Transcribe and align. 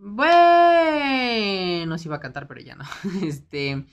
Bueno, 0.00 1.98
sí 1.98 2.06
iba 2.06 2.16
a 2.16 2.20
cantar, 2.20 2.46
pero 2.46 2.60
ya 2.60 2.76
no. 2.76 2.84
Este. 3.26 3.84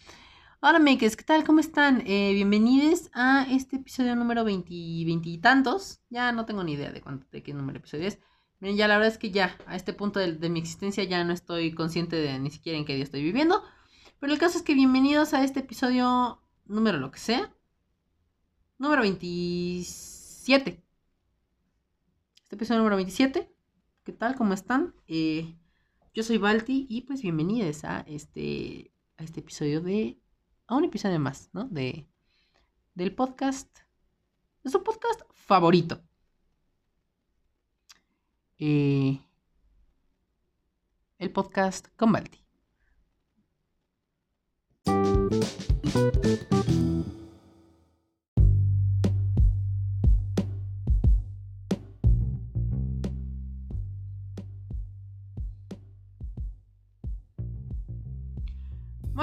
Hola, 0.59 0.77
makers, 0.77 1.15
¿qué 1.15 1.23
tal? 1.23 1.43
¿Cómo 1.43 1.59
están? 1.59 2.03
Eh, 2.05 2.31
bienvenidos 2.33 3.09
a 3.13 3.47
este 3.49 3.77
episodio 3.77 4.15
número 4.15 4.43
20, 4.43 4.67
y 4.69 5.37
tantos. 5.39 6.01
Ya 6.11 6.31
no 6.31 6.45
tengo 6.45 6.63
ni 6.63 6.73
idea 6.73 6.91
de, 6.91 7.01
cuánto, 7.01 7.25
de 7.31 7.41
qué 7.41 7.55
número 7.55 7.73
de 7.73 7.79
episodio 7.79 8.07
es. 8.07 8.19
Miren, 8.59 8.77
ya 8.77 8.87
la 8.87 8.97
verdad 8.97 9.13
es 9.13 9.17
que 9.17 9.31
ya, 9.31 9.57
a 9.65 9.75
este 9.75 9.93
punto 9.93 10.19
de, 10.19 10.49
mi 10.49 10.59
existencia, 10.59 11.03
ya 11.05 11.23
no 11.23 11.33
estoy 11.33 11.73
consciente 11.73 12.17
de 12.17 12.37
ni 12.37 12.51
siquiera 12.51 12.77
en 12.77 12.85
qué 12.85 12.93
día 12.93 13.03
estoy 13.03 13.23
viviendo. 13.23 13.63
Pero 14.19 14.31
el 14.31 14.37
caso 14.37 14.59
es 14.59 14.63
que 14.63 14.75
bienvenidos 14.75 15.33
a 15.33 15.43
este 15.43 15.61
episodio 15.61 16.39
número 16.65 16.99
lo 16.99 17.09
que 17.09 17.19
sea. 17.19 17.51
Número 18.77 19.01
27. 19.01 20.83
Este 22.43 22.55
episodio 22.55 22.77
número 22.79 22.95
27. 22.95 23.51
¿Qué 24.03 24.11
tal? 24.11 24.35
¿Cómo 24.35 24.53
están? 24.53 24.93
Eh, 25.07 25.55
yo 26.15 26.23
soy 26.23 26.37
Balti 26.37 26.87
y 26.89 27.01
pues 27.01 27.21
bienvenidos 27.21 27.83
a 27.83 27.99
este, 28.07 28.93
a 29.17 29.23
este 29.25 29.41
episodio 29.41 29.81
de... 29.81 30.17
A 30.65 30.77
un 30.77 30.85
episodio 30.85 31.19
más, 31.19 31.49
¿no? 31.51 31.65
De, 31.65 32.07
del 32.93 33.13
podcast... 33.13 33.79
De 34.63 34.71
su 34.71 34.81
podcast 34.81 35.21
favorito. 35.33 36.01
Eh, 38.57 39.19
el 41.19 41.31
podcast 41.31 41.89
con 41.97 42.13
Balti. 42.13 42.44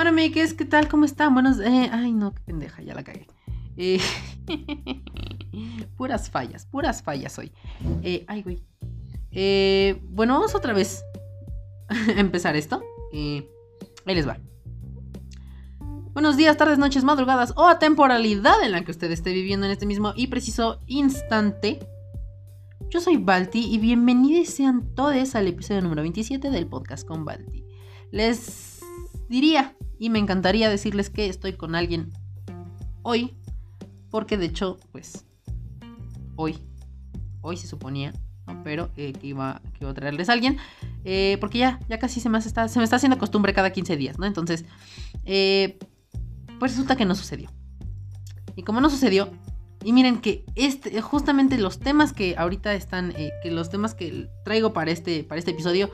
Bueno, 0.03 0.19
amigues, 0.19 0.53
¿qué 0.53 0.64
tal? 0.64 0.89
¿Cómo 0.89 1.05
están? 1.05 1.33
Buenos... 1.33 1.61
Eh, 1.61 1.89
ay, 1.92 2.11
no, 2.11 2.34
qué 2.34 2.42
pendeja, 2.42 2.83
ya 2.83 2.92
la 2.92 3.05
cagué. 3.05 3.28
Eh, 3.77 4.00
puras 5.97 6.28
fallas, 6.28 6.67
puras 6.67 7.05
fallas 7.05 7.39
hoy. 7.39 7.53
Eh, 8.03 8.25
ay, 8.27 8.42
güey. 8.42 8.64
bueno, 10.03 10.34
vamos 10.34 10.56
otra 10.56 10.73
vez 10.73 11.05
a 11.89 12.19
empezar 12.19 12.56
esto. 12.56 12.83
ahí 13.12 13.47
les 14.05 14.27
va. 14.27 14.41
Buenos 16.14 16.36
días, 16.36 16.56
tardes, 16.56 16.78
noches, 16.78 17.05
madrugadas 17.05 17.53
o 17.55 17.69
a 17.69 17.78
temporalidad 17.78 18.61
en 18.64 18.73
la 18.73 18.83
que 18.83 18.91
usted 18.91 19.08
esté 19.12 19.33
viviendo 19.33 19.67
en 19.67 19.73
este 19.73 19.86
mismo 19.86 20.14
y 20.17 20.27
preciso 20.27 20.80
instante. 20.89 21.78
Yo 22.91 23.00
soy 23.00 23.19
Balti 23.19 23.73
y 23.73 23.78
bienvenidos 23.78 24.48
sean 24.48 24.97
todos 24.97 25.36
al 25.36 25.47
episodio 25.47 25.80
número 25.80 26.03
27 26.03 26.50
del 26.50 26.67
podcast 26.67 27.06
con 27.06 27.25
Balti. 27.25 27.64
Les 28.11 28.72
diría 29.33 29.75
y 29.99 30.11
me 30.11 30.19
encantaría 30.19 30.69
decirles 30.69 31.09
que 31.09 31.27
estoy 31.27 31.55
con 31.55 31.75
alguien 31.75 32.13
hoy, 33.01 33.35
porque 34.11 34.37
de 34.37 34.45
hecho, 34.45 34.79
pues, 34.93 35.25
hoy, 36.37 36.59
hoy 37.41 37.57
se 37.57 37.67
suponía, 37.67 38.13
pero 38.63 38.91
eh, 38.99 39.15
que, 39.15 39.29
iba, 39.29 39.63
a 39.81 39.95
traerles 39.95 40.29
a 40.29 40.35
alguien, 40.35 40.59
eh, 41.05 41.39
porque 41.41 41.59
ya, 41.59 41.81
ya 41.89 41.99
casi 41.99 42.21
se 42.21 42.29
me, 42.29 42.37
está, 42.39 42.69
se 42.69 42.79
me 42.79 42.85
está 42.85 42.97
haciendo 42.97 43.17
costumbre 43.17 43.55
cada 43.55 43.73
15 43.73 43.97
días, 43.97 44.19
¿no? 44.19 44.27
Entonces, 44.27 44.67
eh, 45.25 45.79
pues 46.59 46.73
resulta 46.73 46.97
que 46.97 47.07
no 47.07 47.15
sucedió. 47.15 47.51
Y 48.55 48.65
como 48.65 48.83
no 48.83 48.91
sucedió, 48.91 49.31
y 49.83 49.95
miren 49.95 50.21
que 50.21 50.45
este, 50.57 51.01
justamente 51.01 51.57
los 51.57 51.79
temas 51.79 52.13
que 52.13 52.35
ahorita 52.37 52.75
están, 52.75 53.15
que 53.43 53.51
los 53.51 53.71
temas 53.71 53.95
que 53.95 54.29
traigo 54.45 54.75
para 54.75 54.91
este, 54.91 55.25
para 55.25 55.39
este 55.39 55.53
episodio, 55.53 55.91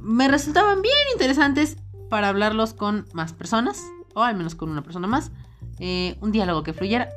me 0.00 0.28
resultaban 0.28 0.82
bien 0.82 0.94
interesantes 1.14 1.78
para 2.08 2.28
hablarlos 2.28 2.74
con 2.74 3.06
más 3.12 3.32
personas, 3.32 3.82
o 4.14 4.22
al 4.22 4.36
menos 4.36 4.54
con 4.54 4.70
una 4.70 4.82
persona 4.82 5.06
más. 5.06 5.30
Eh, 5.78 6.16
un 6.20 6.32
diálogo 6.32 6.62
que 6.62 6.72
fluyera, 6.72 7.08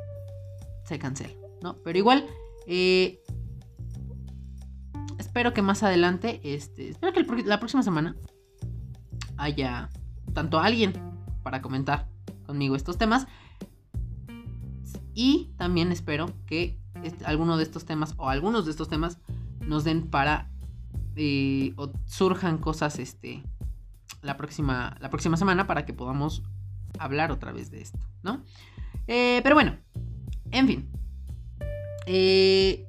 se 0.84 0.98
cancela, 0.98 1.34
¿no? 1.62 1.76
Pero 1.84 1.98
igual, 1.98 2.26
eh, 2.66 3.20
espero 5.18 5.52
que 5.52 5.62
más 5.62 5.82
adelante, 5.82 6.40
este, 6.44 6.90
espero 6.90 7.12
que 7.12 7.42
la 7.44 7.58
próxima 7.58 7.82
semana 7.82 8.16
haya 9.36 9.90
tanto 10.32 10.60
alguien 10.60 10.92
para 11.42 11.62
comentar 11.62 12.08
conmigo 12.46 12.76
estos 12.76 12.98
temas. 12.98 13.26
Y 15.14 15.52
también 15.56 15.92
espero 15.92 16.32
que 16.46 16.78
alguno 17.24 17.56
de 17.56 17.64
estos 17.64 17.84
temas 17.84 18.14
o 18.16 18.28
algunos 18.28 18.64
de 18.64 18.70
estos 18.70 18.88
temas 18.88 19.18
nos 19.60 19.84
den 19.84 20.08
para 20.08 20.50
eh, 21.16 21.74
o 21.76 21.92
surjan 22.06 22.58
cosas 22.58 22.98
este, 22.98 23.42
la 24.22 24.36
próxima, 24.36 24.96
la 25.00 25.10
próxima 25.10 25.36
semana 25.36 25.66
para 25.66 25.84
que 25.84 25.92
podamos 25.92 26.42
hablar 26.98 27.32
otra 27.32 27.52
vez 27.52 27.70
de 27.70 27.82
esto, 27.82 27.98
¿no? 28.22 28.44
Eh, 29.06 29.40
pero 29.42 29.54
bueno, 29.54 29.76
en 30.50 30.66
fin. 30.66 30.90
Eh, 32.06 32.86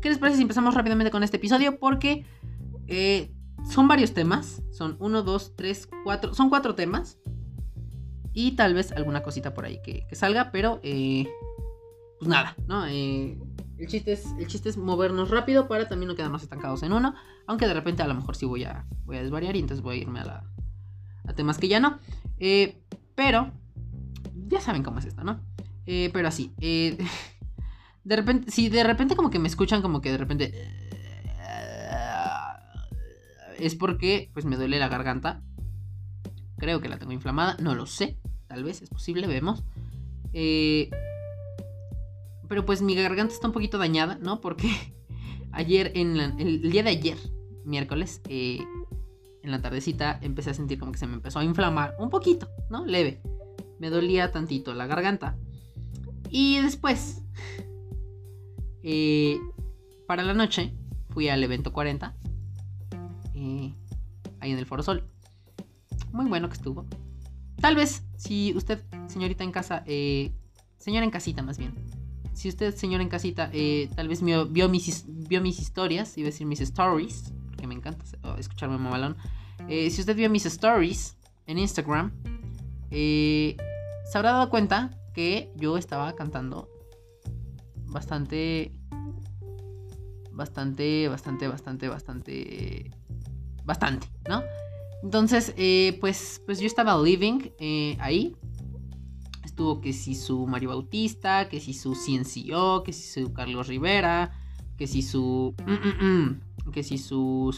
¿Qué 0.00 0.08
les 0.08 0.18
parece 0.18 0.36
si 0.36 0.42
empezamos 0.42 0.74
rápidamente 0.74 1.10
con 1.10 1.22
este 1.22 1.38
episodio? 1.38 1.78
Porque 1.78 2.24
eh, 2.86 3.34
son 3.68 3.88
varios 3.88 4.14
temas. 4.14 4.62
Son 4.70 4.96
uno, 5.00 5.22
dos, 5.22 5.54
tres, 5.56 5.88
cuatro. 6.04 6.34
Son 6.34 6.48
cuatro 6.48 6.74
temas. 6.74 7.18
Y 8.32 8.52
tal 8.52 8.74
vez 8.74 8.92
alguna 8.92 9.22
cosita 9.22 9.54
por 9.54 9.64
ahí 9.64 9.80
que, 9.82 10.06
salga. 10.12 10.52
Pero 10.52 10.80
pues 10.82 12.28
nada, 12.28 12.54
¿no? 12.66 12.84
el, 12.86 13.38
chiste 13.88 14.12
es, 14.12 14.26
el 14.38 14.46
chiste 14.46 14.68
es 14.68 14.76
movernos 14.76 15.30
rápido 15.30 15.68
para 15.68 15.88
también 15.88 16.08
no 16.08 16.14
quedarnos 16.14 16.42
estancados 16.42 16.82
en 16.82 16.92
uno. 16.92 17.14
Aunque 17.46 17.66
de 17.66 17.74
repente 17.74 18.02
a 18.02 18.06
lo 18.06 18.14
mejor 18.14 18.36
sí 18.36 18.44
voy 18.44 18.64
a, 18.64 18.86
voy 19.04 19.16
a 19.16 19.22
desvariar 19.22 19.56
y 19.56 19.60
entonces 19.60 19.82
voy 19.82 19.98
a 19.98 20.02
irme 20.02 20.20
a 20.20 20.24
la, 20.24 20.55
a 21.26 21.34
temas 21.34 21.58
que 21.58 21.68
ya 21.68 21.80
no. 21.80 21.98
Eh, 22.38 22.76
pero, 23.14 23.52
ya 24.48 24.60
saben 24.60 24.82
cómo 24.82 24.98
es 24.98 25.06
esto, 25.06 25.24
¿no? 25.24 25.40
Eh, 25.86 26.10
pero 26.12 26.28
así, 26.28 26.52
eh, 26.60 26.98
de 28.04 28.16
repente, 28.16 28.50
si 28.50 28.68
de 28.68 28.84
repente 28.84 29.16
como 29.16 29.30
que 29.30 29.38
me 29.38 29.48
escuchan 29.48 29.82
como 29.82 30.00
que 30.00 30.12
de 30.12 30.18
repente... 30.18 30.52
es 33.58 33.74
porque 33.74 34.30
pues 34.34 34.44
me 34.44 34.56
duele 34.56 34.78
la 34.78 34.88
garganta. 34.88 35.42
Creo 36.58 36.80
que 36.80 36.90
la 36.90 36.98
tengo 36.98 37.12
inflamada, 37.12 37.56
no 37.58 37.74
lo 37.74 37.86
sé. 37.86 38.18
Tal 38.48 38.62
vez 38.64 38.82
es 38.82 38.90
posible, 38.90 39.26
vemos. 39.26 39.64
pero 42.48 42.66
pues 42.66 42.82
mi 42.82 42.94
garganta 42.94 43.32
está 43.32 43.46
un 43.46 43.54
poquito 43.54 43.78
dañada, 43.78 44.18
¿no? 44.20 44.42
Porque 44.42 44.70
ayer, 45.52 45.90
en 45.94 46.20
el 46.38 46.70
día 46.70 46.82
de 46.82 46.90
ayer, 46.90 47.16
miércoles, 47.64 48.20
en 49.46 49.52
la 49.52 49.62
tardecita 49.62 50.18
empecé 50.22 50.50
a 50.50 50.54
sentir 50.54 50.78
como 50.78 50.92
que 50.92 50.98
se 50.98 51.06
me 51.06 51.14
empezó 51.14 51.38
a 51.38 51.44
inflamar 51.44 51.94
un 51.98 52.10
poquito, 52.10 52.50
¿no? 52.68 52.84
Leve. 52.84 53.22
Me 53.78 53.90
dolía 53.90 54.32
tantito 54.32 54.74
la 54.74 54.86
garganta. 54.86 55.36
Y 56.30 56.60
después, 56.60 57.22
eh, 58.82 59.38
para 60.06 60.24
la 60.24 60.34
noche, 60.34 60.74
fui 61.10 61.28
al 61.28 61.42
evento 61.44 61.72
40, 61.72 62.16
eh, 63.34 63.74
ahí 64.40 64.50
en 64.50 64.58
el 64.58 64.66
Foro 64.66 64.82
Sol. 64.82 65.08
Muy 66.12 66.26
bueno 66.26 66.48
que 66.48 66.54
estuvo. 66.54 66.84
Tal 67.60 67.76
vez, 67.76 68.04
si 68.16 68.52
usted, 68.56 68.82
señorita 69.06 69.44
en 69.44 69.52
casa, 69.52 69.84
eh, 69.86 70.32
señora 70.76 71.04
en 71.04 71.10
casita 71.10 71.42
más 71.42 71.56
bien, 71.56 71.74
si 72.32 72.48
usted, 72.48 72.74
señora 72.74 73.02
en 73.02 73.08
casita, 73.08 73.50
tal 73.94 74.08
vez 74.08 74.22
vio, 74.22 74.68
mis, 74.68 75.04
vio 75.06 75.40
mis 75.40 75.58
historias, 75.58 76.18
iba 76.18 76.26
a 76.26 76.30
decir 76.30 76.46
mis 76.46 76.60
stories, 76.60 77.32
porque 77.46 77.66
me 77.66 77.74
encanta 77.74 78.04
escucharme 78.38 78.76
mamalón. 78.76 79.16
Eh, 79.68 79.90
si 79.90 80.00
usted 80.00 80.16
vio 80.16 80.30
mis 80.30 80.46
stories 80.46 81.16
en 81.46 81.58
Instagram, 81.58 82.12
eh, 82.90 83.56
se 84.10 84.18
habrá 84.18 84.32
dado 84.32 84.48
cuenta 84.48 84.90
que 85.12 85.52
yo 85.56 85.76
estaba 85.76 86.14
cantando 86.14 86.68
bastante, 87.86 88.72
bastante, 90.30 91.08
bastante, 91.08 91.48
bastante, 91.48 91.88
bastante, 91.88 92.90
bastante, 93.64 94.08
¿no? 94.28 94.42
Entonces, 95.02 95.52
eh, 95.56 95.98
pues, 96.00 96.42
pues 96.46 96.60
yo 96.60 96.66
estaba 96.66 97.00
living 97.02 97.50
ahí. 97.98 98.36
Estuvo 99.44 99.80
que 99.80 99.92
si 99.92 100.14
su 100.14 100.46
Mario 100.46 100.68
Bautista, 100.68 101.48
que 101.48 101.60
si 101.60 101.72
su 101.72 101.94
CNCO, 101.94 102.82
que 102.82 102.92
si 102.92 103.22
su 103.22 103.32
Carlos 103.32 103.68
Rivera, 103.68 104.32
que 104.76 104.86
si 104.86 105.02
su 105.02 105.54
que 105.56 105.64
si 105.82 105.90
su 105.90 106.55
que 106.72 106.82
si 106.82 106.98
su. 106.98 107.52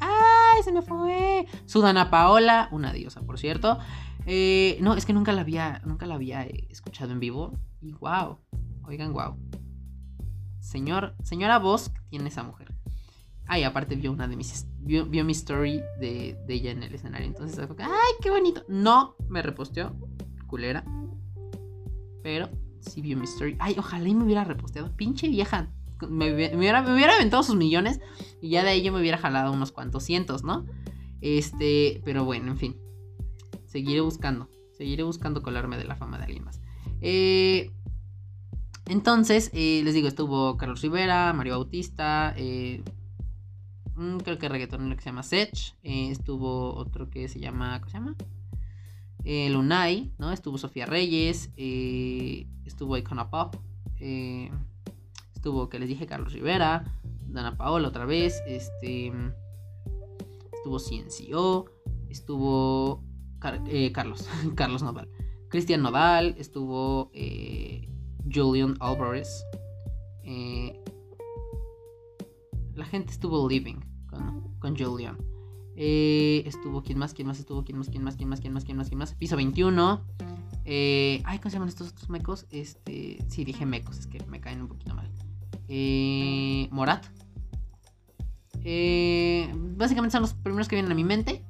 ¡Ay! 0.00 0.62
Se 0.62 0.72
me 0.72 0.82
fue. 0.82 1.46
Sudana 1.66 2.10
Paola, 2.10 2.68
una 2.72 2.92
diosa, 2.92 3.22
por 3.22 3.38
cierto. 3.38 3.78
Eh, 4.26 4.78
no, 4.80 4.94
es 4.94 5.06
que 5.06 5.12
nunca 5.12 5.32
la 5.32 5.42
había. 5.42 5.80
Nunca 5.84 6.06
la 6.06 6.16
había 6.16 6.42
escuchado 6.42 7.12
en 7.12 7.20
vivo. 7.20 7.52
Y 7.80 7.92
wow. 7.92 8.38
Oigan, 8.86 9.12
wow. 9.12 9.36
Señor, 10.60 11.14
señora 11.22 11.58
voz 11.58 11.92
tiene 12.08 12.28
esa 12.28 12.42
mujer. 12.42 12.74
Ay, 13.46 13.62
aparte 13.62 13.94
vio 13.94 14.10
una 14.10 14.26
de 14.26 14.36
mis. 14.36 14.66
Vio, 14.78 15.06
vio 15.06 15.24
mi 15.24 15.32
story 15.32 15.80
de, 16.00 16.38
de, 16.46 16.54
ella 16.54 16.70
en 16.70 16.82
el 16.82 16.94
escenario. 16.94 17.26
Entonces, 17.26 17.58
¡ay, 17.58 18.12
qué 18.20 18.30
bonito! 18.30 18.64
No 18.68 19.16
me 19.28 19.42
reposteó. 19.42 19.96
Culera. 20.46 20.84
Pero 22.22 22.48
sí 22.80 23.00
vio 23.00 23.16
mi 23.16 23.24
story. 23.24 23.56
Ay, 23.60 23.76
ojalá 23.78 24.08
y 24.08 24.14
me 24.14 24.24
hubiera 24.24 24.44
reposteado. 24.44 24.94
Pinche 24.96 25.28
vieja 25.28 25.68
me, 26.08 26.32
hubiera, 26.34 26.82
me 26.82 26.94
hubiera 26.94 27.14
aventado 27.14 27.42
sus 27.42 27.56
millones 27.56 28.00
y 28.40 28.50
ya 28.50 28.62
de 28.62 28.70
ahí 28.70 28.82
yo 28.82 28.92
me 28.92 29.00
hubiera 29.00 29.18
jalado 29.18 29.52
unos 29.52 29.72
cuantos 29.72 30.04
cientos, 30.04 30.44
¿no? 30.44 30.66
Este, 31.20 32.02
pero 32.04 32.24
bueno, 32.24 32.50
en 32.52 32.58
fin. 32.58 32.76
Seguiré 33.66 34.00
buscando. 34.00 34.48
Seguiré 34.76 35.02
buscando 35.02 35.42
colarme 35.42 35.76
de 35.78 35.84
la 35.84 35.96
fama 35.96 36.18
de 36.18 36.24
alguien 36.24 36.44
más. 36.44 36.60
Eh, 37.00 37.70
entonces, 38.86 39.50
eh, 39.54 39.82
les 39.84 39.94
digo, 39.94 40.08
estuvo 40.08 40.56
Carlos 40.56 40.82
Rivera, 40.82 41.32
Mario 41.32 41.54
Bautista, 41.54 42.34
eh, 42.36 42.82
mm, 43.94 44.18
creo 44.18 44.38
que 44.38 44.48
reggaetonero 44.48 44.94
que 44.96 45.02
se 45.02 45.10
llama 45.10 45.22
Sech, 45.22 45.74
estuvo 45.82 46.74
otro 46.74 47.08
que 47.08 47.28
se 47.28 47.40
llama, 47.40 47.80
¿cómo 47.80 47.90
se 47.90 47.98
llama? 47.98 48.16
Lunay, 49.50 50.12
¿no? 50.18 50.32
Estuvo 50.32 50.58
Sofía 50.58 50.84
Reyes, 50.84 51.50
estuvo 51.56 52.98
Icona 52.98 53.30
Pop, 53.30 53.56
estuvo, 55.44 55.68
que 55.68 55.78
les 55.78 55.90
dije, 55.90 56.06
Carlos 56.06 56.32
Rivera, 56.32 56.86
Dana 57.26 57.58
Paola 57.58 57.88
otra 57.88 58.06
vez, 58.06 58.42
este, 58.46 59.12
estuvo 60.54 60.78
Ciencio, 60.78 61.66
estuvo 62.08 63.04
Carlos, 63.92 64.26
Carlos 64.54 64.82
Nodal, 64.82 65.10
Cristian 65.50 65.82
Nodal, 65.82 66.34
estuvo 66.38 67.10
Julian 68.32 68.74
Alvarez. 68.80 69.44
Eh, 70.22 70.82
la 72.74 72.86
gente 72.86 73.12
estuvo 73.12 73.46
living 73.46 73.80
con, 74.60 74.74
Julian. 74.78 75.18
Eh, 75.76 76.42
estuvo, 76.46 76.82
¿quién 76.82 76.96
más? 76.96 77.12
¿Quién 77.12 77.28
más 77.28 77.38
estuvo? 77.38 77.64
¿Quién 77.64 77.76
más? 77.76 77.90
¿Quién 77.90 78.02
más? 78.02 78.16
¿Quién 78.16 78.30
más? 78.30 78.40
¿Quién 78.40 78.54
más? 78.54 78.64
¿Quién 78.64 78.78
más? 78.78 78.88
¿Quién 78.88 78.98
más? 78.98 79.14
Piso 79.14 79.36
21. 79.36 80.06
Eh, 80.64 81.20
ay, 81.24 81.38
¿cómo 81.38 81.50
se 81.50 81.56
llaman 81.56 81.68
estos 81.68 81.88
otros 81.90 82.08
mecos? 82.08 82.46
Este, 82.50 83.18
sí, 83.28 83.44
dije 83.44 83.66
mecos, 83.66 83.98
es 83.98 84.06
que 84.06 84.24
me 84.26 84.40
caen 84.40 84.62
un 84.62 84.68
poquito 84.68 84.94
mal. 84.94 85.10
Morat. 86.70 87.06
básicamente 89.76 90.12
son 90.12 90.22
los 90.22 90.34
primeros 90.34 90.68
que 90.68 90.76
vienen 90.76 90.92
a 90.92 90.94
mi 90.94 91.04
mente. 91.04 91.44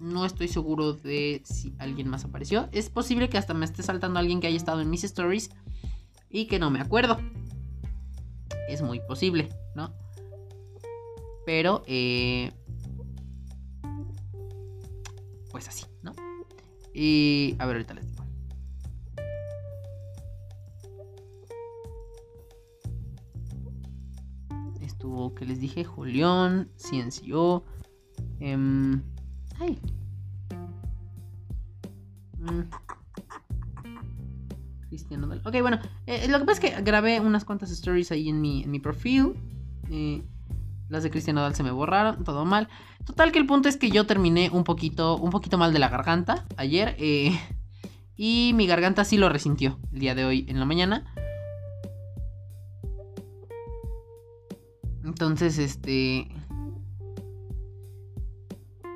No 0.00 0.24
estoy 0.24 0.48
seguro 0.48 0.92
de 0.92 1.42
si 1.44 1.74
alguien 1.78 2.08
más 2.08 2.24
apareció. 2.24 2.68
Es 2.72 2.88
posible 2.88 3.28
que 3.28 3.38
hasta 3.38 3.54
me 3.54 3.64
esté 3.64 3.82
saltando 3.82 4.18
alguien 4.20 4.40
que 4.40 4.46
haya 4.46 4.56
estado 4.56 4.80
en 4.80 4.90
mis 4.90 5.04
stories 5.04 5.50
y 6.30 6.46
que 6.46 6.58
no 6.58 6.70
me 6.70 6.80
acuerdo. 6.80 7.18
Es 8.68 8.82
muy 8.82 9.00
posible, 9.00 9.48
¿no? 9.74 9.92
Pero, 11.46 11.82
eh, 11.86 12.52
pues 15.50 15.68
así, 15.68 15.86
¿no? 16.02 16.12
Y 16.94 17.56
a 17.58 17.66
ver, 17.66 17.76
ahorita 17.76 17.94
les 17.94 18.06
digo. 18.06 18.17
Estuvo, 24.98 25.32
que 25.32 25.46
les 25.46 25.60
dije, 25.60 25.84
Julián, 25.84 26.72
Ciencio. 26.76 27.62
Eh, 28.40 28.56
ay. 29.60 29.78
Mm. 32.40 32.62
Cristiano 34.88 35.28
Ok, 35.44 35.60
bueno, 35.60 35.78
eh, 36.06 36.26
lo 36.26 36.40
que 36.40 36.44
pasa 36.46 36.66
es 36.66 36.74
que 36.74 36.82
grabé 36.82 37.20
unas 37.20 37.44
cuantas 37.44 37.70
stories 37.70 38.10
ahí 38.10 38.28
en 38.28 38.40
mi, 38.40 38.64
en 38.64 38.72
mi 38.72 38.80
perfil. 38.80 39.34
Eh, 39.88 40.24
las 40.88 41.04
de 41.04 41.12
Cristiano 41.12 41.42
Dal 41.42 41.54
se 41.54 41.62
me 41.62 41.70
borraron, 41.70 42.24
todo 42.24 42.44
mal. 42.44 42.68
Total 43.04 43.30
que 43.30 43.38
el 43.38 43.46
punto 43.46 43.68
es 43.68 43.76
que 43.76 43.90
yo 43.90 44.04
terminé 44.04 44.50
un 44.52 44.64
poquito, 44.64 45.16
un 45.16 45.30
poquito 45.30 45.58
mal 45.58 45.72
de 45.72 45.78
la 45.78 45.90
garganta 45.90 46.44
ayer. 46.56 46.96
Eh, 46.98 47.38
y 48.16 48.50
mi 48.56 48.66
garganta 48.66 49.04
sí 49.04 49.16
lo 49.16 49.28
resintió 49.28 49.78
el 49.92 50.00
día 50.00 50.16
de 50.16 50.24
hoy 50.24 50.44
en 50.48 50.58
la 50.58 50.64
mañana. 50.64 51.04
Entonces, 55.18 55.58
este. 55.58 56.28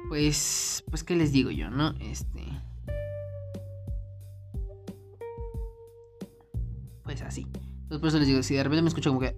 Pues. 0.09 0.85
Pues, 0.89 1.03
¿qué 1.03 1.17
les 1.17 1.33
digo 1.33 1.51
yo, 1.51 1.69
no? 1.69 1.97
Este. 1.99 2.47
pues 7.03 7.23
así. 7.23 7.43
Entonces 7.43 7.99
por 7.99 8.09
eso 8.09 8.21
les 8.21 8.29
digo, 8.29 8.41
si 8.45 8.55
de 8.55 8.63
repente 8.63 8.83
me 8.83 8.89
escucho 8.89 9.11
como 9.11 9.19
que... 9.19 9.37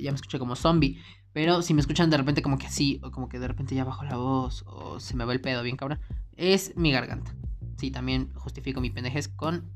ya 0.00 0.12
me 0.12 0.14
escuché 0.14 0.38
como 0.38 0.54
zombie. 0.54 1.02
Pero 1.32 1.60
si 1.62 1.74
me 1.74 1.80
escuchan 1.80 2.08
de 2.08 2.18
repente 2.18 2.40
como 2.40 2.56
que 2.56 2.68
así, 2.68 3.00
o 3.02 3.10
como 3.10 3.28
que 3.28 3.40
de 3.40 3.48
repente 3.48 3.74
ya 3.74 3.82
bajo 3.82 4.04
la 4.04 4.16
voz, 4.16 4.62
o 4.68 5.00
se 5.00 5.16
me 5.16 5.24
va 5.24 5.32
el 5.32 5.40
pedo 5.40 5.64
bien 5.64 5.76
cabrón, 5.76 5.98
es 6.36 6.76
mi 6.76 6.92
garganta. 6.92 7.34
Sí, 7.78 7.90
también 7.90 8.32
justifico 8.34 8.80
mi 8.80 8.90
pendejez 8.90 9.26
con 9.26 9.72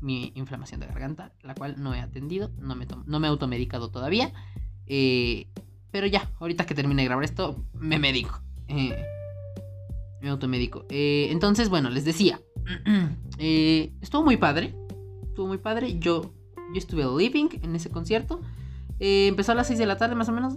mi 0.00 0.32
inflamación 0.34 0.80
de 0.80 0.86
garganta, 0.86 1.32
la 1.42 1.54
cual 1.54 1.76
no 1.78 1.94
he 1.94 2.00
atendido, 2.00 2.50
no 2.58 2.74
me, 2.74 2.86
no 3.06 3.20
me 3.20 3.26
he 3.26 3.30
automedicado 3.30 3.90
todavía. 3.90 4.32
Eh, 4.86 5.48
pero 5.90 6.06
ya, 6.06 6.30
ahorita 6.40 6.66
que 6.66 6.74
termine 6.74 7.02
de 7.02 7.08
grabar 7.08 7.24
esto, 7.24 7.64
me 7.74 7.98
medico. 7.98 8.40
Eh, 8.68 8.96
me 10.20 10.28
automedico. 10.28 10.86
Eh, 10.90 11.28
entonces, 11.30 11.68
bueno, 11.68 11.90
les 11.90 12.04
decía. 12.04 12.40
Estuvo 13.38 14.22
muy 14.22 14.36
padre. 14.36 14.74
Estuvo 15.22 15.46
muy 15.46 15.58
padre. 15.58 15.98
Yo, 15.98 16.34
yo 16.72 16.78
estuve 16.78 17.04
living 17.04 17.48
en 17.62 17.76
ese 17.76 17.90
concierto. 17.90 18.40
Empezó 18.98 19.52
a 19.52 19.54
las 19.54 19.66
6 19.66 19.78
de 19.78 19.86
la 19.86 19.96
tarde, 19.96 20.14
más 20.14 20.28
o 20.28 20.32
menos. 20.32 20.54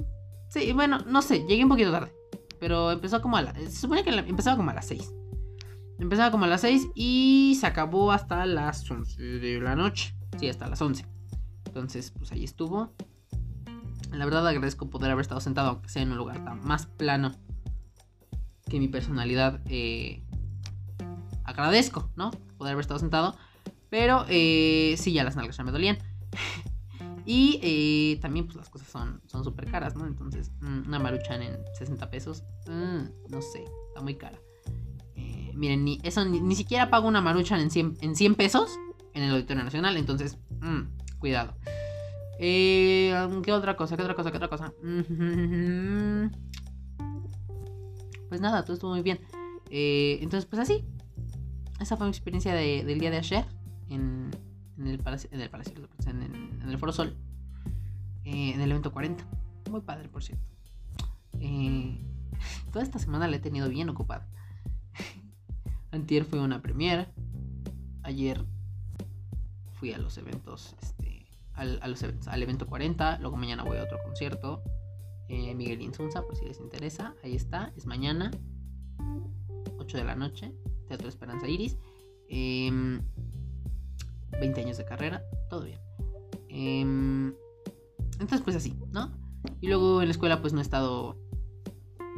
Sí, 0.50 0.72
bueno, 0.72 1.00
no 1.00 1.22
sé, 1.22 1.46
llegué 1.48 1.64
un 1.64 1.70
poquito 1.70 1.92
tarde. 1.92 2.12
Pero 2.60 2.92
empezó 2.92 3.22
como 3.22 3.38
a 3.38 3.42
la. 3.42 3.54
Se 3.54 3.72
supone 3.72 4.04
que 4.04 4.10
empezaba 4.10 4.58
como 4.58 4.72
a 4.72 4.74
las 4.74 4.88
6. 4.88 5.14
Empezaba 6.00 6.32
como 6.32 6.46
a 6.46 6.48
las 6.48 6.62
6 6.62 6.90
y 6.96 7.58
se 7.60 7.66
acabó 7.66 8.12
hasta 8.12 8.46
las 8.46 8.90
11 8.90 9.22
de 9.22 9.60
la 9.60 9.76
noche. 9.76 10.16
Sí, 10.40 10.48
hasta 10.48 10.68
las 10.68 10.82
11. 10.82 11.06
Entonces, 11.66 12.12
pues 12.12 12.32
ahí 12.32 12.44
estuvo. 12.44 12.94
La 14.12 14.26
verdad 14.26 14.48
agradezco 14.48 14.90
poder 14.90 15.12
haber 15.12 15.24
estado 15.24 15.42
sentado, 15.42 15.70
aunque 15.70 15.90
sea 15.90 16.02
en 16.02 16.12
un 16.12 16.18
lugar 16.18 16.44
tan 16.44 16.64
más 16.66 16.86
plano 16.86 17.32
que 18.70 18.80
mi 18.80 18.88
personalidad 18.88 19.62
eh, 19.66 20.24
agradezco, 21.44 22.12
¿no? 22.16 22.32
Poder 22.58 22.74
haber 22.74 22.82
estado 22.82 23.00
sentado. 23.00 23.36
Pero 23.90 24.26
eh, 24.30 24.96
sí, 24.98 25.14
ya 25.14 25.24
las 25.24 25.36
nalgas 25.36 25.58
ya 25.58 25.64
me 25.64 25.72
dolían. 25.72 25.98
y 27.26 27.60
eh, 27.64 28.20
también 28.22 28.46
pues 28.46 28.56
las 28.56 28.70
cosas 28.70 28.90
son 28.90 29.44
súper 29.44 29.70
caras, 29.72 29.96
¿no? 29.96 30.06
Entonces, 30.06 30.52
mm, 30.62 30.88
una 30.88 31.00
maruchan 31.00 31.42
en 31.42 31.58
60 31.78 32.10
pesos, 32.10 32.44
mm, 32.68 33.30
no 33.30 33.42
sé, 33.42 33.66
está 33.90 34.02
muy 34.02 34.16
cara. 34.16 34.40
Miren, 35.58 35.84
ni, 35.84 36.00
eso 36.04 36.24
ni, 36.26 36.56
siquiera 36.56 36.90
pago 36.90 37.08
una 37.08 37.22
maruchan 37.22 37.60
en 37.60 37.70
100, 37.72 37.98
en 38.02 38.16
100 38.16 38.36
pesos 38.36 38.80
en 39.14 39.24
el 39.24 39.32
Auditorio 39.32 39.64
Nacional. 39.64 39.98
Entonces, 39.98 40.38
mm, 40.62 40.82
cuidado. 41.20 41.56
¿Qué 42.38 43.52
otra 43.52 43.76
cosa? 43.76 43.98
¿Qué 43.98 44.04
otra 44.04 44.16
cosa? 44.16 44.32
¿Qué 44.32 44.38
otra 44.38 44.50
cosa? 44.50 44.74
pues 48.30 48.42
nada, 48.42 48.64
todo 48.64 48.74
estuvo 48.74 48.92
muy 48.92 49.02
bien. 49.02 49.20
Eh, 49.70 50.20
entonces, 50.22 50.46
pues 50.46 50.62
así. 50.62 50.86
Esa 51.80 51.96
fue 51.98 52.08
mi 52.08 52.12
experiencia 52.12 52.54
del 52.54 53.00
día 53.00 53.12
de 53.12 53.18
ayer 53.18 53.46
en, 53.90 54.32
el 54.84 55.00
Palacio, 55.00 55.30
en 55.32 55.42
el 55.42 55.50
Palacio, 55.50 55.74
en, 56.08 56.24
en 56.24 56.70
el 56.70 56.78
Foro 56.80 56.92
Sol, 56.92 57.16
eh, 58.26 58.54
en 58.54 58.62
el 58.62 58.72
evento 58.72 58.92
40. 58.92 59.24
Muy 59.70 59.82
padre, 59.82 60.10
por 60.10 60.24
cierto. 60.24 60.44
Eh, 61.40 62.00
toda 62.72 62.84
esta 62.84 63.00
semana 63.00 63.28
la 63.28 63.36
he 63.36 63.40
tenido 63.40 63.70
bien 63.70 63.90
ocupada. 63.90 64.28
Antier 65.92 66.26
fue 66.26 66.40
una 66.40 66.62
premiere. 66.62 67.08
Ayer 68.04 68.44
fui 69.74 69.94
a 69.94 69.98
los 69.98 70.18
eventos, 70.18 70.76
este, 70.82 71.26
al, 71.54 71.80
a 71.82 71.88
los 71.88 72.02
eventos, 72.04 72.28
al 72.28 72.42
evento 72.42 72.68
40. 72.68 73.20
Luego 73.20 73.38
mañana 73.38 73.64
voy 73.64 73.78
a 73.78 73.84
otro 73.84 73.98
concierto 74.04 74.64
eh, 75.30 75.54
Miguel 75.56 75.82
Insunza, 75.82 76.22
por 76.24 76.36
si 76.36 76.46
les 76.46 76.60
interesa. 76.60 77.16
Ahí 77.24 77.36
está, 77.36 77.74
es 77.76 77.86
mañana, 77.86 78.32
8 79.78 79.98
de 79.98 80.04
la 80.04 80.16
noche, 80.16 80.54
Teatro 80.88 81.10
Esperanza 81.10 81.48
Iris. 81.48 81.78
20 82.30 83.02
em, 84.42 84.56
años 84.58 84.78
de 84.78 84.86
carrera, 84.86 85.24
todo 85.50 85.64
bien. 85.64 85.80
Em, 86.50 87.34
entonces, 88.14 88.42
pues 88.42 88.56
así, 88.56 88.74
¿no? 88.92 89.12
Y 89.62 89.68
luego 89.68 90.02
en 90.02 90.08
la 90.08 90.12
escuela, 90.12 90.42
pues 90.42 90.54
no 90.54 90.60
he 90.60 90.64
estado. 90.64 91.18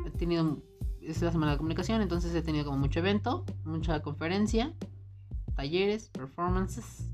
He 0.06 0.12
tenido. 0.12 0.62
Es 1.10 1.24
la 1.24 1.32
semana 1.32 1.54
de 1.54 1.58
comunicación, 1.58 2.04
entonces 2.04 2.36
he 2.36 2.44
tenido 2.44 2.66
como 2.66 2.78
mucho 2.78 3.00
evento, 3.00 3.44
mucha 3.66 4.00
conferencia, 4.02 4.74
talleres, 5.56 6.10
performances. 6.10 7.10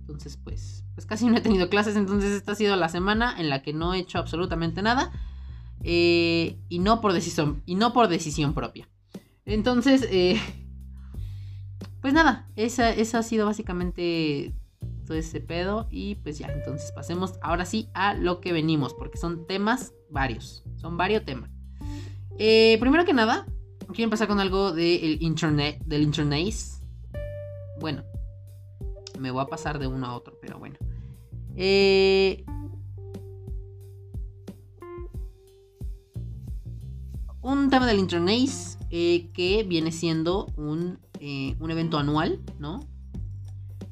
Entonces, 0.00 0.36
pues, 0.36 0.84
pues 0.94 1.06
casi 1.06 1.26
no 1.26 1.36
he 1.36 1.40
tenido 1.40 1.68
clases. 1.68 1.96
Entonces, 1.96 2.30
esta 2.30 2.52
ha 2.52 2.54
sido 2.54 2.76
la 2.76 2.88
semana 2.88 3.34
en 3.36 3.50
la 3.50 3.62
que 3.62 3.72
no 3.72 3.94
he 3.94 3.98
hecho 3.98 4.18
absolutamente 4.18 4.80
nada. 4.80 5.10
Eh, 5.82 6.56
y, 6.68 6.78
no 6.78 7.00
por 7.00 7.12
decisión, 7.12 7.62
y 7.66 7.74
no 7.74 7.92
por 7.92 8.06
decisión 8.06 8.54
propia. 8.54 8.88
Entonces, 9.44 10.06
eh, 10.08 10.40
pues 12.00 12.14
nada, 12.14 12.48
esa, 12.54 12.90
ha 12.90 13.22
sido 13.24 13.46
básicamente 13.46 14.54
todo 15.04 15.16
ese 15.16 15.40
pedo. 15.40 15.88
Y 15.90 16.14
pues 16.14 16.38
ya, 16.38 16.46
entonces 16.46 16.92
pasemos 16.92 17.34
ahora 17.42 17.64
sí 17.64 17.88
a 17.92 18.14
lo 18.14 18.40
que 18.40 18.52
venimos, 18.52 18.94
porque 18.94 19.18
son 19.18 19.48
temas 19.48 19.94
varios, 20.10 20.62
son 20.76 20.96
varios 20.96 21.24
temas. 21.24 21.50
Eh, 22.38 22.76
primero 22.80 23.04
que 23.04 23.12
nada, 23.12 23.46
quiero 23.88 24.04
empezar 24.04 24.28
con 24.28 24.40
algo 24.40 24.72
del 24.72 25.22
internet, 25.22 25.82
del 25.84 26.02
internet. 26.02 26.54
Bueno, 27.80 28.04
me 29.18 29.30
voy 29.30 29.42
a 29.42 29.46
pasar 29.46 29.78
de 29.78 29.86
uno 29.86 30.06
a 30.06 30.14
otro, 30.14 30.38
pero 30.40 30.58
bueno. 30.58 30.76
Eh, 31.54 32.44
un 37.42 37.70
tema 37.70 37.86
del 37.86 37.98
Internet 37.98 38.50
eh, 38.90 39.30
que 39.32 39.64
viene 39.64 39.92
siendo 39.92 40.46
un, 40.56 40.98
eh, 41.20 41.56
un, 41.60 41.70
evento 41.70 41.98
anual, 41.98 42.40
¿no? 42.58 42.80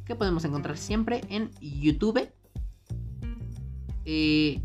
Que 0.04 0.14
podemos 0.14 0.44
encontrar 0.44 0.78
siempre 0.78 1.22
en 1.28 1.50
YouTube. 1.60 2.30
Eh, 4.04 4.62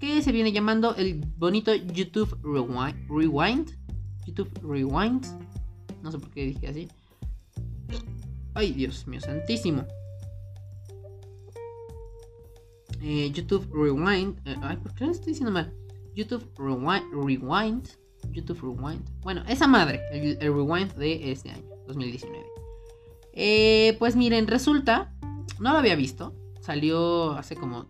que 0.00 0.22
se 0.22 0.32
viene 0.32 0.50
llamando 0.50 0.96
el 0.96 1.20
bonito 1.36 1.74
YouTube 1.74 2.36
Rewind. 2.42 3.70
YouTube 4.26 4.50
Rewind. 4.62 5.26
No 6.02 6.10
sé 6.10 6.18
por 6.18 6.30
qué 6.30 6.46
dije 6.46 6.68
así. 6.68 6.88
Ay, 8.54 8.72
Dios 8.72 9.06
mío, 9.06 9.20
santísimo. 9.20 9.86
YouTube 13.00 13.68
Rewind. 13.72 14.38
ay, 14.62 14.76
¿por 14.78 14.94
qué 14.94 15.04
lo 15.04 15.12
estoy 15.12 15.32
diciendo 15.32 15.52
mal? 15.52 15.72
YouTube 16.14 16.50
Rewind, 16.58 17.88
YouTube 18.30 18.60
Rewind. 18.60 19.02
Bueno, 19.22 19.42
esa 19.48 19.66
madre, 19.66 20.00
el, 20.12 20.38
Rewind 20.38 20.94
de 20.94 21.30
este 21.30 21.50
año, 21.50 21.64
2019. 21.86 22.44
Eh, 23.32 23.96
pues 23.98 24.16
miren, 24.16 24.46
resulta, 24.46 25.14
no 25.58 25.72
lo 25.72 25.78
había 25.78 25.94
visto. 25.94 26.34
Salió 26.60 27.32
hace 27.32 27.56
como 27.56 27.86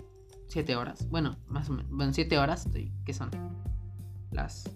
7 0.51 0.77
horas. 0.77 1.09
Bueno, 1.09 1.37
más 1.49 1.69
o 1.71 1.73
menos. 1.73 1.91
Bueno, 1.91 2.13
7 2.13 2.39
horas. 2.39 2.67
Estoy, 2.67 2.93
¿Qué 3.05 3.15
son? 3.15 3.31
Las. 4.33 4.69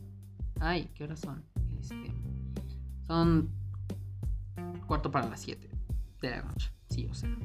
Ay, 0.61 0.90
¿qué 0.95 1.04
horas 1.04 1.21
son? 1.21 1.45
Este, 1.81 2.12
son 3.07 3.50
cuarto 4.87 5.11
para 5.11 5.28
las 5.28 5.40
7 5.40 5.69
de 6.21 6.31
la 6.31 6.43
noche. 6.43 6.71
Sí, 6.88 7.07
o 7.07 7.14
sea. 7.14 7.37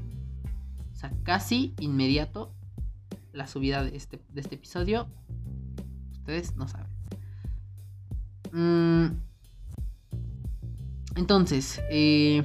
O 0.92 0.96
sea, 0.96 1.12
casi 1.24 1.74
inmediato 1.80 2.54
la 3.34 3.48
subida 3.48 3.84
de 3.84 3.96
este, 3.96 4.22
de 4.30 4.42
este 4.42 4.56
episodio 4.56 5.08
ustedes 6.12 6.56
no 6.56 6.68
saben. 6.68 6.88
Mm, 8.52 9.20
entonces, 11.16 11.82
eh, 11.90 12.44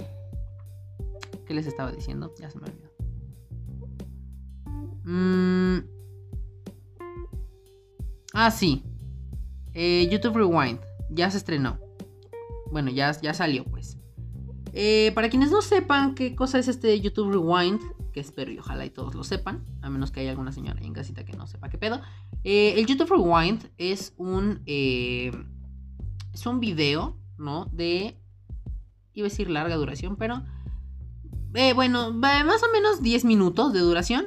¿qué 1.46 1.54
les 1.54 1.66
estaba 1.66 1.92
diciendo? 1.92 2.32
Ya 2.38 2.50
se 2.50 2.58
me 2.58 2.66
olvidó. 2.66 2.93
Mm, 5.04 5.78
ah, 8.32 8.50
sí. 8.50 8.84
Eh, 9.74 10.08
YouTube 10.10 10.36
Rewind. 10.36 10.80
Ya 11.10 11.30
se 11.30 11.38
estrenó. 11.38 11.78
Bueno, 12.70 12.90
ya, 12.90 13.12
ya 13.20 13.34
salió, 13.34 13.64
pues. 13.64 13.98
Eh, 14.72 15.12
para 15.14 15.28
quienes 15.28 15.50
no 15.50 15.62
sepan 15.62 16.14
qué 16.14 16.34
cosa 16.34 16.58
es 16.58 16.66
este 16.66 17.00
YouTube 17.00 17.30
Rewind, 17.30 17.80
que 18.12 18.20
espero 18.20 18.50
y 18.50 18.58
ojalá 18.58 18.84
y 18.84 18.90
todos 18.90 19.14
lo 19.14 19.22
sepan, 19.22 19.64
a 19.82 19.90
menos 19.90 20.10
que 20.10 20.20
haya 20.20 20.30
alguna 20.30 20.50
señora 20.50 20.80
en 20.82 20.92
casita 20.92 21.24
que 21.24 21.36
no 21.36 21.46
sepa 21.46 21.68
qué 21.68 21.78
pedo. 21.78 22.00
Eh, 22.42 22.74
el 22.76 22.86
YouTube 22.86 23.10
Rewind 23.10 23.70
es 23.78 24.14
un, 24.16 24.62
es 24.66 25.32
un 26.46 26.58
video, 26.58 27.16
¿no? 27.38 27.66
De, 27.66 28.20
iba 29.12 29.26
a 29.26 29.30
decir 29.30 29.48
larga 29.48 29.76
duración, 29.76 30.16
pero, 30.16 30.42
eh, 31.54 31.72
bueno, 31.72 32.12
más 32.12 32.62
o 32.62 32.72
menos 32.72 33.00
10 33.02 33.24
minutos 33.24 33.72
de 33.72 33.80
duración. 33.80 34.26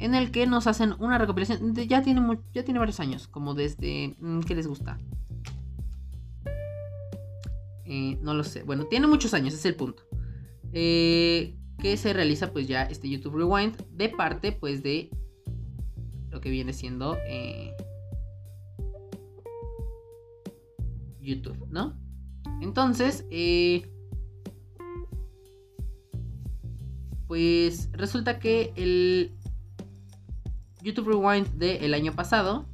En 0.00 0.14
el 0.14 0.30
que 0.30 0.46
nos 0.46 0.66
hacen 0.66 0.94
una 0.98 1.18
recopilación. 1.18 1.74
ya, 1.74 2.02
tiene, 2.02 2.40
ya 2.52 2.64
tiene 2.64 2.80
varios 2.80 3.00
años, 3.00 3.28
como 3.28 3.54
desde... 3.54 4.16
Mm, 4.18 4.40
¿Qué 4.40 4.54
les 4.54 4.66
gusta? 4.66 4.98
no 8.22 8.34
lo 8.34 8.44
sé. 8.44 8.62
Bueno, 8.62 8.84
tiene 8.84 9.08
muchos 9.08 9.34
años, 9.34 9.52
es 9.52 9.64
el 9.64 9.74
punto. 9.74 10.04
Eh, 10.72 11.56
que 11.78 11.96
se 11.96 12.12
realiza 12.12 12.52
pues 12.52 12.68
ya 12.68 12.84
este 12.84 13.08
YouTube 13.08 13.36
Rewind 13.36 13.76
de 13.90 14.08
parte 14.10 14.52
pues 14.52 14.82
de 14.82 15.10
lo 16.30 16.40
que 16.40 16.50
viene 16.50 16.72
siendo 16.72 17.16
eh, 17.26 17.74
YouTube, 21.20 21.66
¿no? 21.70 21.98
Entonces, 22.60 23.26
eh, 23.30 23.90
pues 27.26 27.90
resulta 27.92 28.38
que 28.38 28.72
el 28.76 29.34
YouTube 30.82 31.08
Rewind 31.08 31.48
del 31.54 31.94
año 31.94 32.12
pasado, 32.14 32.66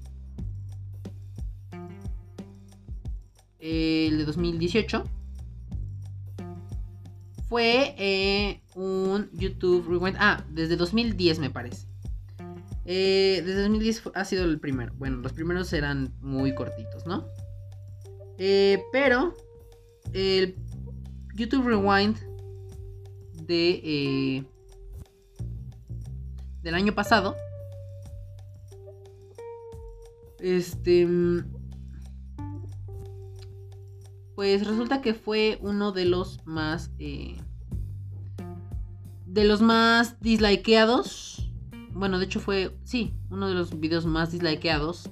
el 3.59 4.19
de 4.19 4.25
2018, 4.25 5.05
fue 7.49 7.95
eh, 7.99 8.61
un 8.75 9.31
YouTube 9.33 9.89
Rewind. 9.89 10.17
Ah, 10.19 10.45
desde 10.51 10.77
2010 10.77 11.39
me 11.39 11.51
parece. 11.51 11.87
Eh, 12.85 13.43
desde 13.45 13.63
2010 13.63 14.03
ha 14.15 14.25
sido 14.25 14.45
el 14.45 14.61
primero. 14.61 14.93
Bueno, 14.97 15.19
los 15.19 15.33
primeros 15.33 15.73
eran 15.73 16.15
muy 16.21 16.55
cortitos, 16.55 17.07
¿no? 17.07 17.27
Eh, 18.39 18.83
pero 18.93 19.35
el 20.13 20.57
YouTube 21.35 21.67
Rewind 21.67 22.17
de 23.47 24.45
del 26.63 26.75
año 26.75 26.95
pasado. 26.95 27.37
Este 30.41 31.07
pues 34.37 34.67
resulta 34.67 35.01
que 35.01 35.15
fue 35.15 35.59
uno 35.63 35.91
de 35.91 36.05
los 36.05 36.47
más... 36.47 36.93
Eh, 36.99 37.39
de 39.27 39.45
los 39.45 39.63
más 39.63 40.21
dislikeados. 40.21 41.51
Bueno, 41.93 42.19
de 42.19 42.27
hecho 42.27 42.39
fue, 42.39 42.79
sí, 42.85 43.15
uno 43.31 43.49
de 43.49 43.55
los 43.55 43.81
videos 43.81 44.05
más 44.05 44.33
dislikeados. 44.33 45.11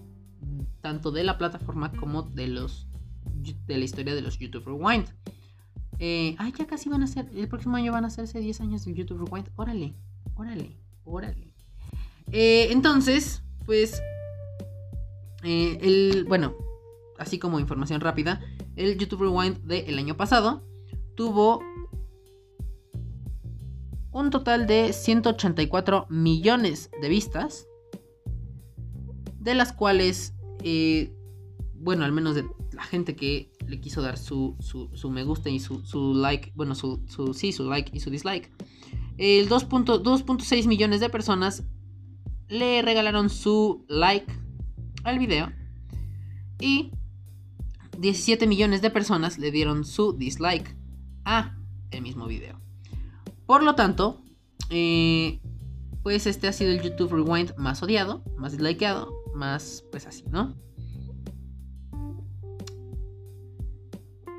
Tanto 0.82 1.10
de 1.10 1.24
la 1.24 1.38
plataforma 1.38 1.90
como 1.92 2.22
de 2.22 2.48
los... 2.48 2.86
De 3.66 3.78
la 3.78 3.84
historia 3.84 4.14
de 4.14 4.20
los 4.20 4.38
YouTube 4.38 4.66
Rewind. 4.66 5.08
Eh, 5.98 6.36
ay, 6.38 6.52
ya 6.58 6.66
casi 6.66 6.90
van 6.90 7.02
a 7.02 7.06
ser... 7.06 7.26
El 7.34 7.48
próximo 7.48 7.76
año 7.76 7.92
van 7.92 8.04
a 8.04 8.08
hacerse 8.08 8.40
10 8.40 8.60
años 8.60 8.84
de 8.84 8.92
YouTube 8.92 9.24
Rewind. 9.26 9.48
Órale, 9.56 9.94
órale, 10.34 10.76
órale. 11.04 11.50
Eh, 12.30 12.68
entonces, 12.70 13.42
pues... 13.64 14.02
el, 15.44 16.24
bueno, 16.28 16.54
así 17.18 17.38
como 17.38 17.60
información 17.60 18.00
rápida, 18.00 18.40
el 18.76 18.98
YouTube 18.98 19.22
Rewind 19.22 19.58
del 19.64 19.98
año 19.98 20.16
pasado 20.16 20.64
tuvo 21.14 21.60
un 24.12 24.30
total 24.30 24.66
de 24.66 24.92
184 24.92 26.06
millones 26.08 26.90
de 27.00 27.08
vistas, 27.08 27.66
de 29.40 29.54
las 29.54 29.72
cuales, 29.72 30.34
eh, 30.62 31.12
bueno, 31.74 32.04
al 32.04 32.12
menos 32.12 32.34
de 32.36 32.46
la 32.72 32.84
gente 32.84 33.16
que 33.16 33.52
le 33.66 33.80
quiso 33.80 34.02
dar 34.02 34.16
su, 34.16 34.56
su, 34.60 35.10
me 35.10 35.24
gusta 35.24 35.50
y 35.50 35.58
su, 35.58 35.84
su 35.84 36.14
like, 36.14 36.52
bueno, 36.54 36.74
su, 36.74 37.02
su, 37.08 37.34
sí, 37.34 37.52
su 37.52 37.68
like 37.68 37.90
y 37.94 38.00
su 38.00 38.10
dislike, 38.10 38.50
el 39.18 39.48
2.6 39.48 40.66
millones 40.66 41.00
de 41.00 41.08
personas 41.08 41.64
le 42.48 42.82
regalaron 42.82 43.30
su 43.30 43.84
like 43.88 44.32
al 45.04 45.18
video 45.18 45.52
y 46.60 46.92
17 47.98 48.46
millones 48.46 48.82
de 48.82 48.90
personas 48.90 49.38
le 49.38 49.50
dieron 49.50 49.84
su 49.84 50.12
dislike 50.12 50.76
a 51.24 51.56
el 51.90 52.02
mismo 52.02 52.26
video. 52.26 52.60
Por 53.46 53.62
lo 53.62 53.74
tanto, 53.74 54.22
eh, 54.70 55.40
pues 56.02 56.26
este 56.26 56.48
ha 56.48 56.52
sido 56.52 56.72
el 56.72 56.82
YouTube 56.82 57.12
Rewind 57.12 57.54
más 57.56 57.82
odiado, 57.82 58.24
más 58.36 58.52
dislikeado, 58.52 59.12
más 59.34 59.84
pues 59.90 60.06
así, 60.06 60.24
¿no? 60.30 60.56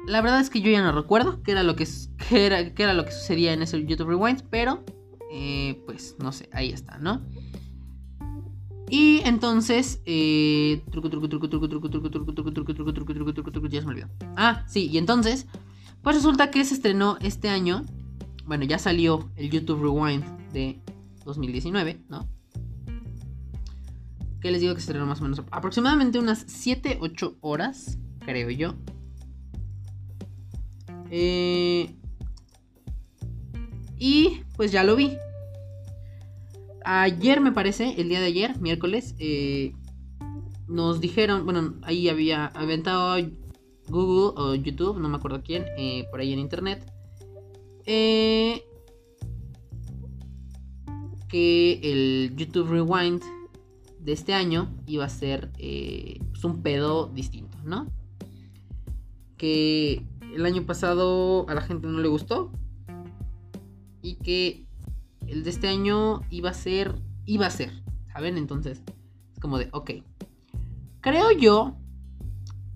La 0.08 0.22
verdad 0.22 0.40
es 0.40 0.50
que 0.50 0.62
yo 0.62 0.70
ya 0.70 0.84
no 0.84 0.92
recuerdo 0.92 1.42
qué 1.42 1.52
era 1.52 1.64
lo 1.64 1.76
que, 1.76 1.88
era, 2.32 2.60
era 2.60 2.94
lo 2.94 3.06
que 3.06 3.12
sucedía 3.12 3.54
en 3.54 3.62
ese 3.62 3.84
YouTube 3.86 4.10
Rewind, 4.10 4.44
pero 4.50 4.84
pues 5.86 6.16
no 6.20 6.32
sé, 6.32 6.50
ahí 6.52 6.72
está, 6.72 6.98
¿no? 6.98 7.22
Y 8.90 9.22
entonces, 9.26 10.02
ya 13.72 13.82
se 13.82 13.88
me 13.88 13.94
olvidó. 13.94 14.10
Ah, 14.36 14.64
sí, 14.68 14.88
y 14.92 14.98
entonces, 14.98 15.48
pues 16.04 16.16
resulta 16.16 16.52
que 16.52 16.64
se 16.64 16.76
estrenó 16.76 17.18
este 17.22 17.50
año. 17.50 17.84
Bueno, 18.46 18.64
ya 18.64 18.78
salió 18.78 19.32
el 19.38 19.50
YouTube 19.50 19.82
Rewind 19.82 20.24
de 20.54 20.80
2019, 21.26 22.04
¿no? 22.10 22.30
Que 24.40 24.52
les 24.52 24.62
digo 24.62 24.76
que 24.76 24.82
se 24.82 24.86
estrenó 24.86 25.08
más 25.08 25.20
o 25.20 25.24
menos 25.24 25.42
aproximadamente 25.50 26.20
unas 26.20 26.46
7, 26.48 27.00
8 27.02 27.38
horas, 27.42 27.98
creo 28.20 28.52
yo. 28.52 28.76
y 33.98 34.42
pues 34.58 34.72
ya 34.72 34.84
lo 34.84 34.96
vi 34.96 35.18
ayer 36.86 37.42
me 37.42 37.52
parece, 37.52 38.00
el 38.00 38.10
día 38.10 38.20
de 38.20 38.28
ayer, 38.28 38.60
miércoles, 38.62 39.16
eh, 39.20 39.74
nos 40.68 41.02
dijeron, 41.02 41.44
bueno, 41.44 41.76
ahí 41.82 42.08
había 42.10 42.48
aventado 42.48 43.18
Google 43.88 44.34
o 44.42 44.56
YouTube, 44.56 45.00
no 45.00 45.10
me 45.10 45.18
acuerdo 45.18 45.42
quién, 45.44 45.66
eh, 45.78 46.06
por 46.12 46.20
ahí 46.20 46.32
en 46.32 46.40
internet, 46.40 46.92
eh, 47.86 48.64
que 51.28 51.80
el 51.84 52.36
YouTube 52.36 52.70
Rewind 52.70 53.22
de 54.00 54.12
este 54.12 54.34
año 54.34 54.74
iba 54.86 55.06
a 55.06 55.10
ser 55.10 55.52
pues, 55.52 56.44
un 56.44 56.62
pedo 56.62 57.08
distinto, 57.08 57.58
¿no? 57.64 57.92
Que 59.38 60.06
el 60.34 60.46
año 60.46 60.66
pasado 60.66 61.50
a 61.50 61.56
la 61.56 61.62
gente 61.62 61.88
no 61.88 62.00
le 62.00 62.08
gustó 62.08 62.52
y 64.02 64.16
que 64.16 64.65
el 65.28 65.44
de 65.44 65.50
este 65.50 65.68
año 65.68 66.22
iba 66.30 66.50
a 66.50 66.54
ser, 66.54 66.96
iba 67.26 67.48
a 67.48 67.50
ser, 67.50 67.72
¿saben? 68.12 68.38
Entonces 68.38 68.82
es 69.34 69.40
como 69.40 69.58
de, 69.58 69.70
ok, 69.72 69.92
creo 71.02 71.32
yo 71.32 71.76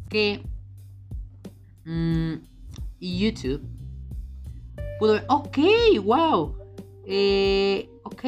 que 0.10 0.42
mm, 1.86 2.34
YouTube 3.00 3.62
pudo 5.00 5.14
ver, 5.14 5.26
ok, 5.30 5.58
wow, 6.04 6.56
eh, 7.06 7.90
ok, 8.04 8.24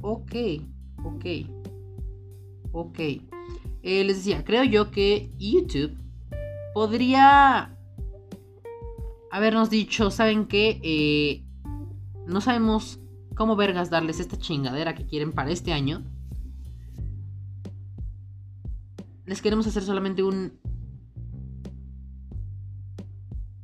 ok, 0.00 0.34
ok, 1.04 1.24
ok. 2.72 2.98
Eh, 3.82 4.04
les 4.04 4.16
decía, 4.16 4.44
creo 4.44 4.64
yo 4.64 4.90
que 4.90 5.30
YouTube 5.38 5.96
podría 6.74 7.76
habernos 9.30 9.70
dicho, 9.70 10.10
¿saben 10.10 10.46
qué? 10.46 10.80
Eh, 10.82 11.44
no 12.26 12.40
sabemos 12.40 12.98
cómo 13.36 13.54
vergas 13.54 13.90
darles 13.90 14.18
esta 14.18 14.36
chingadera 14.38 14.94
que 14.96 15.06
quieren 15.06 15.32
para 15.32 15.50
este 15.50 15.72
año. 15.72 16.02
Les 19.26 19.42
queremos 19.42 19.66
hacer 19.66 19.84
solamente 19.84 20.24
un... 20.24 20.58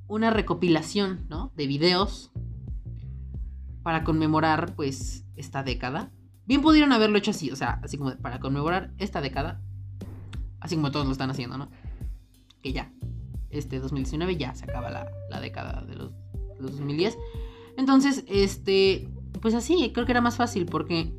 Una 0.07 0.31
recopilación, 0.31 1.27
¿no? 1.29 1.53
De 1.57 1.67
videos 1.67 2.31
para 3.83 4.05
conmemorar, 4.05 4.75
pues, 4.77 5.25
esta 5.37 5.63
década. 5.63 6.13
Bien 6.45 6.61
pudieron 6.61 6.93
haberlo 6.93 7.17
hecho 7.17 7.31
así, 7.31 7.51
o 7.51 7.57
sea, 7.57 7.81
así 7.83 7.97
como 7.97 8.15
para 8.19 8.39
conmemorar 8.39 8.93
esta 8.99 9.23
década. 9.23 9.63
Así 10.61 10.77
como 10.77 10.91
todos 10.91 11.07
lo 11.07 11.13
están 11.13 11.31
haciendo, 11.31 11.57
¿no? 11.57 11.71
Que 12.63 12.73
ya, 12.73 12.93
este 13.49 13.81
2019 13.81 14.37
ya 14.37 14.55
se 14.55 14.65
acaba 14.65 14.91
la, 14.91 15.41
década 15.41 15.83
de 15.83 15.97
los, 15.97 16.13
2010. 16.61 17.17
Entonces, 17.79 18.25
este, 18.29 19.09
pues 19.41 19.55
así, 19.55 19.91
creo 19.93 20.07
que 20.07 20.13
era 20.13 20.21
más 20.21 20.37
fácil 20.37 20.67
porque 20.67 21.13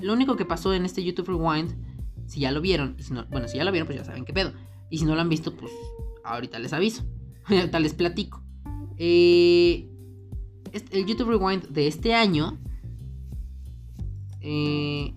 lo 0.00 0.12
único 0.12 0.36
que 0.36 0.44
pasó 0.44 0.72
en 0.72 0.84
este 0.84 1.04
YouTube 1.04 1.28
Rewind, 1.28 1.74
si 2.26 2.40
ya 2.40 2.52
lo 2.52 2.60
vieron, 2.60 2.96
y 2.98 3.02
si 3.02 3.12
no, 3.12 3.26
bueno, 3.26 3.48
si 3.48 3.58
ya 3.58 3.64
lo 3.64 3.72
vieron, 3.72 3.86
pues 3.86 3.98
ya 3.98 4.04
saben 4.04 4.24
qué 4.24 4.32
pedo. 4.32 4.52
Y 4.88 4.98
si 4.98 5.04
no 5.04 5.14
lo 5.14 5.20
han 5.20 5.28
visto, 5.28 5.56
pues 5.56 5.72
ahorita 6.24 6.58
les 6.58 6.72
aviso, 6.72 7.04
ahorita 7.44 7.80
les 7.80 7.94
platico. 7.94 8.42
Eh, 8.96 9.88
el 10.90 11.06
YouTube 11.06 11.30
Rewind 11.30 11.68
de 11.68 11.86
este 11.86 12.14
año 12.14 12.58
eh, 14.40 15.12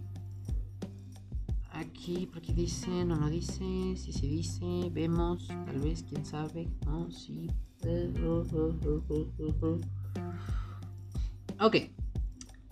aquí, 1.72 2.28
por 2.28 2.40
aquí 2.40 2.54
dice, 2.54 3.06
no, 3.06 3.16
no 3.16 3.30
dice, 3.30 3.96
si 3.96 4.12
se 4.12 4.28
dice, 4.28 4.90
vemos, 4.92 5.48
tal 5.48 5.80
vez, 5.80 6.04
quién 6.04 6.26
sabe, 6.26 6.68
no, 6.86 7.10
sí. 7.12 7.48
Ok. 11.60 11.76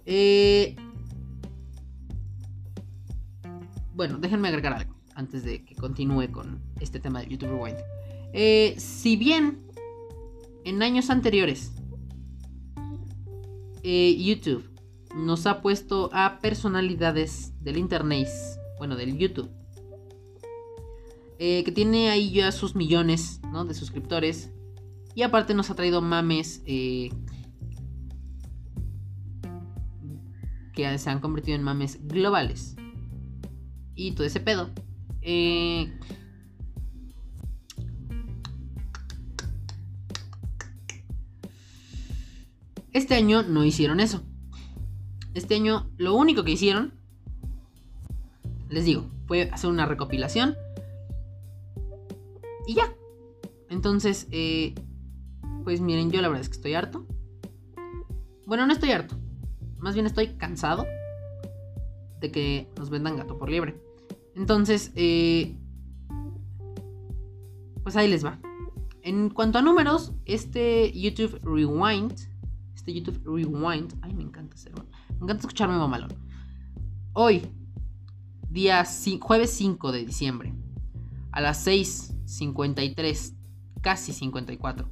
Eh, 0.06 0.76
bueno, 3.94 4.18
déjenme 4.18 4.48
agregar 4.48 4.74
algo 4.74 4.96
antes 5.16 5.44
de 5.44 5.64
que 5.64 5.76
continúe 5.76 6.32
con 6.32 6.62
este 6.80 7.00
tema 7.00 7.22
de 7.22 7.28
YouTube 7.28 7.50
Rewind. 7.50 7.78
Eh, 8.34 8.76
si 8.78 9.18
bien 9.18 9.68
en 10.64 10.82
años 10.82 11.10
anteriores 11.10 11.74
eh, 13.84 14.16
YouTube 14.18 14.70
nos 15.16 15.46
ha 15.46 15.62
puesto 15.62 16.10
a 16.14 16.40
personalidades 16.40 17.54
del 17.62 17.78
internet 17.78 18.28
bueno, 18.78 18.96
del 18.96 19.18
YouTube. 19.18 19.50
Que 21.38 21.72
tiene 21.74 22.12
ahí 22.12 22.30
ya 22.30 22.52
sus 22.52 22.76
millones 22.76 23.42
de 23.68 23.74
suscriptores. 23.74 24.52
Y 25.16 25.24
aparte 25.24 25.56
nos 25.56 25.72
ha 25.72 25.76
traído 25.76 26.00
mames 26.00 26.62
que 30.74 30.98
se 30.98 31.10
han 31.10 31.20
convertido 31.20 31.56
en 31.56 31.64
mames 31.64 32.00
globales. 32.08 32.76
Y 33.96 34.14
todo 34.14 34.26
ese 34.26 34.40
pedo. 34.40 34.70
Eh, 35.22 35.94
este 42.94 43.16
año 43.16 43.44
no 43.44 43.64
hicieron 43.66 44.00
eso. 44.00 44.24
Este 45.34 45.56
año 45.56 45.90
lo 45.98 46.16
único 46.16 46.44
que 46.44 46.52
hicieron 46.52 47.02
les 48.72 48.86
digo, 48.86 49.06
fue 49.28 49.50
hacer 49.52 49.70
una 49.70 49.86
recopilación. 49.86 50.56
Y 52.66 52.76
ya. 52.76 52.96
Entonces, 53.70 54.28
eh, 54.32 54.74
pues 55.64 55.82
miren, 55.82 56.12
yo 56.12 56.22
la 56.22 56.30
verdad 56.30 56.42
es 56.42 56.50
que 56.50 56.56
estoy 56.56 56.74
harto. 56.74 57.06
Bueno, 58.48 58.66
no 58.66 58.74
estoy 58.74 58.92
harto. 58.92 59.21
Más 59.82 59.96
bien 59.96 60.06
estoy 60.06 60.28
cansado 60.36 60.86
de 62.20 62.32
que 62.32 62.70
nos 62.78 62.90
vendan 62.90 63.18
gato 63.18 63.38
por 63.38 63.50
liebre. 63.50 63.82
Entonces, 64.36 64.92
eh, 64.96 65.58
pues 67.84 67.96
ahí 67.96 68.08
les 68.08 68.24
va. 68.24 68.40
En 69.02 69.30
cuanto 69.32 69.58
a 69.58 69.64
números, 69.64 70.14
este 70.26 70.92
YouTube 70.92 71.40
Rewind, 71.44 72.14
este 72.76 72.94
YouTube 72.94 73.22
Rewind, 73.26 73.96
ay, 74.02 74.14
me 74.14 74.22
encanta 74.22 74.54
hacerlo. 74.54 74.86
Me 75.10 75.24
encanta 75.26 75.42
escucharme 75.42 75.78
mamalón. 75.78 76.14
Hoy, 77.14 77.42
día 78.50 78.86
jueves 79.20 79.50
5 79.52 79.92
de 79.92 80.06
diciembre, 80.06 80.54
a 81.32 81.42
las 81.42 81.66
6.53, 81.66 83.36
casi 83.82 84.14
54 84.14 84.88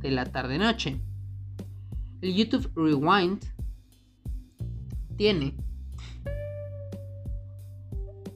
de 0.00 0.10
la 0.10 0.24
tarde-noche. 0.26 1.00
El 2.20 2.34
YouTube 2.34 2.70
Rewind 2.74 3.42
tiene 5.16 5.56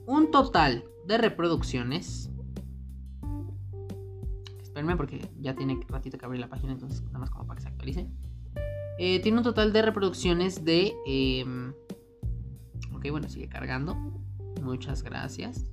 un 0.07 0.31
total 0.31 0.85
de 1.07 1.18
reproducciones. 1.18 2.31
Espérenme 4.62 4.97
porque 4.97 5.29
ya 5.40 5.55
tiene 5.55 5.81
ratito 5.88 6.18
que 6.18 6.25
abrir 6.25 6.40
la 6.40 6.49
página, 6.49 6.73
entonces 6.73 7.03
nada 7.05 7.20
más 7.20 7.31
como 7.31 7.47
para 7.47 7.57
que 7.57 7.62
se 7.62 7.68
actualice. 7.68 8.09
Eh, 8.99 9.20
tiene 9.20 9.38
un 9.38 9.44
total 9.44 9.73
de 9.73 9.83
reproducciones 9.83 10.64
de 10.64 10.94
em, 11.07 11.73
bueno, 13.11 13.29
sigue 13.29 13.49
cargando. 13.49 13.97
Muchas 14.62 15.03
gracias. 15.03 15.66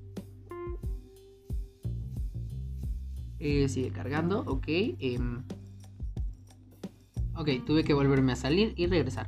Eh, 3.39 3.67
sigue 3.69 3.91
cargando, 3.91 4.41
ok. 4.41 4.67
Ok, 7.41 7.49
tuve 7.65 7.84
que 7.84 7.95
volverme 7.95 8.34
a 8.34 8.36
salir 8.36 8.75
y 8.77 8.86
regresar. 8.86 9.27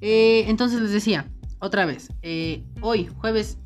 Eh, 0.00 0.44
entonces 0.46 0.80
les 0.80 0.92
decía, 0.92 1.28
otra 1.58 1.84
vez, 1.84 2.12
eh, 2.22 2.64
hoy, 2.80 3.08
jueves 3.16 3.58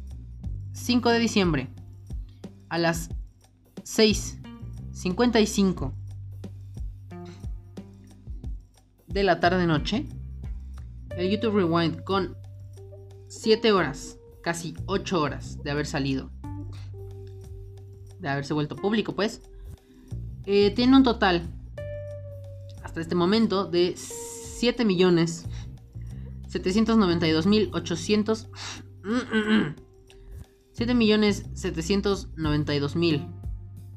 5 0.72 1.10
de 1.10 1.18
diciembre, 1.18 1.68
a 2.70 2.78
las 2.78 3.10
6.55 3.82 5.92
de 9.06 9.22
la 9.22 9.38
tarde 9.38 9.66
noche, 9.66 10.06
el 11.18 11.30
YouTube 11.30 11.56
Rewind 11.56 12.04
con 12.04 12.38
7 13.26 13.72
horas, 13.72 14.18
casi 14.42 14.72
8 14.86 15.20
horas 15.20 15.62
de 15.62 15.70
haber 15.70 15.84
salido. 15.84 16.30
De 18.18 18.30
haberse 18.30 18.54
vuelto 18.54 18.76
público, 18.76 19.14
pues. 19.14 19.42
Eh, 20.46 20.70
tiene 20.70 20.96
un 20.96 21.02
total, 21.02 21.42
hasta 22.98 23.02
este 23.02 23.14
momento, 23.14 23.64
de 23.64 23.94
7 23.96 24.84
millones 24.84 25.46
792 26.48 27.46
mil 27.46 27.70
800... 27.72 28.48
7 30.72 30.94
millones 30.94 31.46
792 31.54 32.96
mil 32.96 33.28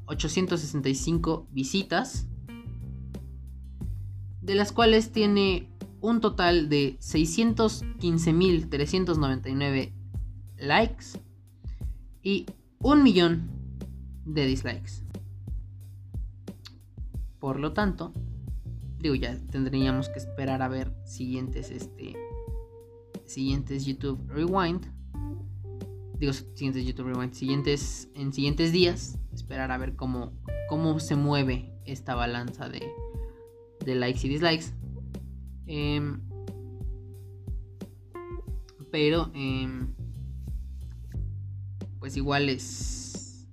865 0.06 1.48
visitas, 1.50 2.28
de 4.40 4.54
las 4.54 4.70
cuales 4.70 5.10
tiene 5.10 5.68
un 6.00 6.20
total 6.20 6.68
de 6.68 6.96
615.399 7.00 9.92
likes 10.58 11.06
y 12.22 12.46
un 12.78 13.02
millón 13.02 13.50
de 14.24 14.46
dislikes. 14.46 15.02
Por 17.40 17.58
lo 17.58 17.72
tanto, 17.72 18.12
digo, 19.02 19.14
ya 19.16 19.36
tendríamos 19.50 20.08
que 20.08 20.18
esperar 20.18 20.62
a 20.62 20.68
ver 20.68 20.94
siguientes, 21.04 21.70
este, 21.70 22.16
siguientes 23.26 23.84
YouTube 23.84 24.18
Rewind. 24.28 24.86
Digo, 26.18 26.32
siguientes 26.32 26.86
YouTube 26.86 27.08
Rewind, 27.08 27.34
siguientes, 27.34 28.08
en 28.14 28.32
siguientes 28.32 28.70
días, 28.72 29.18
esperar 29.34 29.72
a 29.72 29.78
ver 29.78 29.96
cómo, 29.96 30.32
cómo 30.68 31.00
se 31.00 31.16
mueve 31.16 31.74
esta 31.84 32.14
balanza 32.14 32.68
de, 32.68 32.88
de 33.84 33.94
likes 33.96 34.24
y 34.26 34.30
dislikes. 34.30 34.72
Em, 35.66 36.20
Pero, 38.92 39.30
em, 39.34 39.94
pues 41.98 42.16
igual 42.18 42.50
es... 42.50 43.48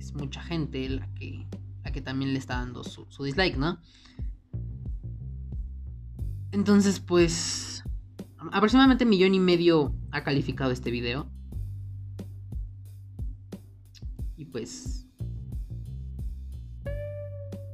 Es 0.00 0.12
mucha 0.14 0.42
gente 0.42 0.88
la 0.88 1.06
que, 1.14 1.46
que 1.92 2.00
también 2.00 2.32
le 2.32 2.38
está 2.38 2.54
dando 2.56 2.84
su, 2.84 3.06
su 3.08 3.24
dislike, 3.24 3.56
¿no? 3.56 3.78
Entonces, 6.52 7.00
pues... 7.00 7.84
Aproximadamente 8.52 9.04
un 9.04 9.10
millón 9.10 9.34
y 9.34 9.40
medio 9.40 9.94
ha 10.10 10.24
calificado 10.24 10.70
este 10.70 10.90
video. 10.90 11.30
Y 14.36 14.46
pues... 14.46 15.06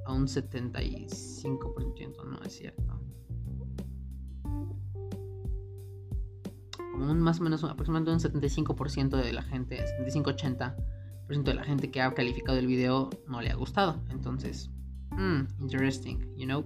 A 0.05 0.13
un 0.13 0.27
75%, 0.27 2.25
no 2.25 2.43
es 2.43 2.53
cierto. 2.53 3.01
Como 6.93 7.11
un, 7.11 7.21
más 7.21 7.41
o 7.41 7.43
menos 7.43 7.65
aproximadamente 7.65 8.13
un 8.13 8.21
75% 8.43 9.17
de 9.23 9.33
la 9.33 9.43
gente, 9.43 9.85
75-80% 10.01 10.96
de 11.29 11.55
la 11.55 11.65
gente 11.65 11.91
que 11.91 12.01
ha 12.01 12.15
calificado 12.15 12.59
el 12.59 12.67
video 12.67 13.11
no 13.29 13.41
le 13.41 13.51
ha 13.51 13.55
gustado. 13.55 14.01
Entonces, 14.11 14.71
mm, 15.11 15.63
interesting, 15.63 16.19
you 16.37 16.47
know. 16.47 16.65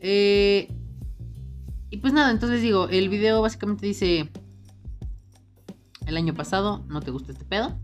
Eh, 0.00 0.68
y 1.90 1.96
pues 1.98 2.12
nada, 2.12 2.30
entonces 2.30 2.62
digo, 2.62 2.88
el 2.88 3.08
video 3.08 3.40
básicamente 3.40 3.86
dice, 3.86 4.30
el 6.06 6.16
año 6.16 6.34
pasado 6.34 6.84
no 6.88 7.00
te 7.00 7.10
gustó 7.10 7.32
este 7.32 7.44
pedo. 7.44 7.78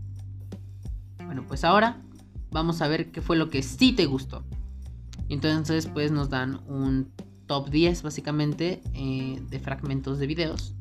Bueno, 1.25 1.45
pues 1.47 1.63
ahora 1.63 2.01
vamos 2.51 2.81
a 2.81 2.87
ver 2.87 3.11
qué 3.11 3.21
fue 3.21 3.35
lo 3.35 3.49
que 3.49 3.63
sí 3.63 3.93
te 3.93 4.05
gustó. 4.05 4.43
Entonces 5.29 5.87
pues 5.87 6.11
nos 6.11 6.29
dan 6.29 6.61
un 6.67 7.11
top 7.47 7.69
10 7.69 8.03
básicamente 8.03 8.81
eh, 8.93 9.41
de 9.49 9.59
fragmentos 9.59 10.19
de 10.19 10.27
videos 10.27 10.75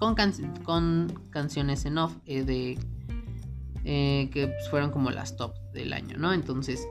con, 0.00 0.16
con 0.64 1.12
canciones 1.30 1.84
en 1.84 1.98
off 1.98 2.16
eh, 2.24 2.42
de 2.42 2.78
eh, 3.92 4.30
que 4.32 4.46
pues, 4.46 4.70
fueron 4.70 4.92
como 4.92 5.10
las 5.10 5.34
top 5.34 5.52
del 5.72 5.92
año, 5.92 6.16
¿no? 6.16 6.32
Entonces 6.32 6.86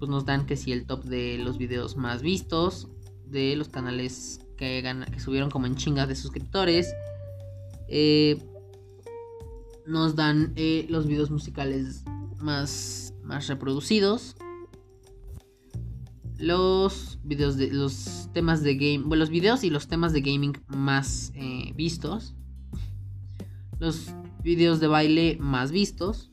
pues 0.00 0.10
nos 0.10 0.24
dan 0.26 0.46
que 0.46 0.56
si 0.56 0.72
el 0.72 0.84
top 0.84 1.04
de 1.04 1.38
los 1.38 1.58
videos 1.58 1.96
más 1.96 2.22
vistos, 2.22 2.88
de 3.26 3.54
los 3.54 3.68
canales 3.68 4.40
que, 4.56 4.82
que 5.12 5.20
subieron 5.20 5.50
como 5.50 5.66
en 5.66 5.76
chingas 5.76 6.08
de 6.08 6.16
suscriptores. 6.16 6.92
Eh, 7.86 8.42
nos 9.86 10.16
dan 10.16 10.54
eh, 10.56 10.86
los 10.88 11.06
videos 11.06 11.30
musicales 11.30 12.02
más, 12.38 13.14
más 13.22 13.46
reproducidos. 13.46 14.34
Los 16.36 17.20
videos 17.22 17.56
de 17.56 17.70
los 17.70 18.28
temas 18.32 18.64
de 18.64 18.74
game, 18.74 19.04
bueno, 19.04 19.20
los 19.20 19.30
videos 19.30 19.62
y 19.62 19.70
los 19.70 19.86
temas 19.86 20.12
de 20.12 20.20
gaming 20.20 20.58
más 20.66 21.32
vistos. 21.76 22.34
Los 23.78 24.12
videos 24.44 24.78
de 24.78 24.86
baile 24.86 25.36
más 25.40 25.72
vistos. 25.72 26.30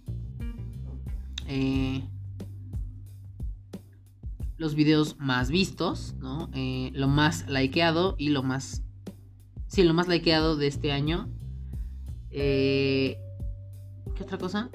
Eh, 1.47 2.03
los 4.57 4.75
videos 4.75 5.17
más 5.17 5.49
vistos, 5.49 6.13
¿no? 6.19 6.49
Eh, 6.53 6.91
lo 6.93 7.07
más 7.07 7.49
likeado 7.49 8.15
y 8.19 8.29
lo 8.29 8.43
más... 8.43 8.83
Sí, 9.65 9.83
lo 9.83 9.93
más 9.93 10.07
likeado 10.07 10.57
de 10.57 10.67
este 10.67 10.91
año. 10.91 11.29
Eh, 12.29 13.17
¿Qué 14.13 14.23
otra 14.23 14.37
cosa? 14.37 14.69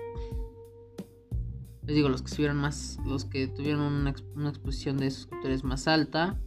Les 1.85 1.94
digo, 1.94 2.09
los 2.09 2.22
que 2.22 2.29
subieron 2.29 2.57
más, 2.57 2.99
los 3.05 3.27
que 3.27 3.46
tuvieron 3.46 3.81
una, 3.81 4.11
exposición 4.49 4.96
de 4.96 5.11
suscriptores 5.11 5.62
más 5.62 5.87
alta. 5.87 6.40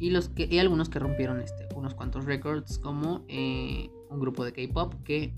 Y 0.00 0.10
los 0.10 0.28
que 0.30 0.48
y 0.50 0.58
algunos 0.58 0.88
que 0.88 0.98
rompieron 0.98 1.40
este, 1.40 1.68
unos 1.76 1.94
cuantos 1.94 2.24
récords, 2.24 2.78
como 2.78 3.24
eh, 3.28 3.90
un 4.10 4.20
grupo 4.20 4.44
de 4.44 4.52
K-pop 4.52 4.94
que 5.04 5.34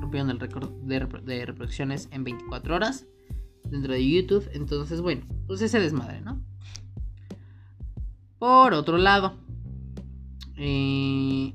rompieron 0.00 0.30
el 0.30 0.40
récord 0.40 0.70
de, 0.82 1.46
reproducciones 1.46 2.08
en 2.12 2.24
24 2.24 2.74
horas 2.74 3.06
dentro 3.64 3.92
de 3.92 4.08
YouTube. 4.08 4.48
Entonces, 4.52 5.00
bueno, 5.00 5.26
pues 5.46 5.60
ese 5.60 5.80
desmadre, 5.80 6.20
¿no? 6.20 6.42
Por 8.38 8.72
otro 8.72 8.98
lado, 8.98 9.34
eh, 10.56 11.54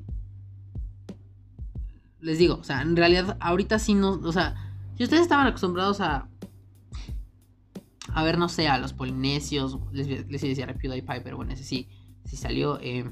les 2.20 2.38
digo, 2.38 2.56
o 2.56 2.64
sea, 2.64 2.82
en 2.82 2.96
realidad 2.96 3.38
ahorita 3.40 3.80
sí 3.80 3.94
no, 3.94 4.14
o 4.14 4.32
sea, 4.32 4.56
si 4.98 5.04
ustedes 5.04 5.24
estaban 5.24 5.48
acostumbrados 5.48 6.02
a 6.02 6.28
a 8.14 8.24
ver, 8.24 8.38
no 8.38 8.48
sé, 8.48 8.68
a 8.68 8.78
los 8.78 8.94
polinesios, 8.94 9.80
les, 9.92 10.08
les 10.08 10.42
decía 10.42 10.66
a 10.66 10.74
PewDiePie, 10.74 11.22
pero 11.22 11.36
bueno, 11.36 11.54
ese 11.54 11.64
sí, 11.64 11.90
sí 12.26 12.38
salió. 12.38 12.80
Eh, 12.80 13.04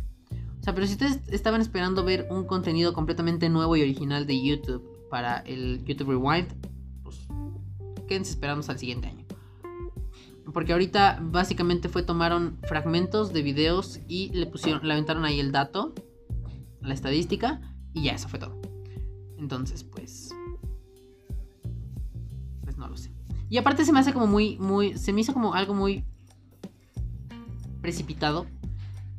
o 0.60 0.64
sea, 0.64 0.76
pero 0.76 0.86
si 0.86 0.94
ustedes 0.94 1.22
estaban 1.30 1.60
esperando 1.60 2.04
ver 2.04 2.28
un 2.30 2.46
contenido 2.46 2.94
completamente 2.94 3.50
nuevo 3.50 3.76
y 3.76 3.82
original 3.82 4.28
de 4.28 4.42
YouTube 4.42 4.91
para 5.12 5.40
el 5.40 5.84
YouTube 5.86 6.10
Rewind, 6.12 6.48
quédense 8.08 8.32
esperando 8.32 8.66
al 8.68 8.80
siguiente 8.80 9.10
año. 9.10 9.26
Porque 10.54 10.72
ahorita 10.72 11.20
básicamente 11.22 11.88
fue 11.88 12.02
tomaron 12.02 12.58
fragmentos 12.64 13.32
de 13.32 13.44
videos 13.44 14.00
y 14.08 14.30
le 14.30 14.48
pusieron, 14.48 14.88
le 14.88 14.94
aventaron 14.94 15.24
ahí 15.24 15.40
el 15.40 15.52
dato, 15.52 15.94
la 16.82 16.94
estadística 16.94 17.62
y 17.94 18.06
ya 18.06 18.14
eso 18.14 18.28
fue 18.28 18.40
todo. 18.40 18.60
Entonces, 19.38 19.84
pues 19.84 20.34
pues 22.64 22.78
no 22.78 22.88
lo 22.88 22.98
sé. 22.98 23.12
Y 23.50 23.58
aparte 23.58 23.86
se 23.86 23.92
me 23.92 24.00
hace 24.00 24.14
como 24.14 24.28
muy 24.28 24.58
muy 24.58 24.98
se 24.98 25.14
me 25.14 25.22
hizo 25.22 25.34
como 25.34 25.54
algo 25.54 25.74
muy 25.74 26.04
precipitado 27.82 28.46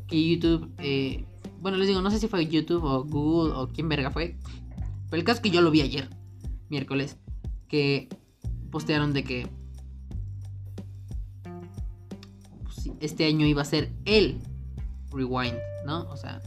que 0.07 0.29
YouTube 0.29 0.71
eh, 0.79 1.25
bueno, 1.63 1.79
les 1.79 1.87
digo, 1.87 2.03
no 2.03 2.11
sé 2.11 2.19
si 2.19 2.27
fue 2.27 2.45
YouTube 2.47 2.83
o 2.83 3.05
Google 3.05 3.55
o 3.55 3.69
quién 3.69 3.89
verga 3.89 4.11
fue. 4.11 4.37
Pero 5.13 5.21
el 5.21 5.27
caso 5.27 5.37
es 5.37 5.43
que 5.43 5.51
yo 5.51 5.61
lo 5.61 5.71
vi 5.71 5.83
ayer, 5.83 6.09
miércoles, 6.71 7.19
que 7.69 8.09
postearon 8.71 9.13
de 9.13 9.25
que 9.25 9.47
pues, 12.63 12.91
este 12.99 13.27
año 13.27 13.45
iba 13.45 13.61
a 13.61 13.67
ser 13.67 13.93
el 14.07 14.41
rewind, 15.11 15.59
¿no? 15.85 16.05
O 16.05 16.17
sea, 16.17 16.41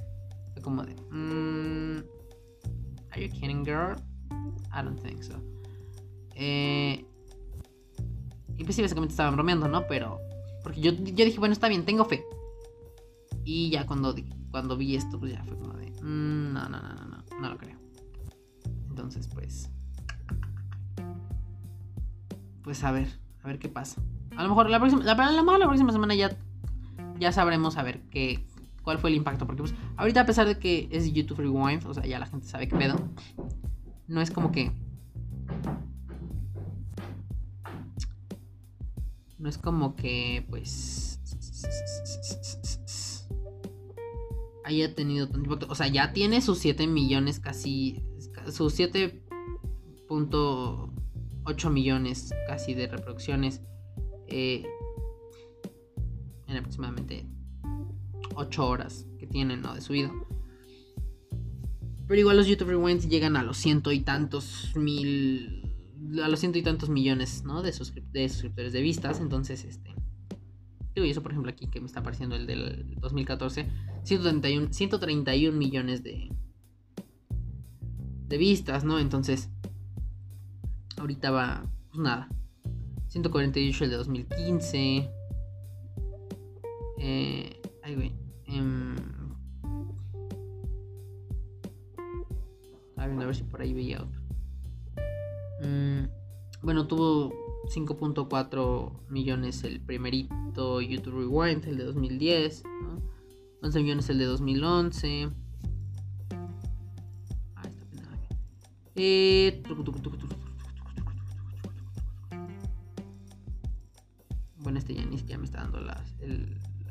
como 0.64 0.84
de, 0.84 0.96
mm, 1.12 2.04
¿Are 3.12 3.24
you 3.24 3.32
kidding, 3.32 3.64
girl? 3.64 3.98
I 4.74 4.84
don't 4.84 5.00
think 5.00 5.22
so. 5.22 5.36
Eh, 6.34 7.06
y 8.58 8.64
pues 8.64 8.80
estaban 8.80 9.36
bromeando, 9.36 9.68
¿no? 9.68 9.86
Pero, 9.86 10.20
porque 10.64 10.82
yo, 10.82 10.92
yo 10.92 11.24
dije, 11.24 11.38
bueno, 11.38 11.54
está 11.54 11.68
bien, 11.68 11.86
tengo 11.86 12.04
fe. 12.06 12.26
Y 13.44 13.70
ya 13.70 13.86
cuando, 13.86 14.16
cuando 14.50 14.76
vi 14.76 14.96
esto, 14.96 15.20
pues 15.20 15.34
ya 15.34 15.44
fue 15.44 15.56
como 15.56 15.74
de, 15.74 15.92
mm, 16.02 16.52
no, 16.52 16.68
no, 16.68 16.82
no, 16.82 16.94
no, 16.96 17.06
no, 17.06 17.24
no 17.40 17.50
lo 17.52 17.58
creo. 17.60 17.75
Entonces, 18.96 19.28
pues 19.28 19.70
pues 22.64 22.82
a 22.86 22.92
ver, 22.92 23.10
a 23.44 23.48
ver 23.48 23.60
qué 23.60 23.68
pasa. 23.68 24.02
A 24.38 24.44
lo 24.44 24.50
mejor 24.50 24.70
la 24.70 24.80
próxima, 24.80 25.04
la, 25.04 25.14
la, 25.14 25.66
próxima 25.66 25.92
semana 25.92 26.16
ya, 26.16 26.36
ya 27.20 27.34
sabremos 27.34 27.76
a 27.76 27.84
ver 27.84 28.02
qué, 28.10 28.48
cuál 28.84 29.00
fue 29.00 29.10
el 29.10 29.18
impacto. 29.18 29.46
Porque 29.46 29.64
pues 29.64 29.76
ahorita 29.98 30.22
a 30.22 30.26
pesar 30.26 30.48
de 30.48 30.58
que 30.58 30.88
es 30.92 31.12
YouTube 31.12 31.40
Rewind, 31.40 31.86
o 31.86 31.94
sea, 31.94 32.06
ya 32.06 32.20
la 32.20 32.26
gente 32.26 32.48
sabe 32.48 32.70
qué 32.70 32.78
pedo. 32.78 32.96
No 34.08 34.22
es 34.22 34.32
como 34.32 34.54
que... 34.54 34.72
No 39.38 39.50
es 39.50 39.58
como 39.58 39.98
que 39.98 40.46
pues... 40.50 41.20
Haya 44.64 44.96
tenido 44.96 45.28
tanto 45.28 45.44
impacto. 45.44 45.68
O 45.70 45.76
sea, 45.76 45.88
ya 45.88 46.14
tiene 46.14 46.42
sus 46.42 46.60
7 46.60 46.88
millones 46.88 47.42
casi... 47.42 48.02
Sus 48.52 48.74
7 48.74 49.24
8 51.46 51.70
millones 51.70 52.34
casi 52.48 52.74
de 52.74 52.88
reproducciones 52.88 53.62
eh, 54.28 54.66
en 56.48 56.58
aproximadamente 56.58 57.28
8 58.36 58.68
horas 58.68 59.06
que 59.20 59.28
tienen 59.28 59.62
¿no? 59.62 59.74
de 59.74 59.82
subido. 59.82 60.12
Pero 62.08 62.20
igual 62.20 62.38
los 62.38 62.48
YouTube 62.48 62.70
Rewinds 62.70 63.10
llegan 63.10 63.36
a 63.36 63.44
los 63.44 63.58
ciento 63.58 63.92
y 63.92 64.02
tantos 64.02 64.74
mil. 64.76 65.72
A 66.24 66.28
los 66.28 66.40
ciento 66.40 66.60
y 66.60 66.62
tantos 66.62 66.90
millones, 66.90 67.44
¿no? 67.46 67.64
De, 67.64 67.72
de 67.72 68.30
suscriptores 68.30 68.74
de 68.74 68.82
vistas. 68.82 69.20
Entonces, 69.20 69.66
este. 69.66 69.96
Digo, 70.94 71.06
y 71.06 71.10
eso 71.10 71.24
por 71.24 71.32
ejemplo 71.32 71.52
aquí 71.52 71.68
que 71.68 71.82
me 71.82 71.88
está 71.88 72.02
apareciendo 72.02 72.36
el 72.36 72.46
del 72.46 72.96
2014. 73.00 73.68
131, 74.04 74.72
131 74.72 75.58
millones 75.58 76.04
de. 76.04 76.30
De 78.28 78.38
vistas, 78.38 78.84
¿no? 78.84 79.00
Entonces 79.00 79.50
ahorita 80.98 81.32
va, 81.32 81.66
pues 81.90 82.00
nada. 82.00 82.30
148 83.08 83.84
el 83.84 83.90
de 83.90 83.96
2015. 83.98 85.12
Eh, 86.98 87.62
ay, 87.84 87.96
güey. 87.96 88.12
Eh, 88.48 88.96
a 92.98 93.08
ver 93.08 93.36
si 93.36 93.44
por 93.44 93.62
ahí 93.62 93.74
veía 93.74 94.02
otro. 94.02 94.22
Mm, 95.62 96.08
bueno, 96.64 96.88
tuvo 96.88 97.34
5.4 97.68 98.92
millones 99.10 99.64
el 99.64 99.80
primerito 99.80 100.82
YouTube 100.82 101.20
Rewind, 101.20 101.66
el 101.66 101.78
de 101.78 101.84
2010. 101.86 102.64
11 103.62 103.80
millones 103.80 104.10
el 104.10 104.20
de 104.20 104.26
2011. 104.26 105.30
Eh, 108.96 109.62
bueno, 114.60 114.80
este 114.80 114.96
ya 115.28 115.38
me 115.38 115.46
está 115.46 115.60
dando 115.60 115.80
la, 115.82 116.04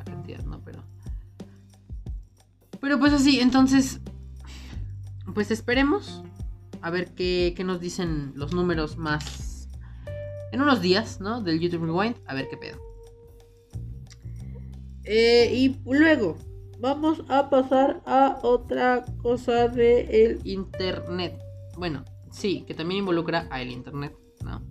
cantidad, 0.05 0.45
¿no? 0.45 0.61
Pero. 0.65 0.83
Pero 2.81 2.99
pues 2.99 3.13
así, 3.13 3.41
entonces. 3.41 4.01
Pues 5.35 5.51
esperemos. 5.51 6.23
A 6.83 6.91
ver 6.91 7.15
qué, 7.15 7.55
nos 7.65 7.81
dicen 7.81 8.33
los 8.37 8.53
números 8.53 8.99
más. 8.99 9.69
En 10.53 10.61
unos 10.61 10.83
días, 10.83 11.21
¿no? 11.21 11.41
Del 11.41 11.59
YouTube 11.59 11.85
Rewind. 11.85 12.17
A 12.27 12.35
ver 12.35 12.47
qué 12.49 12.57
pedo. 12.57 12.79
Eh, 15.05 15.51
y 15.53 15.81
luego 15.85 16.37
vamos 16.79 17.23
a 17.29 17.51
pasar 17.51 18.03
a 18.07 18.39
otra 18.43 19.05
cosa 19.23 19.69
de 19.69 20.03
el 20.25 20.41
internet. 20.47 21.44
Bueno, 21.77 22.05
sí, 22.31 22.65
que 22.67 22.75
también 22.75 23.01
involucra 23.01 23.49
a 23.51 23.61
el 23.61 23.71
internet, 23.71 24.17
¿no? 24.43 24.63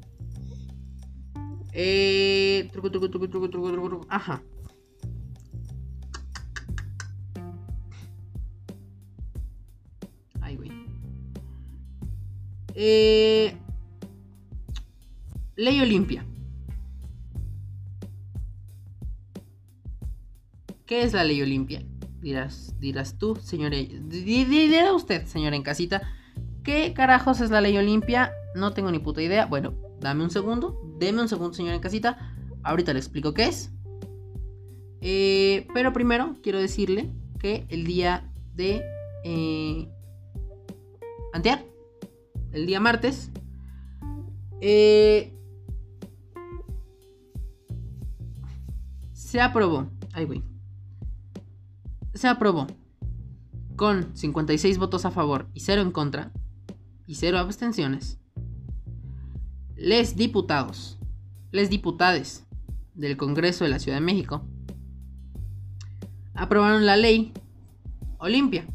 Eh, 1.74 2.70
truco, 2.72 2.92
truco, 2.92 3.10
truco, 3.10 3.30
truco, 3.30 3.50
truco, 3.50 3.72
truco, 3.72 3.90
truco. 3.90 4.08
Ajá. 4.10 4.44
Ay, 10.40 10.56
güey. 10.56 10.72
Eh, 12.76 13.58
ley 15.56 15.82
Olimpia. 15.82 16.26
¿Qué 20.86 21.02
es 21.02 21.14
la 21.14 21.24
ley 21.24 21.42
Olimpia? 21.42 21.84
Dirás, 22.22 22.76
dirás 22.80 23.18
tú, 23.18 23.36
señora. 23.36 23.78
Dirá 23.78 24.94
usted, 24.94 25.26
señora 25.26 25.56
en 25.56 25.64
casita. 25.64 26.02
¿Qué 26.64 26.94
carajos 26.94 27.42
es 27.42 27.50
la 27.50 27.62
ley 27.62 27.78
Olimpia? 27.78 28.32
No 28.56 28.74
tengo 28.74 28.92
ni 28.92 29.00
puta 29.00 29.22
idea. 29.22 29.46
Bueno, 29.46 29.74
dame 30.00 30.24
un 30.24 30.30
segundo. 30.30 30.80
Deme 30.98 31.22
un 31.22 31.30
segundo, 31.30 31.54
señora 31.54 31.76
en 31.76 31.82
casita. 31.82 32.36
Ahorita 32.64 32.94
le 32.94 33.00
explico 33.00 33.34
qué 33.34 33.46
es. 33.46 33.72
Eh, 35.02 35.68
pero 35.74 35.92
primero 35.92 36.36
quiero 36.42 36.60
decirle 36.60 37.12
que 37.40 37.66
el 37.70 37.86
día 37.86 38.32
de. 38.56 38.84
Eh, 39.24 39.90
antear. 41.34 41.64
El 42.52 42.66
día 42.66 42.80
martes. 42.80 43.32
Eh, 44.62 45.34
se 49.12 49.42
aprobó. 49.42 49.88
Ay, 50.14 50.26
güey 50.26 50.44
se 52.14 52.28
aprobó 52.28 52.68
con 53.76 54.16
56 54.16 54.78
votos 54.78 55.06
a 55.06 55.12
favor 55.12 55.50
y 55.54 55.62
0 55.62 55.82
en 55.82 55.92
contra 55.92 56.32
y 57.06 57.16
0 57.16 57.38
abstenciones. 57.38 58.20
Les 59.76 60.16
diputados, 60.16 60.98
les 61.52 61.70
diputades 61.70 62.46
del 62.94 63.18
Congreso 63.18 63.64
de 63.64 63.70
la 63.70 63.80
Ciudad 63.80 63.98
de 63.98 64.06
México 64.06 64.46
aprobaron 66.36 66.86
la 66.86 66.96
ley 66.96 67.34
Olimpia, 68.18 68.66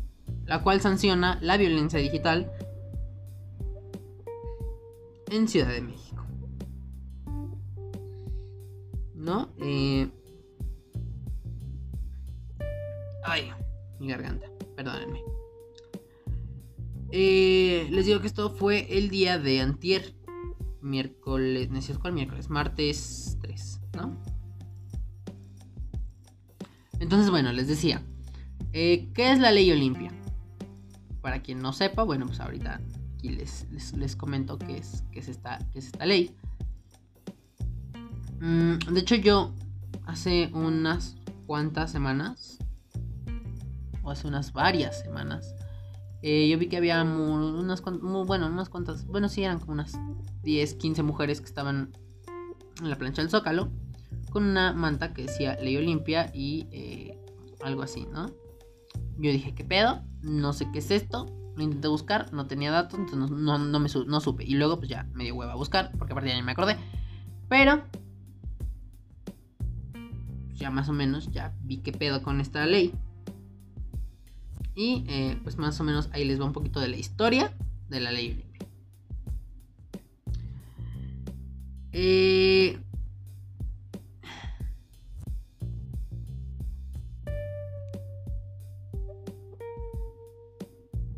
la 0.47 0.62
cual 0.62 0.81
sanciona 0.81 1.38
la 1.41 1.57
violencia 1.57 1.99
digital 1.99 2.53
en 5.31 5.49
Ciudad 5.49 5.69
de 5.69 5.81
México. 5.83 6.25
¿No? 9.14 9.49
Eh, 9.61 10.11
Ay, 13.31 13.53
mi 14.01 14.09
garganta, 14.09 14.47
perdónenme. 14.75 15.28
Eh, 17.11 17.88
les 17.90 18.07
digo 18.07 18.21
que 18.21 18.27
esto 18.27 18.51
fue 18.51 18.99
el 18.99 19.11
día 19.11 19.38
de 19.38 19.61
antier. 19.61 20.14
Miércoles, 20.81 21.71
¿no 21.71 21.81
cuál 22.01 22.12
miércoles? 22.12 22.51
Martes 22.51 23.37
3, 23.40 23.81
¿no? 23.97 24.16
Entonces, 27.01 27.31
bueno, 27.31 27.53
les 27.53 27.68
decía. 27.68 28.03
Eh, 28.73 29.09
¿Qué 29.14 29.33
es 29.33 29.38
la 29.38 29.51
ley 29.51 29.71
Olimpia? 29.73 30.12
Para 31.21 31.42
quien 31.42 31.61
no 31.61 31.73
sepa, 31.73 32.03
bueno, 32.03 32.27
pues 32.27 32.40
ahorita 32.40 32.81
aquí 33.14 33.31
les, 33.31 33.66
les, 33.97 34.14
comento 34.14 34.59
qué 34.59 34.77
es, 34.77 35.05
qué 35.11 35.21
es, 35.21 35.29
esta, 35.29 35.59
qué 35.73 35.81
es 35.81 35.87
esta 35.87 36.07
ley. 36.07 36.35
Mm, 38.40 38.79
de 38.92 39.01
hecho, 39.01 39.16
yo 39.16 39.53
hace 40.07 40.51
unas 40.53 41.16
cuantas 41.47 41.90
semanas 41.90 42.59
hace 44.11 44.27
unas 44.27 44.53
varias 44.53 45.01
semanas, 45.01 45.55
eh, 46.22 46.48
yo 46.48 46.59
vi 46.59 46.68
que 46.68 46.76
había 46.76 47.02
unas, 47.02 47.83
bueno, 47.83 48.46
unas 48.46 48.68
cuantas, 48.68 49.07
bueno, 49.07 49.28
sí, 49.28 49.44
eran 49.44 49.61
como 49.61 49.72
unas 49.72 49.98
10, 50.42 50.74
15 50.74 51.02
mujeres 51.02 51.40
que 51.40 51.46
estaban 51.46 51.92
en 52.81 52.90
la 52.90 52.96
plancha 52.96 53.22
del 53.22 53.31
Zócalo 53.31 53.70
con 54.31 54.44
una 54.44 54.72
manta 54.72 55.12
que 55.14 55.22
decía 55.22 55.57
Ley 55.61 55.76
Olimpia 55.76 56.31
y 56.35 56.66
eh, 56.70 57.18
algo 57.62 57.83
así, 57.83 58.07
¿no? 58.12 58.26
Yo 59.18 59.33
dije, 59.33 59.54
¿qué 59.54 59.64
pedo? 59.64 60.02
No 60.22 60.52
sé 60.52 60.70
qué 60.72 60.78
es 60.78 60.90
esto. 60.90 61.26
Lo 61.57 61.62
intenté 61.64 61.88
buscar, 61.88 62.33
no 62.33 62.46
tenía 62.46 62.70
datos, 62.70 63.00
entonces 63.00 63.37
no, 63.37 63.59
me 63.59 63.88
no 64.07 64.20
supe. 64.20 64.44
Y 64.44 64.54
luego, 64.54 64.78
pues 64.78 64.88
ya 64.88 65.09
me 65.12 65.24
dio 65.24 65.35
hueva 65.35 65.52
a 65.52 65.57
buscar, 65.57 65.90
porque 65.98 66.12
aparte 66.12 66.31
ya 66.31 66.37
ni 66.37 66.42
me 66.42 66.52
acordé. 66.52 66.76
Pero, 67.48 67.83
ya 70.54 70.70
más 70.70 70.88
o 70.88 70.92
menos, 70.92 71.33
ya 71.33 71.52
vi 71.62 71.78
qué 71.78 71.90
pedo 71.90 72.22
con 72.22 72.40
esta 72.40 72.64
ley. 72.66 72.94
Y 74.79 75.05
eh, 75.09 75.37
pues 75.43 75.59
más 75.59 75.81
o 75.81 75.85
menos 75.85 76.09
ahí 76.12 76.25
les 76.25 76.41
va 76.41 76.45
un 76.45 76.53
poquito 76.53 76.79
de 76.79 76.87
la 76.87 76.97
historia 76.97 77.53
de 77.88 77.99
la 77.99 78.12
ley 78.12 78.31
Olimpia. 78.31 78.69
Eh, 81.91 82.79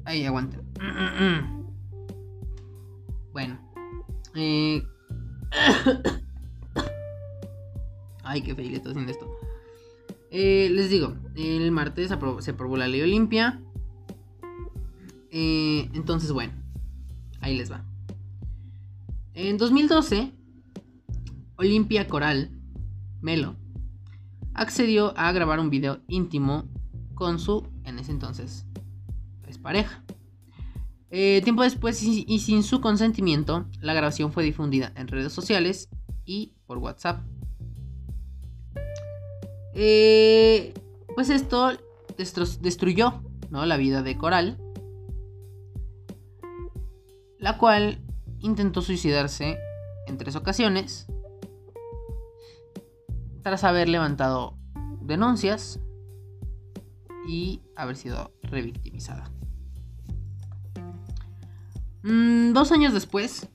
ahí 0.07 0.25
aguanten. 0.25 0.63
Bueno. 3.33 3.61
Eh... 4.35 4.83
Ay, 8.25 8.43
qué 8.43 8.55
feliz 8.55 8.73
estoy 8.73 8.93
haciendo 8.93 9.13
esto. 9.13 9.40
Eh, 10.31 10.71
les 10.71 10.91
digo, 10.91 11.17
el 11.35 11.71
martes 11.73 12.09
se 12.09 12.51
aprobó 12.51 12.77
la 12.77 12.87
ley 12.87 13.03
Olimpia. 13.03 13.61
Eh, 15.31 15.91
entonces, 15.93 16.33
bueno, 16.33 16.53
ahí 17.41 17.57
les 17.57 17.71
va. 17.71 17.85
En 19.35 19.59
2012, 19.59 20.33
Olimpia 21.57 22.07
Coral, 22.07 22.51
Melo, 23.21 23.57
accedió 24.55 25.17
a 25.19 25.33
grabar 25.33 25.59
un 25.61 25.71
video 25.71 26.01
íntimo 26.09 26.69
con 27.15 27.39
su, 27.39 27.67
en 27.85 27.99
ese 27.99 28.13
entonces, 28.13 28.67
pues, 29.43 29.59
pareja. 29.59 30.05
Eh, 31.11 31.41
tiempo 31.43 31.63
después 31.65 32.01
y 32.03 32.39
sin 32.39 32.63
su 32.63 32.81
consentimiento, 32.81 33.67
la 33.81 33.95
grabación 33.95 34.33
fue 34.33 34.45
difundida 34.45 34.93
en 34.95 35.09
redes 35.09 35.33
sociales 35.33 35.89
y 36.25 36.55
por 36.67 36.79
WhatsApp. 36.79 37.21
Eh, 39.75 40.75
pues 41.15 41.31
esto 41.31 41.71
destruyó 42.17 43.23
la 43.51 43.77
vida 43.77 44.03
de 44.03 44.17
Coral, 44.17 44.59
la 47.39 47.59
cual 47.59 48.01
intentó 48.41 48.83
suicidarse 48.83 49.59
en 50.07 50.19
tres 50.19 50.37
ocasiones 50.37 51.07
tras 53.43 53.65
haber 53.65 53.89
levantado 53.89 54.57
denuncias 55.01 55.81
y 57.27 57.61
haber 57.77 57.97
sido 57.97 58.33
revictimizada. 58.43 59.31
Mm, 62.03 62.53
dos 62.53 62.73
años 62.73 62.93
después, 62.93 63.49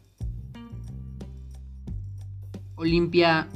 Olimpia 2.76 3.48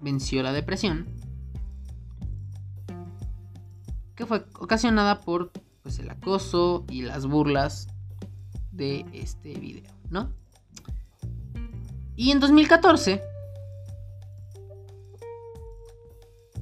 venció 0.00 0.42
la 0.42 0.52
depresión, 0.52 1.06
que 4.14 4.26
fue 4.26 4.44
ocasionada 4.58 5.20
por 5.20 5.52
pues, 5.82 5.98
el 5.98 6.10
acoso 6.10 6.84
y 6.90 7.02
las 7.02 7.26
burlas 7.26 7.88
de 8.72 9.04
este 9.12 9.54
video, 9.54 9.92
¿no? 10.10 10.32
Y 12.16 12.30
en 12.30 12.40
2014 12.40 13.22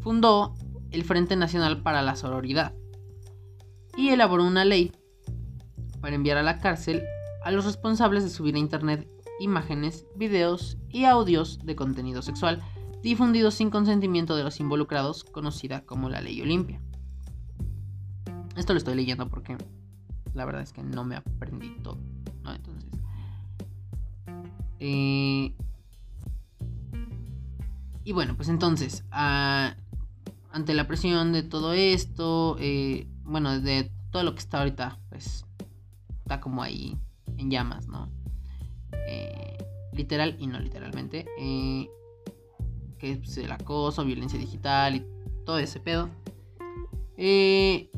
fundó 0.01 0.55
el 0.91 1.05
Frente 1.05 1.37
Nacional 1.37 1.83
para 1.83 2.03
la 2.03 2.17
Sororidad 2.17 2.75
y 3.97 4.11
elaboró 4.11 4.45
una 4.45 4.65
ley 4.65 4.93
para 6.01 6.17
enviar 6.17 6.37
a 6.37 6.43
la 6.43 6.59
cárcel 6.59 7.05
a 7.45 7.51
los 7.51 7.65
responsables 7.65 8.25
de 8.25 8.31
subir 8.31 8.57
a 8.57 8.59
internet 8.59 9.09
imágenes, 9.41 10.07
videos 10.17 10.77
y 10.89 11.05
audios 11.05 11.61
de 11.65 11.77
contenido 11.77 12.23
sexual 12.23 12.63
difundidos 13.05 13.55
sin 13.55 13.69
consentimiento 13.69 14.35
de 14.35 14.43
los 14.43 14.59
involucrados, 14.61 15.25
conocida 15.25 15.83
como 15.85 16.09
la 16.09 16.23
ley 16.23 16.41
Olimpia. 16.41 16.81
Esto 18.57 18.73
lo 18.73 18.79
estoy 18.79 18.95
leyendo 18.95 19.29
porque 19.29 19.59
la 20.33 20.47
verdad 20.47 20.63
es 20.63 20.73
que 20.73 20.83
no 20.83 21.05
me 21.05 21.17
aprendí 21.17 21.77
todo, 21.83 21.99
¿no? 22.43 22.55
Entonces... 22.55 22.91
Eh, 24.81 25.55
y 28.05 28.13
bueno, 28.13 28.37
pues 28.37 28.49
entonces, 28.49 29.05
ante 29.11 30.75
la 30.75 30.87
presión 30.87 31.33
de 31.33 31.43
todo 31.43 31.75
esto, 31.75 32.57
eh, 32.59 33.07
bueno, 33.23 33.61
de 33.61 33.91
todo 34.13 34.23
lo 34.23 34.33
que 34.35 34.41
está 34.41 34.59
ahorita, 34.61 34.99
pues 35.11 35.45
está 36.23 36.41
como 36.41 36.63
ahí 36.63 36.97
en 37.37 37.51
llamas, 37.51 37.87
¿no? 37.87 38.11
Eh, 39.09 39.59
literal 39.93 40.37
y 40.39 40.47
no 40.47 40.59
literalmente. 40.59 41.27
Eh, 41.39 41.89
que 43.05 43.13
es 43.23 43.37
el 43.37 43.53
acoso, 43.53 44.05
violencia 44.05 44.39
digital 44.39 44.97
y 44.97 45.07
todo 45.45 45.59
ese 45.59 45.79
pedo. 45.79 46.09
en 47.17 47.91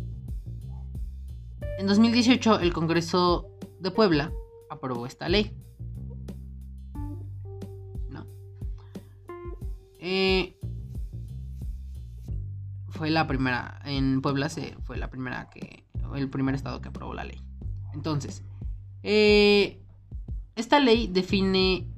2018 1.87 2.59
el 2.61 2.73
Congreso 2.73 3.49
de 3.79 3.91
Puebla 3.93 4.33
aprobó 4.69 5.07
esta 5.07 5.29
ley. 5.29 5.55
Eh, 10.09 10.57
fue 12.89 13.11
la 13.11 13.27
primera, 13.27 13.81
en 13.85 14.23
Puebla 14.23 14.49
se, 14.49 14.77
fue 14.85 14.97
la 14.99 15.11
primera 15.11 15.51
que, 15.51 15.85
el 16.15 16.31
primer 16.31 16.55
estado 16.55 16.81
que 16.81 16.89
aprobó 16.89 17.13
la 17.13 17.25
ley. 17.25 17.43
Entonces, 17.93 18.45
eh, 19.03 19.83
esta 20.55 20.79
ley 20.79 21.09
define, 21.09 21.89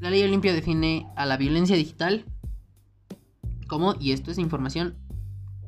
la 0.00 0.10
ley 0.10 0.22
Olimpia 0.22 0.52
define 0.52 1.06
a 1.16 1.26
la 1.26 1.36
violencia 1.36 1.76
digital 1.76 2.24
como, 3.66 3.94
y 4.00 4.12
esto 4.12 4.30
es 4.30 4.38
información 4.38 4.96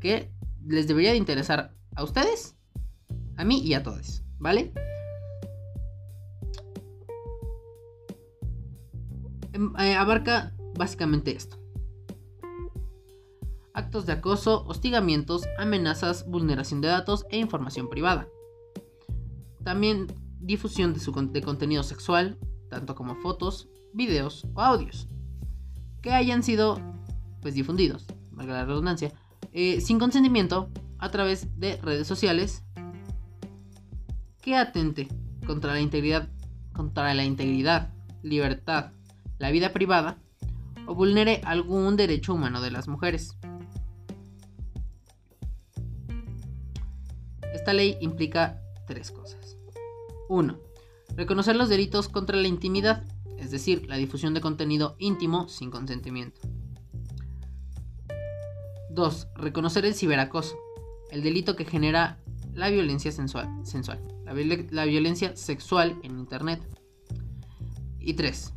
que 0.01 0.31
les 0.67 0.89
debería 0.89 1.11
de 1.11 1.17
interesar 1.17 1.75
a 1.95 2.03
ustedes, 2.03 2.57
a 3.37 3.45
mí 3.45 3.61
y 3.61 3.75
a 3.75 3.83
todos, 3.83 4.23
¿vale? 4.39 4.73
Em, 9.53 9.75
eh, 9.79 9.95
abarca 9.95 10.53
básicamente 10.79 11.37
esto. 11.37 11.59
Actos 13.75 14.07
de 14.07 14.13
acoso, 14.13 14.65
hostigamientos, 14.67 15.43
amenazas, 15.59 16.27
vulneración 16.29 16.81
de 16.81 16.89
datos 16.89 17.27
e 17.31 17.39
información 17.39 17.89
privada. 17.89 18.29
También 19.65 20.07
difusión 20.41 20.95
de, 20.95 21.43
contenido 21.43 21.83
sexual, 21.83 22.39
tanto 22.69 22.95
como 22.95 23.17
fotos, 23.17 23.69
videos 23.93 24.47
o 24.55 24.61
audios, 24.61 25.09
que 26.03 26.13
hayan 26.13 26.43
sido 26.43 26.81
pues, 27.41 27.55
difundidos, 27.55 28.07
valga 28.31 28.55
la 28.55 28.65
redundancia, 28.65 29.13
eh, 29.53 29.81
sin 29.81 29.99
consentimiento 29.99 30.71
a 30.99 31.11
través 31.11 31.59
de 31.59 31.77
redes 31.77 32.07
sociales 32.07 32.65
que 34.41 34.57
atente 34.57 35.09
contra 35.47 35.73
la 35.73 35.81
integridad, 35.81 36.29
contra 36.73 37.13
la 37.15 37.25
integridad, 37.25 37.93
libertad, 38.23 38.93
la 39.39 39.51
vida 39.51 39.73
privada 39.73 40.19
o 40.87 40.95
vulnere 40.95 41.41
algún 41.45 41.97
derecho 41.97 42.35
humano 42.35 42.61
de 42.61 42.71
las 42.71 42.89
mujeres. 42.89 43.37
Esta 47.55 47.73
ley 47.73 47.97
implica 48.01 48.61
tres 48.87 49.11
cosas. 49.11 49.57
1. 50.29 50.59
Reconocer 51.17 51.57
los 51.57 51.69
delitos 51.69 52.09
contra 52.09 52.37
la 52.37 52.49
intimidad, 52.49 53.05
es 53.41 53.51
decir, 53.51 53.87
la 53.89 53.97
difusión 53.97 54.35
de 54.35 54.41
contenido 54.41 54.97
íntimo 54.99 55.49
sin 55.49 55.71
consentimiento. 55.71 56.41
2. 58.91 59.29
Reconocer 59.35 59.85
el 59.85 59.95
ciberacoso, 59.95 60.57
el 61.11 61.23
delito 61.23 61.57
que 61.57 61.65
genera 61.65 62.21
la 62.55 62.69
violencia 62.71 63.13
sensual, 63.13 63.49
la 64.25 64.85
violencia 64.85 65.37
sexual 65.37 65.99
en 66.03 66.19
Internet. 66.19 66.61
Y 67.99 68.15
3 68.15 68.55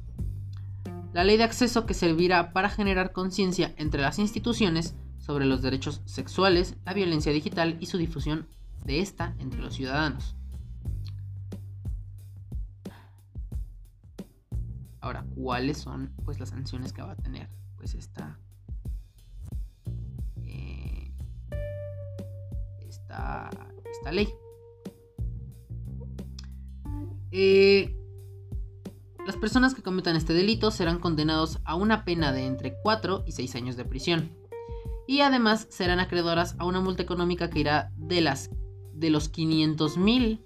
la 1.14 1.24
ley 1.24 1.38
de 1.38 1.44
acceso 1.44 1.86
que 1.86 1.94
servirá 1.94 2.54
para 2.54 2.70
generar 2.70 3.12
conciencia 3.12 3.74
entre 3.78 4.02
las 4.02 4.18
instituciones 4.18 4.96
sobre 5.20 5.46
los 5.46 5.62
derechos 5.62 6.02
sexuales, 6.06 6.76
la 6.86 6.94
violencia 6.94 7.32
digital 7.32 7.78
y 7.80 7.86
su 7.86 7.98
difusión 7.98 8.48
de 8.84 9.00
esta 9.00 9.36
entre 9.40 9.62
los 9.62 9.76
ciudadanos. 9.76 10.36
Ahora, 15.04 15.26
¿cuáles 15.36 15.80
son 15.80 16.14
pues 16.24 16.40
las 16.40 16.48
sanciones 16.48 16.94
que 16.94 17.02
va 17.02 17.12
a 17.12 17.18
tener 17.18 17.50
pues 17.76 17.94
esta 17.94 18.40
eh, 20.38 21.12
esta, 22.88 23.50
esta 23.92 24.12
ley? 24.14 24.30
Eh, 27.32 27.94
las 29.28 29.36
personas 29.36 29.76
que 29.76 29.84
cometan 29.84 30.16
este 30.16 30.32
delito 30.32 30.72
serán 30.72 31.00
condenados 31.00 31.60
a 31.66 31.76
una 31.76 32.06
pena 32.06 32.32
de 32.32 32.46
entre 32.46 32.74
4 32.82 33.26
y 33.28 33.34
6 33.34 33.56
años 33.56 33.76
de 33.76 33.84
prisión. 33.84 34.32
Y 35.06 35.20
además 35.20 35.68
serán 35.70 36.00
acreedoras 36.00 36.56
a 36.60 36.66
una 36.66 36.80
multa 36.80 37.04
económica 37.04 37.50
que 37.50 37.60
irá 37.60 37.92
de 37.98 38.22
las 38.22 38.52
de 38.94 39.10
los 39.10 39.28
500 39.28 39.98
mil. 39.98 40.46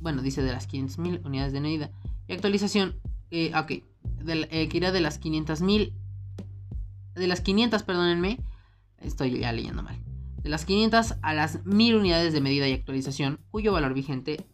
Bueno, 0.00 0.22
dice 0.22 0.40
de 0.42 0.52
las 0.52 0.66
500 0.66 0.98
mil 0.98 1.20
unidades 1.22 1.52
de 1.52 1.60
medida. 1.60 1.90
Y 2.28 2.32
actualización. 2.32 3.00
Eh, 3.30 3.52
ok. 3.56 3.70
Eh, 4.28 4.68
que 4.68 4.76
irá 4.76 4.92
de 4.92 5.00
las 5.00 5.18
500 5.18 5.60
mil. 5.62 5.92
De 7.14 7.26
las 7.26 7.40
500, 7.40 7.82
perdónenme. 7.82 8.38
Estoy 9.00 9.38
ya 9.38 9.52
leyendo 9.52 9.82
mal. 9.82 9.98
De 10.42 10.48
las 10.48 10.64
500 10.64 11.14
a 11.22 11.34
las 11.34 11.64
1000 11.64 11.96
unidades 11.96 12.32
de 12.32 12.40
medida 12.40 12.68
y 12.68 12.72
actualización, 12.72 13.40
cuyo 13.50 13.72
valor 13.72 13.94
vigente 13.94 14.46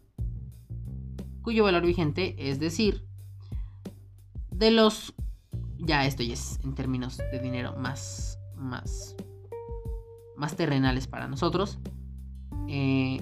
cuyo 1.43 1.63
valor 1.65 1.85
vigente 1.85 2.35
es 2.39 2.59
decir, 2.59 3.05
de 4.49 4.71
los... 4.71 5.13
Ya 5.77 6.05
esto 6.05 6.23
ya 6.23 6.33
es 6.33 6.59
en 6.63 6.73
términos 6.73 7.17
de 7.17 7.39
dinero 7.39 7.75
más... 7.77 8.39
más... 8.55 9.15
más 10.35 10.55
terrenales 10.55 11.05
para 11.05 11.27
nosotros. 11.27 11.77
Eh, 12.67 13.21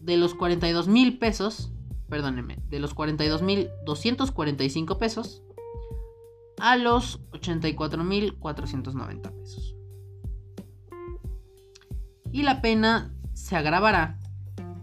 de 0.00 0.16
los 0.16 0.34
42 0.34 0.88
mil 0.88 1.18
pesos, 1.18 1.70
perdónenme, 2.12 2.58
de 2.68 2.78
los 2.78 2.92
42 2.92 3.40
mil 3.40 3.70
245 3.86 4.98
pesos 4.98 5.42
a 6.60 6.76
los 6.76 7.22
84 7.32 8.04
mil 8.04 8.38
490 8.38 9.30
pesos. 9.30 9.74
Y 12.30 12.42
la 12.42 12.60
pena 12.60 13.14
se 13.32 13.56
agravará 13.56 14.18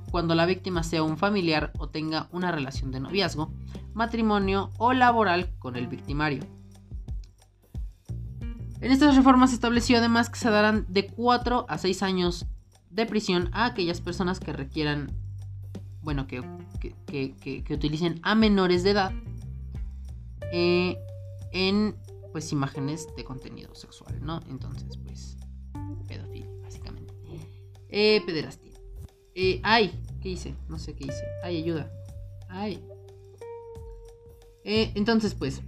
cuando 0.09 0.33
la 0.33 0.47
víctima 0.47 0.81
sea 0.81 1.03
un 1.03 1.19
familiar 1.19 1.71
o 1.77 1.89
tenga 1.89 2.29
una 2.31 2.51
relación 2.51 2.89
de 2.89 2.99
noviazgo, 2.99 3.53
matrimonio 3.93 4.71
o 4.79 4.93
laboral 4.93 5.51
con 5.59 5.75
el 5.75 5.85
victimario. 5.85 6.41
En 8.81 8.91
estas 8.91 9.15
reformas 9.15 9.51
se 9.51 9.55
estableció 9.55 9.99
además 9.99 10.31
que 10.31 10.39
se 10.39 10.49
darán 10.49 10.87
de 10.89 11.05
4 11.05 11.67
a 11.69 11.77
6 11.77 12.01
años 12.01 12.47
de 12.89 13.05
prisión 13.05 13.51
a 13.51 13.65
aquellas 13.65 14.01
personas 14.01 14.39
que 14.39 14.51
requieran, 14.51 15.11
bueno, 16.01 16.25
que, 16.25 16.41
que, 16.79 17.63
utilicen 17.69 18.19
a 18.23 18.35
menores 18.35 18.83
de 18.83 18.91
edad 18.91 19.11
eh, 20.51 20.97
en, 21.51 21.95
pues, 22.31 22.51
imágenes 22.51 23.07
de 23.15 23.23
contenido 23.23 23.73
sexual, 23.75 24.19
¿no? 24.21 24.39
Entonces, 24.49 24.97
pues, 24.97 25.37
pedofilia, 26.07 26.49
básicamente. 26.63 27.13
Eh, 27.89 28.21
pederastia. 28.25 28.71
Eh, 29.35 29.59
ay, 29.63 29.91
¿qué 30.21 30.29
hice? 30.29 30.55
No 30.67 30.79
sé 30.79 30.95
qué 30.95 31.05
hice. 31.05 31.23
Ay, 31.43 31.57
ayuda. 31.57 31.91
Ay. 32.49 32.83
Eh, 34.63 34.91
entonces, 34.95 35.33
pues. 35.33 35.61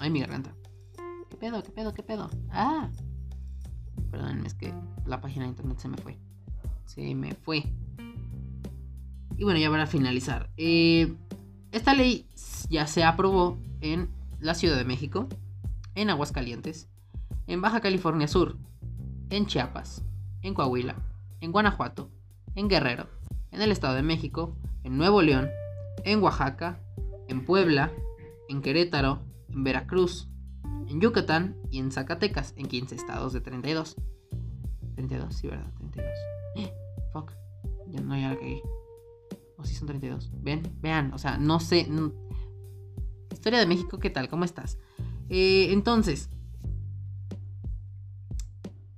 ay, 0.00 0.10
mi 0.10 0.20
garganta. 0.20 0.54
¿Qué 1.30 1.36
pedo? 1.36 1.62
¿Qué 1.62 1.70
pedo? 1.70 1.94
¿Qué 1.94 2.02
pedo? 2.02 2.30
Ah. 2.50 2.90
Perdónenme, 4.10 4.46
es 4.46 4.54
que 4.54 4.74
la 5.06 5.20
página 5.20 5.44
de 5.44 5.50
internet 5.50 5.78
se 5.78 5.88
me 5.88 5.96
fue. 5.96 6.18
Se 6.84 7.14
me 7.14 7.34
fue. 7.34 7.64
Y 9.36 9.44
bueno, 9.44 9.58
ya 9.58 9.70
para 9.70 9.86
finalizar. 9.86 10.50
Eh, 10.56 11.14
esta 11.72 11.94
ley 11.94 12.26
ya 12.68 12.86
se 12.86 13.04
aprobó 13.04 13.58
en 13.80 14.10
la 14.40 14.54
Ciudad 14.54 14.76
de 14.76 14.84
México, 14.84 15.28
en 15.94 16.10
Aguascalientes, 16.10 16.88
en 17.46 17.60
Baja 17.60 17.80
California 17.80 18.28
Sur, 18.28 18.56
en 19.30 19.46
Chiapas, 19.46 20.04
en 20.42 20.54
Coahuila, 20.54 20.96
en 21.40 21.52
Guanajuato, 21.52 22.10
en 22.54 22.68
Guerrero, 22.68 23.08
en 23.50 23.62
el 23.62 23.72
Estado 23.72 23.94
de 23.94 24.02
México, 24.02 24.56
en 24.84 24.96
Nuevo 24.96 25.22
León, 25.22 25.48
en 26.04 26.22
Oaxaca, 26.22 26.80
en 27.28 27.44
Puebla, 27.44 27.92
en 28.48 28.62
Querétaro, 28.62 29.22
en 29.48 29.64
Veracruz, 29.64 30.28
en 30.88 31.00
Yucatán 31.00 31.56
y 31.70 31.78
en 31.78 31.90
Zacatecas, 31.90 32.54
en 32.56 32.66
15 32.66 32.94
estados 32.94 33.32
de 33.32 33.40
32. 33.40 33.96
32, 34.94 35.34
sí, 35.34 35.48
¿verdad? 35.48 35.72
32. 35.78 36.12
Eh, 36.56 36.72
fuck. 37.12 37.32
Ya 37.88 38.00
no, 38.00 38.16
ya 38.16 38.30
la. 38.34 38.62
O 39.62 39.64
si 39.64 39.76
son 39.76 39.86
32. 39.86 40.32
Ven, 40.42 40.60
vean, 40.80 41.12
o 41.14 41.18
sea, 41.18 41.38
no 41.38 41.60
sé. 41.60 41.88
Historia 43.32 43.60
de 43.60 43.66
México, 43.66 43.98
¿qué 44.00 44.10
tal? 44.10 44.28
¿Cómo 44.28 44.44
estás? 44.44 44.76
Eh, 45.28 45.68
entonces, 45.70 46.30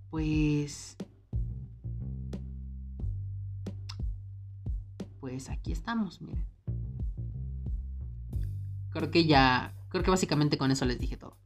pues... 0.08 0.96
Pues 5.20 5.50
aquí 5.50 5.72
estamos, 5.72 6.22
miren. 6.22 6.46
Creo 8.90 9.10
que 9.10 9.26
ya, 9.26 9.74
creo 9.90 10.02
que 10.02 10.10
básicamente 10.10 10.56
con 10.56 10.70
eso 10.70 10.86
les 10.86 10.98
dije 10.98 11.18
todo. 11.18 11.36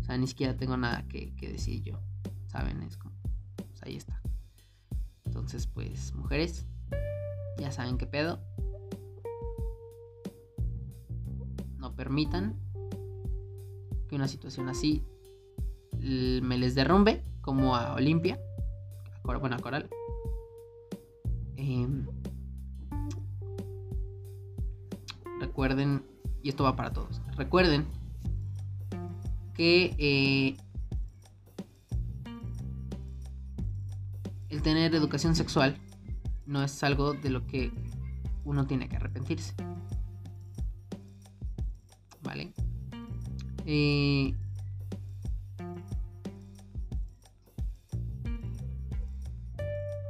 O 0.00 0.02
sea, 0.02 0.16
ni 0.16 0.26
siquiera 0.26 0.56
tengo 0.56 0.78
nada 0.78 1.06
que, 1.08 1.34
decir 1.40 1.82
yo. 1.82 2.00
¿Saben? 2.46 2.82
Es 2.82 2.96
pues 2.96 3.82
ahí 3.82 3.96
está. 3.96 4.22
Entonces, 5.24 5.66
pues, 5.66 6.14
mujeres, 6.14 6.64
ya 7.58 7.70
saben 7.72 7.98
qué 7.98 8.06
pedo. 8.06 8.40
No 11.78 11.94
permitan 11.94 12.58
que 14.08 14.16
una 14.16 14.28
situación 14.28 14.68
así 14.68 15.04
me 16.00 16.58
les 16.58 16.74
derrumbe 16.74 17.24
como 17.40 17.76
a 17.76 17.94
Olimpia, 17.94 18.40
bueno, 19.24 19.56
a 19.56 19.58
Coral. 19.58 19.88
Em, 21.56 22.06
recuerden 25.40 26.04
y 26.42 26.48
esto 26.48 26.64
va 26.64 26.76
para 26.76 26.92
todos. 26.92 27.20
Recuerden 27.36 27.86
que 29.54 29.94
eh, 29.98 30.56
el 34.48 34.62
tener 34.62 34.94
educación 34.94 35.34
sexual 35.34 35.76
no 36.46 36.62
es 36.62 36.82
algo 36.82 37.12
de 37.12 37.30
lo 37.30 37.46
que 37.46 37.72
uno 38.44 38.66
tiene 38.66 38.88
que 38.88 38.96
arrepentirse. 38.96 39.54
¿Vale? 42.22 42.52
Eh, 43.64 44.34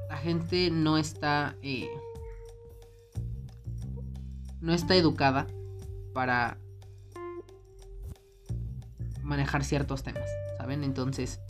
la 0.08 0.16
gente 0.18 0.70
no 0.70 0.98
está... 0.98 1.56
Eh, 1.62 1.88
no 4.60 4.72
está 4.72 4.96
educada 4.96 5.46
para 6.12 6.58
manejar 9.22 9.64
ciertos 9.64 10.02
temas, 10.02 10.28
¿saben? 10.56 10.82
Entonces, 10.82 11.40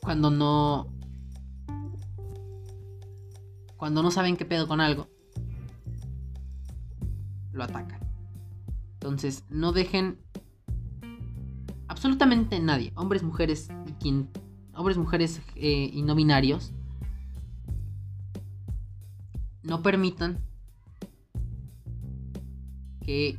cuando 0.00 0.30
no... 0.30 0.95
Cuando 3.76 4.02
no 4.02 4.10
saben 4.10 4.36
qué 4.36 4.44
pedo 4.44 4.66
con 4.66 4.80
algo, 4.80 5.08
lo 7.52 7.64
atacan. 7.64 8.00
Entonces, 8.94 9.44
no 9.50 9.72
dejen 9.72 10.18
absolutamente 11.88 12.58
nadie, 12.60 12.92
hombres, 12.96 13.22
mujeres 13.22 13.68
y 13.86 13.92
quien, 13.92 14.30
hombres, 14.74 14.98
mujeres 14.98 15.40
eh, 15.54 15.90
y 15.92 16.02
no 16.02 16.14
binarios, 16.14 16.72
no 19.62 19.82
permitan 19.82 20.38
que 23.04 23.38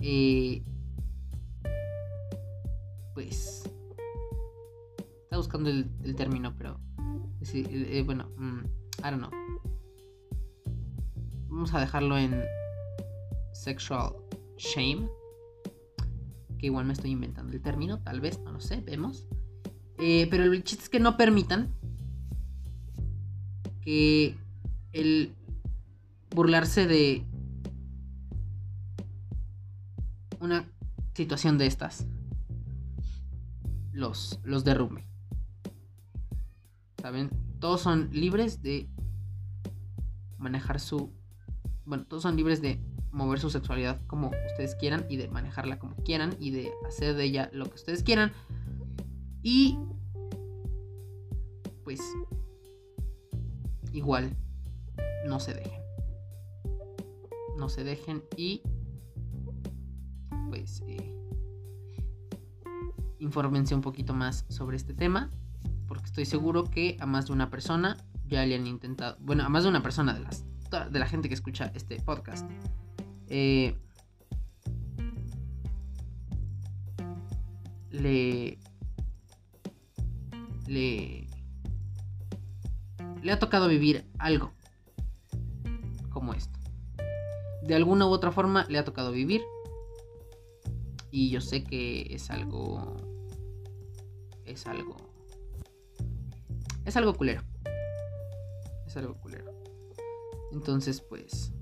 eh, 0.00 0.62
pues 3.14 3.64
está 5.24 5.36
buscando 5.36 5.70
el, 5.70 6.14
término 6.16 6.54
pero 6.56 6.78
eh, 7.54 8.02
bueno 8.04 8.30
mm, 8.36 8.60
I 8.98 9.10
don't 9.10 9.18
know 9.18 9.30
vamos 11.48 11.72
a 11.74 11.80
dejarlo 11.80 12.18
en 12.18 12.42
sexual 13.52 14.14
shame 14.56 15.08
que 16.58 16.66
igual 16.66 16.86
me 16.86 16.92
estoy 16.92 17.10
inventando 17.10 17.52
el 17.52 17.62
término 17.62 18.02
tal 18.02 18.20
vez 18.20 18.40
no 18.40 18.52
lo 18.52 18.60
sé 18.60 18.80
vemos 18.80 19.26
eh, 19.98 20.26
pero 20.30 20.44
el 20.44 20.62
chiste 20.64 20.84
es 20.84 20.90
que 20.90 21.00
no 21.00 21.16
permitan 21.16 21.74
que 23.80 24.36
el 24.92 25.34
burlarse 26.30 26.86
de 26.86 27.24
una 30.40 30.68
situación 31.14 31.56
de 31.56 31.66
estas 31.66 32.06
los, 33.92 34.38
los 34.44 34.64
derrumbe. 34.64 35.06
¿Saben? 37.00 37.30
Todos 37.60 37.80
son 37.80 38.10
libres 38.12 38.62
de 38.62 38.88
manejar 40.38 40.80
su... 40.80 41.12
Bueno, 41.84 42.04
todos 42.06 42.22
son 42.22 42.36
libres 42.36 42.60
de 42.60 42.80
mover 43.12 43.38
su 43.38 43.50
sexualidad 43.50 44.00
como 44.06 44.30
ustedes 44.50 44.74
quieran 44.74 45.06
y 45.08 45.16
de 45.16 45.28
manejarla 45.28 45.78
como 45.78 45.96
quieran 45.96 46.36
y 46.38 46.50
de 46.50 46.72
hacer 46.86 47.14
de 47.14 47.24
ella 47.24 47.50
lo 47.52 47.66
que 47.66 47.74
ustedes 47.74 48.02
quieran. 48.02 48.32
Y... 49.42 49.78
Pues... 51.84 52.00
Igual, 53.92 54.36
no 55.26 55.40
se 55.40 55.54
dejen 55.54 55.86
no 57.56 57.68
se 57.68 57.84
dejen 57.84 58.22
y 58.36 58.62
pues 60.48 60.82
eh, 60.86 61.14
infórmense 63.18 63.74
un 63.74 63.80
poquito 63.80 64.14
más 64.14 64.44
sobre 64.48 64.76
este 64.76 64.94
tema 64.94 65.30
porque 65.86 66.06
estoy 66.06 66.24
seguro 66.24 66.64
que 66.64 66.96
a 67.00 67.06
más 67.06 67.26
de 67.26 67.32
una 67.32 67.50
persona 67.50 67.96
ya 68.26 68.44
le 68.44 68.54
han 68.54 68.66
intentado 68.66 69.16
bueno 69.20 69.44
a 69.44 69.48
más 69.48 69.64
de 69.64 69.70
una 69.70 69.82
persona 69.82 70.14
de 70.14 70.20
las 70.20 70.44
de 70.90 70.98
la 70.98 71.06
gente 71.06 71.28
que 71.28 71.34
escucha 71.34 71.70
este 71.74 72.00
podcast 72.00 72.48
eh, 73.28 73.76
le 77.90 78.58
le 80.66 81.26
le 83.22 83.32
ha 83.32 83.38
tocado 83.38 83.68
vivir 83.68 84.10
algo 84.18 84.52
como 86.10 86.34
esto 86.34 86.56
de 87.66 87.74
alguna 87.74 88.06
u 88.06 88.10
otra 88.10 88.30
forma 88.30 88.64
le 88.68 88.78
ha 88.78 88.84
tocado 88.84 89.12
vivir. 89.12 89.42
Y 91.10 91.30
yo 91.30 91.40
sé 91.40 91.64
que 91.64 92.06
es 92.10 92.30
algo... 92.30 92.96
Es 94.44 94.66
algo... 94.66 94.96
Es 96.86 96.96
algo 96.96 97.14
culero. 97.14 97.42
Es 98.86 98.96
algo 98.96 99.14
culero. 99.14 99.52
Entonces, 100.52 101.00
pues... 101.00 101.52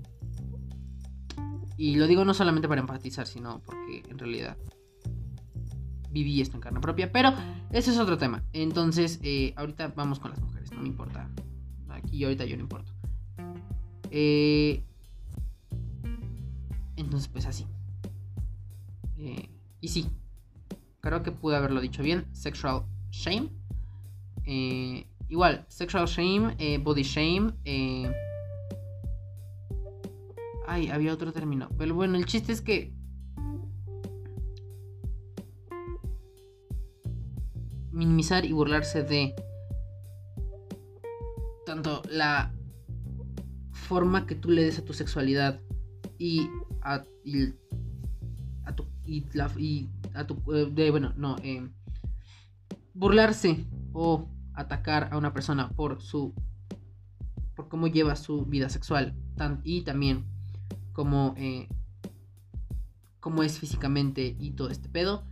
Y 1.77 1.95
lo 1.95 2.07
digo 2.07 2.23
no 2.23 2.33
solamente 2.33 2.69
para 2.69 2.79
empatizar, 2.79 3.27
sino 3.27 3.61
porque 3.63 4.03
en 4.07 4.17
realidad 4.17 4.55
viví 6.11 6.39
esto 6.39 6.55
en 6.55 6.61
carne 6.61 6.79
propia. 6.79 7.11
Pero 7.11 7.33
ese 7.71 7.91
es 7.91 7.97
otro 7.97 8.17
tema. 8.17 8.45
Entonces, 8.53 9.19
eh, 9.23 9.53
ahorita 9.57 9.89
vamos 9.89 10.19
con 10.19 10.31
las 10.31 10.39
mujeres. 10.39 10.71
No 10.71 10.81
me 10.81 10.87
importa. 10.87 11.29
Aquí 11.89 12.23
ahorita 12.23 12.45
yo 12.45 12.55
no 12.55 12.63
importo. 12.63 12.93
Eh, 14.11 14.83
entonces, 16.95 17.27
pues 17.27 17.45
así. 17.45 17.65
Eh, 19.17 19.49
y 19.81 19.87
sí, 19.89 20.07
creo 21.01 21.23
que 21.23 21.31
pude 21.31 21.57
haberlo 21.57 21.81
dicho 21.81 22.03
bien. 22.03 22.25
Sexual 22.31 22.85
shame. 23.11 23.49
Eh, 25.25 25.31
igual, 25.33 25.65
sexual 25.67 26.07
shame, 26.07 26.55
eh, 26.59 26.77
body 26.77 27.03
shame. 27.03 27.53
Ay, 30.67 30.89
había 30.89 31.13
otro 31.13 31.31
término. 31.31 31.69
Pero 31.77 31.95
bueno, 31.95 32.17
el 32.17 32.25
chiste 32.25 32.51
es 32.51 32.61
que... 32.61 32.93
Minimizar 37.91 38.43
y 38.43 38.51
burlarse 38.51 39.03
de 39.03 39.33
tanto 41.65 42.01
la 42.09 42.53
forma 43.71 44.25
que 44.25 44.35
tú 44.35 44.49
le 44.49 44.63
des 44.63 44.79
a 44.79 44.85
tu 44.85 44.93
sexualidad 44.93 45.61
y 46.17 46.49
a, 46.81 47.03
tu, 47.03 47.09
y, 49.05 49.25
a 50.13 50.27
tu, 50.27 50.53
eh, 50.53 50.69
de, 50.71 50.91
bueno, 50.91 51.13
no, 51.15 51.37
eh, 51.41 51.67
burlarse 52.93 53.65
o 53.93 54.27
atacar 54.55 55.09
a 55.11 55.17
una 55.17 55.33
persona 55.33 55.69
por 55.69 56.01
su, 56.01 56.33
por 57.55 57.67
cómo 57.67 57.87
lleva 57.87 58.15
su 58.15 58.45
vida 58.45 58.69
sexual 58.69 59.15
y 59.63 59.81
también 59.81 60.25
como, 60.93 61.33
eh, 61.37 61.67
cómo 63.19 63.43
es 63.43 63.59
físicamente 63.59 64.35
y 64.39 64.51
todo 64.51 64.69
este 64.69 64.89
pedo, 64.89 65.23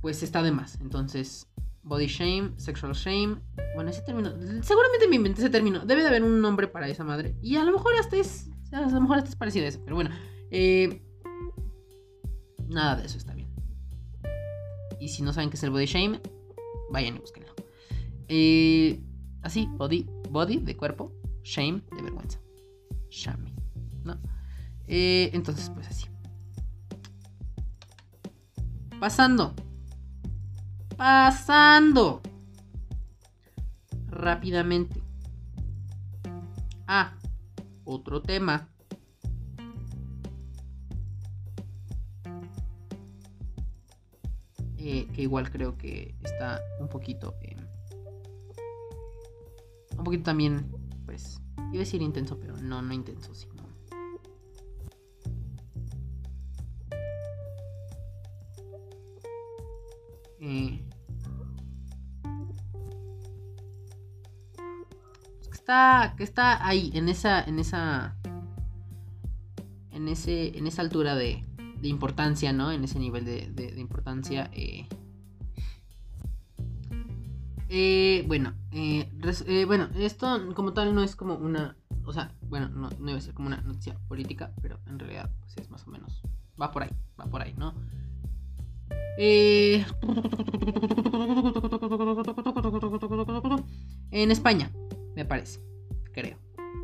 pues 0.00 0.22
está 0.22 0.42
de 0.42 0.52
más. 0.52 0.80
Entonces, 0.80 1.48
body 1.82 2.06
shame, 2.06 2.52
sexual 2.56 2.92
shame, 2.92 3.36
bueno, 3.74 3.90
ese 3.90 4.02
término, 4.02 4.30
seguramente 4.62 5.08
me 5.08 5.16
inventé 5.16 5.40
ese 5.40 5.50
término, 5.50 5.80
debe 5.80 6.02
de 6.02 6.08
haber 6.08 6.22
un 6.22 6.40
nombre 6.40 6.68
para 6.68 6.88
esa 6.88 7.04
madre 7.04 7.36
y 7.42 7.56
a 7.56 7.64
lo 7.64 7.72
mejor 7.72 7.92
hasta 7.98 8.16
es 8.16 8.48
a 8.72 8.80
lo 8.80 9.00
mejor 9.00 9.18
esto 9.18 9.30
es 9.30 9.36
parecido 9.36 9.66
a 9.66 9.68
eso, 9.68 9.80
pero 9.84 9.96
bueno. 9.96 10.10
Eh, 10.50 11.02
nada 12.68 12.96
de 12.96 13.06
eso 13.06 13.18
está 13.18 13.34
bien. 13.34 13.48
Y 14.98 15.08
si 15.08 15.22
no 15.22 15.32
saben 15.32 15.50
qué 15.50 15.56
es 15.56 15.62
el 15.62 15.70
body 15.70 15.86
shame, 15.86 16.20
vayan 16.92 17.16
y 17.16 17.18
búsquenlo. 17.18 17.52
Eh, 18.28 19.02
así, 19.42 19.68
body, 19.72 20.08
body 20.30 20.58
de 20.58 20.76
cuerpo, 20.76 21.12
shame 21.42 21.82
de 21.96 22.02
vergüenza. 22.02 22.38
llame, 23.10 23.52
¿no? 24.04 24.18
Eh, 24.86 25.30
entonces, 25.32 25.70
pues 25.70 25.88
así. 25.88 26.06
Pasando. 29.00 29.54
Pasando. 30.96 32.22
Rápidamente. 34.08 35.02
Ah, 36.86 37.14
otro 37.84 38.22
tema. 38.22 38.71
Eh, 44.84 45.06
que 45.14 45.22
igual 45.22 45.48
creo 45.48 45.78
que 45.78 46.16
está 46.24 46.60
un 46.80 46.88
poquito... 46.88 47.36
Eh, 47.42 47.56
un 49.96 50.02
poquito 50.02 50.24
también, 50.24 50.66
pues... 51.06 51.40
Iba 51.56 51.76
a 51.76 51.78
decir 51.86 52.02
intenso, 52.02 52.36
pero 52.40 52.56
no, 52.56 52.82
no 52.82 52.92
intenso, 52.92 53.32
sino... 53.32 53.62
Eh, 60.40 60.84
que 65.44 65.52
está, 65.52 66.14
que 66.16 66.24
está 66.24 66.66
ahí, 66.66 66.90
en 66.94 67.08
esa, 67.08 67.44
en 67.44 67.60
esa, 67.60 68.16
en 69.92 70.08
ese, 70.08 70.58
en 70.58 70.66
esa 70.66 70.82
altura 70.82 71.14
de, 71.14 71.44
de 71.82 71.88
importancia, 71.88 72.52
¿no? 72.52 72.70
En 72.70 72.84
ese 72.84 72.98
nivel 73.00 73.24
de, 73.24 73.74
importancia. 73.76 74.01
Eh, 74.52 74.86
eh, 77.68 78.24
bueno, 78.26 78.52
eh, 78.72 79.08
bueno, 79.66 79.88
esto 79.94 80.54
como 80.54 80.74
tal 80.74 80.94
no 80.94 81.02
es 81.02 81.16
como 81.16 81.34
una, 81.36 81.74
o 82.04 82.12
sea, 82.12 82.34
bueno, 82.42 82.68
no, 82.68 82.90
no 82.90 83.06
debe 83.06 83.20
ser 83.22 83.32
como 83.32 83.48
una 83.48 83.62
noticia 83.62 83.98
política, 84.08 84.52
pero 84.60 84.78
en 84.86 84.98
realidad 84.98 85.30
pues 85.40 85.56
es 85.56 85.70
más 85.70 85.86
o 85.86 85.90
menos, 85.90 86.20
va 86.60 86.70
por 86.70 86.82
ahí, 86.82 86.90
va 87.18 87.24
por 87.24 87.40
ahí, 87.40 87.54
¿no? 87.56 87.74
En 94.10 94.30
España, 94.30 94.70
me 95.16 95.24
parece, 95.24 95.60
creo, 96.12 96.36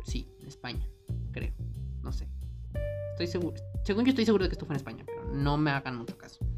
sí, 0.03 0.27
en 0.41 0.47
España, 0.47 0.87
creo, 1.31 1.53
no 2.01 2.11
sé, 2.11 2.27
estoy 3.11 3.27
seguro, 3.27 3.61
según 3.83 4.05
yo 4.05 4.09
estoy 4.09 4.25
seguro 4.25 4.45
de 4.45 4.49
que 4.49 4.53
esto 4.53 4.65
fue 4.65 4.73
en 4.73 4.77
España, 4.77 5.03
pero 5.05 5.23
no 5.31 5.57
me 5.57 5.69
hagan 5.69 5.97
mucho 5.97 6.17
caso. 6.17 6.48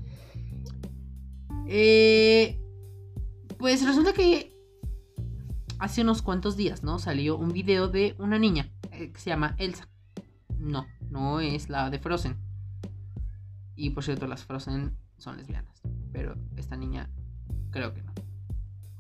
Eh, 1.68 2.60
pues 3.58 3.86
resulta 3.86 4.14
que 4.14 4.52
hace 5.80 6.02
unos 6.02 6.22
cuantos 6.22 6.58
días, 6.58 6.84
¿no? 6.84 7.00
Salió 7.00 7.38
un 7.38 7.52
video 7.52 7.88
de 7.88 8.16
una 8.20 8.38
niña 8.38 8.70
eh, 8.92 9.12
que 9.12 9.20
se 9.20 9.30
llama 9.30 9.56
Elsa. 9.58 9.90
No, 10.60 10.86
no 11.10 11.40
es 11.40 11.70
la 11.70 11.90
de 11.90 12.00
Frozen. 12.00 12.38
Y 13.76 13.90
por 13.92 14.04
cierto, 14.04 14.28
las 14.28 14.44
Frozen 14.44 14.96
son 15.18 15.38
lesbianas. 15.38 15.82
Pero 16.12 16.36
esta 16.56 16.76
niña 16.76 17.10
creo 17.72 17.94
que 17.94 18.04
no. 18.04 18.14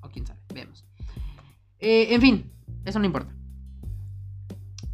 O 0.02 0.10
quién 0.10 0.26
sabe, 0.26 0.40
vemos. 0.54 0.86
Eh, 1.80 2.14
en 2.14 2.22
fin, 2.22 2.52
eso 2.86 3.00
no 3.00 3.06
importa. 3.06 3.34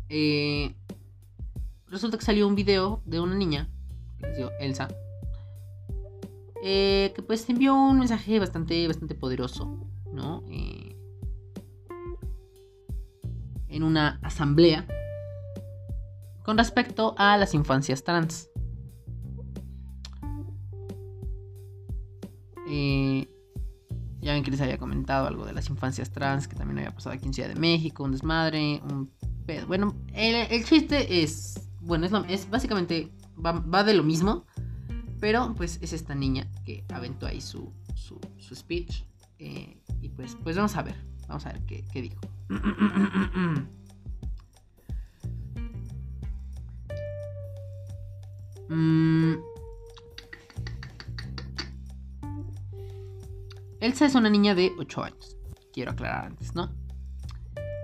Eh, 0.09 0.75
resulta 1.87 2.17
que 2.17 2.25
salió 2.25 2.47
un 2.47 2.55
video 2.55 3.01
de 3.05 3.19
una 3.19 3.35
niña, 3.35 3.69
que 4.19 4.33
se 4.33 4.49
Elsa, 4.59 4.87
eh, 6.63 7.13
que 7.15 7.21
pues 7.21 7.49
envió 7.49 7.75
un 7.75 7.99
mensaje 7.99 8.39
bastante, 8.39 8.87
bastante 8.87 9.15
poderoso, 9.15 9.87
¿no? 10.11 10.43
Eh, 10.49 10.95
en 13.67 13.83
una 13.83 14.19
asamblea 14.23 14.87
con 16.43 16.57
respecto 16.57 17.13
a 17.17 17.37
las 17.37 17.53
infancias 17.53 18.03
trans. 18.03 18.49
Eh, 22.69 23.27
ya 24.19 24.33
ven 24.33 24.43
que 24.43 24.51
les 24.51 24.61
había 24.61 24.77
comentado 24.77 25.27
algo 25.27 25.45
de 25.45 25.53
las 25.53 25.69
infancias 25.69 26.11
trans, 26.11 26.47
que 26.47 26.55
también 26.55 26.79
había 26.79 26.93
pasado 26.93 27.15
aquí 27.15 27.27
en 27.27 27.33
Ciudad 27.33 27.49
de 27.49 27.55
México, 27.55 28.03
un 28.03 28.11
desmadre, 28.11 28.81
un 28.89 29.11
pedo. 29.45 29.67
Bueno, 29.67 29.95
el 30.13 30.65
chiste 30.65 31.21
es 31.21 31.67
bueno, 31.87 32.05
es, 32.05 32.11
es 32.29 32.49
básicamente, 32.49 33.11
va, 33.43 33.83
de 33.83 33.93
lo 33.93 34.03
mismo, 34.03 34.45
pero 35.19 35.53
pues 35.55 35.79
es 35.81 35.93
esta 35.93 36.15
niña 36.15 36.47
que 36.65 36.85
aventó 36.93 37.25
ahí 37.25 37.41
su, 37.41 37.73
su, 37.95 38.19
speech. 38.55 39.03
Eh, 39.39 39.77
y 40.01 40.09
pues, 40.09 40.35
pues 40.43 40.55
vamos 40.55 40.75
a 40.75 40.83
ver, 40.83 40.95
vamos 41.27 41.45
a 41.45 41.53
ver 41.53 41.61
qué, 41.65 41.85
qué 41.91 42.01
dijo. 42.01 42.21
Mm. 48.69 49.35
Elsa 53.79 54.05
es 54.07 54.15
una 54.15 54.29
niña 54.29 54.55
de 54.55 54.73
8 54.77 55.03
años, 55.05 55.37
quiero 55.71 55.91
aclarar 55.91 56.25
antes, 56.25 56.53
¿no? 56.53 56.69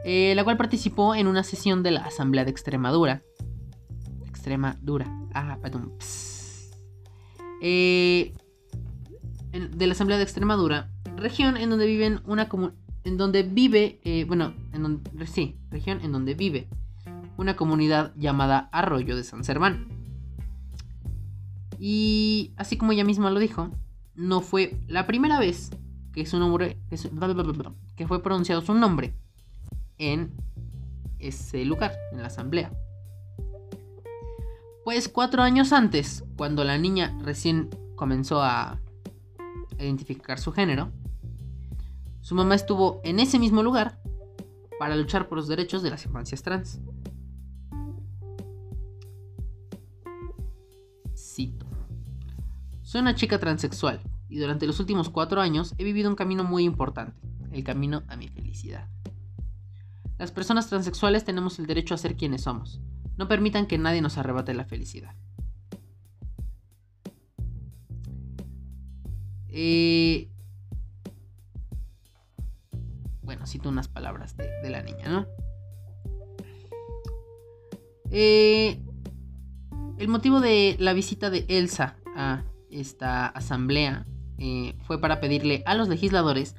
Eh, 0.04 0.34
la 0.36 0.44
cual 0.44 0.58
participó 0.58 1.16
en 1.16 1.28
una 1.28 1.44
sesión 1.44 1.84
de 1.84 1.92
la 1.92 2.02
Asamblea 2.02 2.44
de 2.44 2.52
Extremadura 2.52 3.24
extrema 4.44 4.78
dura. 4.82 5.08
Ah, 5.34 5.58
perdón. 5.62 5.94
Eh, 7.66 8.34
de 9.54 9.88
la 9.88 9.94
Asamblea 9.94 10.18
de 10.18 10.24
Extremadura, 10.24 10.90
región 11.16 11.56
en 11.56 11.70
donde 11.70 11.86
viven 11.86 12.20
una 12.26 12.50
en 13.06 13.18
donde 13.18 13.44
vive, 13.44 14.02
eh, 14.04 14.26
bueno, 14.26 14.54
en 14.74 14.84
donde, 14.84 15.28
sí, 15.28 15.56
región 15.72 16.02
en 16.02 16.12
donde 16.12 16.34
vive 16.34 16.68
una 17.38 17.56
comunidad 17.56 18.14
llamada 18.18 18.68
Arroyo 18.74 19.16
de 19.16 19.24
San 19.24 19.46
Serván. 19.46 19.88
Y 21.80 22.52
así 22.58 22.76
como 22.76 22.92
ella 22.92 23.06
misma 23.06 23.32
lo 23.32 23.40
dijo, 23.40 23.70
no 24.14 24.42
fue 24.42 24.78
la 24.88 25.08
primera 25.08 25.40
vez 25.40 25.70
que 26.12 26.26
su 26.26 26.40
nombre, 26.40 26.78
que 27.96 28.08
fue 28.08 28.22
pronunciado 28.22 28.62
su 28.62 28.74
nombre 28.74 29.14
en 29.98 30.32
ese 31.18 31.64
lugar, 31.64 31.94
en 32.12 32.20
la 32.20 32.28
asamblea. 32.28 32.74
Pues 34.84 35.08
cuatro 35.08 35.44
años 35.44 35.72
antes, 35.72 36.26
cuando 36.36 36.66
la 36.66 36.78
niña 36.78 37.18
recién 37.22 37.70
comenzó 37.96 38.44
a 38.44 38.82
identificar 39.80 40.40
su 40.40 40.52
género, 40.52 40.92
su 42.20 42.36
mamá 42.36 42.56
estuvo 42.56 43.00
en 43.06 43.20
ese 43.20 43.40
mismo 43.40 43.64
lugar 43.64 44.02
para 44.80 44.98
luchar 44.98 45.30
por 45.30 45.38
los 45.38 45.48
derechos 45.48 45.84
de 45.84 45.90
las 45.90 46.06
infancias 46.06 46.44
trans. 46.44 46.82
Cito. 51.16 51.66
Soy 52.82 53.00
una 53.00 53.16
chica 53.16 53.40
transexual 53.40 54.02
y 54.28 54.38
durante 54.40 54.68
los 54.68 54.82
últimos 54.82 55.10
cuatro 55.10 55.40
años 55.40 55.76
he 55.78 55.86
vivido 55.86 56.10
un 56.10 56.18
camino 56.18 56.44
muy 56.44 56.66
importante, 56.66 57.22
el 57.54 57.64
camino 57.64 58.04
a 58.10 58.18
mi 58.18 58.28
felicidad. 58.28 58.90
Las 60.18 60.32
personas 60.32 60.68
transexuales 60.68 61.24
tenemos 61.24 61.58
el 61.58 61.68
derecho 61.68 61.94
a 61.94 61.98
ser 61.98 62.18
quienes 62.18 62.42
somos, 62.42 62.82
no 63.18 63.28
permitan 63.28 63.68
que 63.68 63.78
nadie 63.78 64.02
nos 64.02 64.18
arrebate 64.18 64.54
la 64.54 64.66
felicidad. 64.66 65.16
Eh, 69.50 70.30
bueno, 73.22 73.46
cito 73.46 73.70
unas 73.70 73.88
palabras 73.88 74.36
de, 74.36 74.70
la 74.70 74.82
niña, 74.82 75.08
¿no? 75.08 75.28
Eh, 78.10 78.80
el 80.00 80.08
motivo 80.08 80.40
de 80.40 80.76
la 80.80 80.94
visita 80.94 81.30
de 81.30 81.46
Elsa 81.48 81.98
a 82.16 82.44
esta 82.72 83.28
asamblea 83.28 84.08
eh, 84.40 84.76
fue 84.86 85.00
para 85.00 85.20
pedirle 85.20 85.64
a 85.68 85.76
los 85.76 85.88
legisladores 85.88 86.56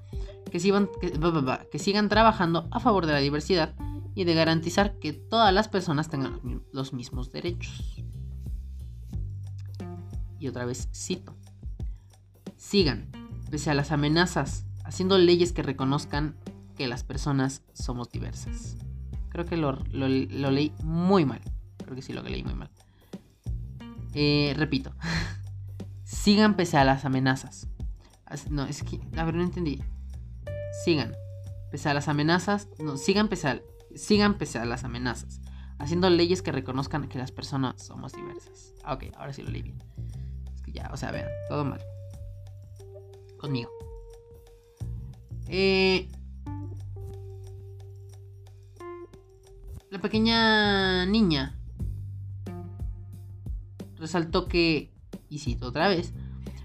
que 0.52 0.60
sigan 0.60 2.08
trabajando 2.08 2.68
a 2.70 2.78
favor 2.78 3.06
de 3.06 3.12
la 3.12 3.18
diversidad 3.18 3.74
y 4.14 4.24
de 4.24 4.34
garantizar 4.34 4.98
que 4.98 5.12
todas 5.12 5.52
las 5.52 5.68
personas 5.68 6.08
tengan 6.08 6.62
los 6.72 6.92
mismos 6.92 7.32
derechos. 7.32 8.02
Y 10.38 10.48
otra 10.48 10.64
vez 10.64 10.88
cito. 10.94 11.34
Sigan, 12.56 13.10
pese 13.50 13.70
a 13.70 13.74
las 13.74 13.92
amenazas, 13.92 14.66
haciendo 14.84 15.18
leyes 15.18 15.52
que 15.52 15.62
reconozcan 15.62 16.36
que 16.76 16.86
las 16.86 17.02
personas 17.02 17.62
somos 17.72 18.10
diversas. 18.10 18.76
Creo 19.30 19.44
que 19.44 19.56
lo, 19.56 19.72
leí 19.92 20.72
muy 20.82 21.24
mal. 21.24 21.40
Creo 21.78 21.96
que 21.96 22.02
sí 22.02 22.12
lo 22.12 22.22
leí 22.22 22.42
muy 22.44 22.54
mal. 22.54 22.70
Eh, 24.14 24.54
repito. 24.56 24.92
Sigan 26.04 26.54
pese 26.54 26.76
a 26.76 26.84
las 26.84 27.04
amenazas. 27.04 27.66
No, 28.48 28.64
es 28.64 28.82
que, 28.82 29.00
a 29.16 29.24
ver, 29.24 29.34
no 29.34 29.42
entendí. 29.42 29.82
Sigan. 30.84 31.14
Pese 31.70 31.88
a 31.88 31.94
las 31.94 32.08
amenazas. 32.08 32.68
No, 32.78 32.96
sigan 32.96 33.28
pese 33.28 33.48
a, 33.48 33.60
sigan 33.96 34.34
pese 34.38 34.58
a 34.58 34.64
las 34.64 34.84
amenazas, 34.84 35.40
haciendo 35.78 36.10
leyes 36.10 36.42
que 36.42 36.52
reconozcan 36.52 37.08
que 37.08 37.18
las 37.18 37.32
personas 37.32 37.82
somos 37.82 38.12
diversas. 38.12 38.74
Ah, 38.84 38.94
ok, 38.94 39.04
ahora 39.16 39.32
sí 39.32 39.42
lo 39.42 39.50
leí 39.50 39.62
bien. 39.62 39.82
Es 40.54 40.62
que 40.62 40.72
ya, 40.72 40.90
o 40.92 40.96
sea, 40.96 41.10
vean, 41.10 41.28
todo 41.48 41.64
mal. 41.64 41.80
Conmigo. 43.38 43.70
Eh, 45.48 46.08
la 49.90 50.00
pequeña 50.00 51.06
niña 51.06 51.58
resaltó 53.96 54.48
que, 54.48 54.92
y 55.28 55.38
cito 55.38 55.68
otra 55.68 55.88
vez, 55.88 56.12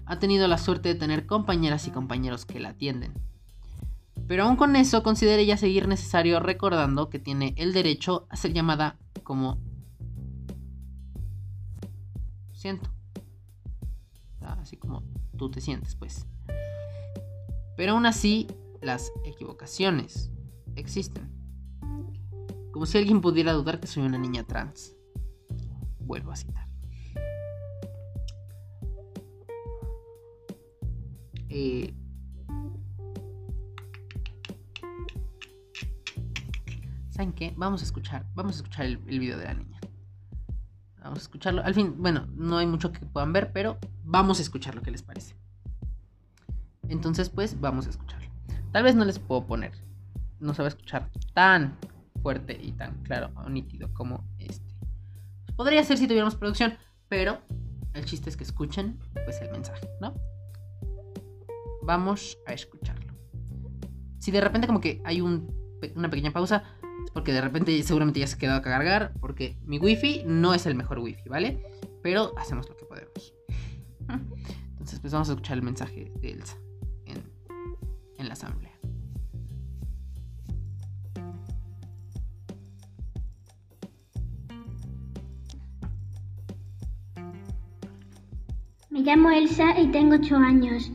ha 0.06 0.18
tenido 0.18 0.48
la 0.48 0.58
suerte 0.58 0.88
de 0.88 0.94
tener 0.96 1.26
compañeras 1.26 1.86
y 1.86 1.90
compañeros 1.90 2.44
que 2.44 2.58
la 2.58 2.70
atienden. 2.70 3.14
Pero 4.30 4.44
aún 4.44 4.54
con 4.54 4.76
eso, 4.76 5.02
considera 5.02 5.42
ella 5.42 5.56
seguir 5.56 5.88
necesario 5.88 6.38
recordando 6.38 7.10
que 7.10 7.18
tiene 7.18 7.52
el 7.56 7.72
derecho 7.72 8.28
a 8.28 8.36
ser 8.36 8.52
llamada 8.52 8.96
como 9.24 9.58
siento. 12.52 12.88
Así 14.40 14.76
como 14.76 15.02
tú 15.36 15.50
te 15.50 15.60
sientes, 15.60 15.96
pues. 15.96 16.28
Pero 17.76 17.94
aún 17.94 18.06
así, 18.06 18.46
las 18.80 19.10
equivocaciones 19.24 20.30
existen. 20.76 21.28
Como 22.70 22.86
si 22.86 22.98
alguien 22.98 23.20
pudiera 23.20 23.52
dudar 23.52 23.80
que 23.80 23.88
soy 23.88 24.04
una 24.04 24.18
niña 24.18 24.44
trans. 24.44 24.94
Vuelvo 25.98 26.30
a 26.30 26.36
citar. 26.36 26.68
Eh, 31.48 31.94
¿Saben 37.20 37.34
qué? 37.34 37.52
Vamos 37.54 37.82
a 37.82 37.84
escuchar, 37.84 38.24
vamos 38.34 38.54
a 38.54 38.56
escuchar 38.56 38.86
el, 38.86 38.98
el 39.06 39.18
video 39.18 39.36
de 39.36 39.44
la 39.44 39.52
niña. 39.52 39.78
Vamos 41.02 41.18
a 41.18 41.20
escucharlo. 41.20 41.62
Al 41.62 41.74
fin, 41.74 41.96
bueno, 41.98 42.26
no 42.34 42.56
hay 42.56 42.66
mucho 42.66 42.92
que 42.92 43.00
puedan 43.00 43.34
ver, 43.34 43.52
pero 43.52 43.76
vamos 44.04 44.38
a 44.38 44.42
escuchar 44.42 44.74
lo 44.74 44.80
que 44.80 44.90
les 44.90 45.02
parece. 45.02 45.36
Entonces, 46.88 47.28
pues, 47.28 47.60
vamos 47.60 47.86
a 47.86 47.90
escucharlo. 47.90 48.26
Tal 48.72 48.84
vez 48.84 48.94
no 48.94 49.04
les 49.04 49.18
puedo 49.18 49.46
poner, 49.46 49.72
no 50.38 50.54
se 50.54 50.62
va 50.62 50.68
a 50.68 50.70
escuchar 50.70 51.10
tan 51.34 51.76
fuerte 52.22 52.58
y 52.58 52.72
tan 52.72 53.02
claro 53.02 53.30
o 53.36 53.50
nítido 53.50 53.92
como 53.92 54.24
este. 54.38 54.74
Podría 55.56 55.84
ser 55.84 55.98
si 55.98 56.06
tuviéramos 56.06 56.36
producción, 56.36 56.78
pero 57.10 57.42
el 57.92 58.06
chiste 58.06 58.30
es 58.30 58.38
que 58.38 58.44
escuchen 58.44 58.98
pues 59.26 59.42
el 59.42 59.50
mensaje, 59.50 59.90
¿no? 60.00 60.14
Vamos 61.82 62.38
a 62.46 62.54
escucharlo. 62.54 63.12
Si 64.18 64.30
de 64.30 64.40
repente 64.40 64.66
como 64.66 64.80
que 64.80 65.02
hay 65.04 65.20
un, 65.20 65.54
una 65.96 66.08
pequeña 66.08 66.30
pausa, 66.30 66.64
porque 67.12 67.32
de 67.32 67.40
repente 67.40 67.82
seguramente 67.82 68.20
ya 68.20 68.26
se 68.26 68.38
quedado 68.38 68.58
a 68.58 68.62
cargar, 68.62 69.12
porque 69.20 69.56
mi 69.64 69.78
wifi 69.78 70.22
no 70.26 70.54
es 70.54 70.66
el 70.66 70.74
mejor 70.74 70.98
wifi, 70.98 71.28
¿vale? 71.28 71.62
Pero 72.02 72.32
hacemos 72.36 72.68
lo 72.68 72.76
que 72.76 72.84
podemos. 72.84 73.34
Entonces 74.70 75.00
pues 75.00 75.12
vamos 75.12 75.28
a 75.28 75.32
escuchar 75.32 75.56
el 75.56 75.62
mensaje 75.62 76.12
de 76.20 76.30
Elsa 76.32 76.56
en, 77.06 77.22
en 78.18 78.26
la 78.26 78.32
asamblea. 78.34 78.70
Me 88.90 89.00
llamo 89.00 89.30
Elsa 89.30 89.80
y 89.80 89.86
tengo 89.92 90.16
8 90.16 90.36
años. 90.36 90.90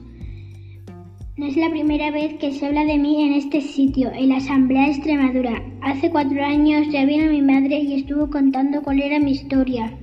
No 1.38 1.48
es 1.48 1.58
la 1.58 1.70
primera 1.70 2.12
vez 2.12 2.36
que 2.36 2.54
se 2.54 2.66
habla 2.66 2.86
de 2.86 2.98
mí 2.98 3.22
en 3.22 3.34
este 3.34 3.60
sitio, 3.60 4.10
en 4.14 4.30
la 4.30 4.38
Asamblea 4.38 4.84
de 4.84 4.92
Extremadura. 4.92 5.62
Hace 5.82 6.10
cuatro 6.10 6.42
años 6.42 6.88
ya 6.90 7.04
vino 7.04 7.30
mi 7.30 7.42
madre 7.42 7.78
y 7.78 7.96
estuvo 7.96 8.30
contando 8.30 8.82
cuál 8.82 9.02
era 9.02 9.20
mi 9.20 9.32
historia. 9.32 9.98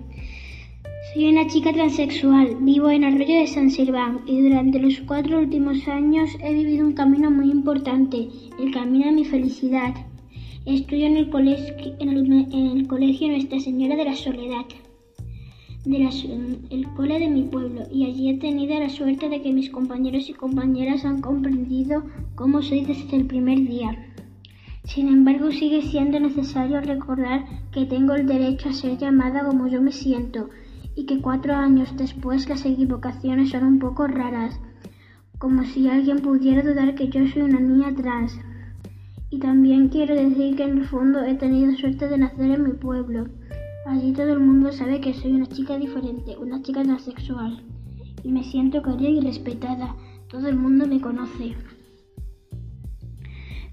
Soy 1.14 1.30
una 1.30 1.46
chica 1.46 1.72
transexual, 1.72 2.58
vivo 2.60 2.90
en 2.90 3.04
Arroyo 3.04 3.34
de 3.34 3.46
San 3.46 3.70
Silván 3.70 4.20
y 4.26 4.42
durante 4.42 4.78
los 4.78 5.00
cuatro 5.00 5.38
últimos 5.38 5.88
años 5.88 6.36
he 6.42 6.52
vivido 6.52 6.86
un 6.86 6.92
camino 6.92 7.30
muy 7.30 7.50
importante, 7.50 8.28
el 8.60 8.70
camino 8.70 9.06
de 9.06 9.12
mi 9.12 9.24
felicidad. 9.24 9.94
Estudio 10.66 11.06
en 11.06 11.16
el, 11.16 11.30
colegio, 11.30 11.96
en 11.98 12.10
en 12.10 12.76
el 12.76 12.86
colegio 12.86 13.28
Nuestra 13.28 13.58
Señora 13.58 13.96
de 13.96 14.04
la 14.04 14.16
Soledad 14.16 14.66
del 15.84 16.86
cole 16.94 17.18
de 17.18 17.28
mi 17.28 17.42
pueblo 17.42 17.82
y 17.90 18.04
allí 18.04 18.30
he 18.30 18.38
tenido 18.38 18.78
la 18.78 18.88
suerte 18.88 19.28
de 19.28 19.42
que 19.42 19.52
mis 19.52 19.70
compañeros 19.70 20.28
y 20.28 20.34
compañeras 20.34 21.04
han 21.04 21.20
comprendido 21.20 22.04
cómo 22.36 22.62
soy 22.62 22.84
desde 22.84 23.16
el 23.16 23.26
primer 23.26 23.58
día. 23.58 23.90
Sin 24.84 25.08
embargo, 25.08 25.50
sigue 25.50 25.82
siendo 25.82 26.20
necesario 26.20 26.80
recordar 26.80 27.44
que 27.72 27.86
tengo 27.86 28.14
el 28.14 28.26
derecho 28.26 28.68
a 28.68 28.72
ser 28.72 28.98
llamada 28.98 29.44
como 29.44 29.66
yo 29.66 29.82
me 29.82 29.92
siento 29.92 30.50
y 30.94 31.06
que 31.06 31.20
cuatro 31.20 31.54
años 31.54 31.96
después 31.96 32.48
las 32.48 32.64
equivocaciones 32.64 33.50
son 33.50 33.64
un 33.64 33.78
poco 33.78 34.06
raras, 34.06 34.60
como 35.38 35.64
si 35.64 35.88
alguien 35.88 36.20
pudiera 36.20 36.62
dudar 36.62 36.94
que 36.94 37.08
yo 37.08 37.26
soy 37.26 37.42
una 37.42 37.60
niña 37.60 37.94
trans. 37.94 38.38
Y 39.30 39.38
también 39.38 39.88
quiero 39.88 40.14
decir 40.14 40.56
que 40.56 40.64
en 40.64 40.78
el 40.78 40.86
fondo 40.86 41.24
he 41.24 41.34
tenido 41.34 41.74
suerte 41.76 42.06
de 42.08 42.18
nacer 42.18 42.50
en 42.50 42.64
mi 42.64 42.72
pueblo 42.72 43.26
Allí 43.84 44.12
todo 44.12 44.32
el 44.32 44.38
mundo 44.38 44.70
sabe 44.70 45.00
que 45.00 45.12
soy 45.12 45.32
una 45.32 45.48
chica 45.48 45.76
diferente, 45.76 46.36
una 46.38 46.62
chica 46.62 46.82
transexual. 46.82 47.64
Y 48.22 48.30
me 48.30 48.44
siento 48.44 48.80
querida 48.80 49.08
y 49.08 49.20
respetada. 49.20 49.96
Todo 50.28 50.48
el 50.48 50.56
mundo 50.56 50.86
me 50.86 51.00
conoce. 51.00 51.56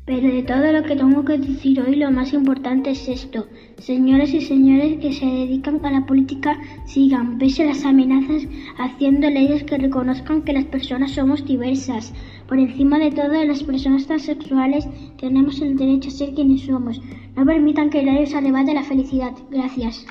Pero 0.09 0.27
de 0.27 0.41
todo 0.41 0.71
lo 0.71 0.81
que 0.81 0.95
tengo 0.95 1.23
que 1.23 1.37
decir 1.37 1.79
hoy, 1.81 1.95
lo 1.95 2.09
más 2.09 2.33
importante 2.33 2.89
es 2.89 3.07
esto. 3.07 3.45
Señoras 3.77 4.33
y 4.33 4.41
señores 4.41 4.97
que 4.97 5.13
se 5.13 5.23
dedican 5.23 5.85
a 5.85 5.91
la 5.91 6.07
política, 6.07 6.59
sigan, 6.87 7.37
pese 7.37 7.61
a 7.61 7.67
las 7.67 7.85
amenazas, 7.85 8.47
haciendo 8.79 9.29
leyes 9.29 9.63
que 9.65 9.77
reconozcan 9.77 10.41
que 10.41 10.53
las 10.53 10.65
personas 10.65 11.11
somos 11.11 11.45
diversas. 11.45 12.11
Por 12.47 12.57
encima 12.57 12.97
de 12.97 13.11
todo, 13.11 13.43
las 13.43 13.61
personas 13.61 14.07
transexuales 14.07 14.87
tenemos 15.19 15.61
el 15.61 15.77
derecho 15.77 16.09
a 16.09 16.13
ser 16.13 16.33
quienes 16.33 16.61
somos. 16.61 16.99
No 17.35 17.45
permitan 17.45 17.91
que 17.91 18.01
nadie 18.01 18.25
se 18.25 18.35
arrebate 18.35 18.73
la 18.73 18.81
felicidad. 18.81 19.33
Gracias. 19.51 20.07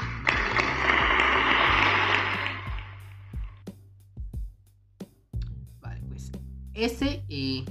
Vale, 5.81 6.03
pues 6.09 6.31
ese 6.75 7.25
eh, 7.29 7.65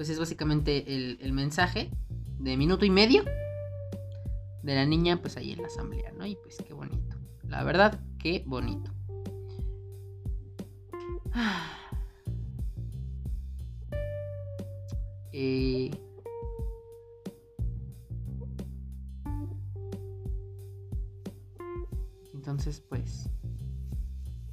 pues 0.00 0.08
es 0.08 0.18
básicamente 0.18 0.94
el, 0.96 1.32
mensaje 1.34 1.90
de 2.38 2.56
minuto 2.56 2.86
y 2.86 2.90
medio 2.90 3.22
de 4.62 4.74
la 4.74 4.86
niña 4.86 5.20
pues 5.20 5.36
ahí 5.36 5.52
en 5.52 5.60
la 5.60 5.66
asamblea, 5.66 6.10
¿no? 6.12 6.24
Y 6.24 6.36
pues 6.36 6.56
qué 6.66 6.72
bonito. 6.72 7.18
La 7.46 7.62
verdad, 7.64 8.00
qué 8.18 8.42
bonito. 8.46 8.90
Eh, 15.32 15.90
entonces, 22.34 22.80
pues, 22.80 23.28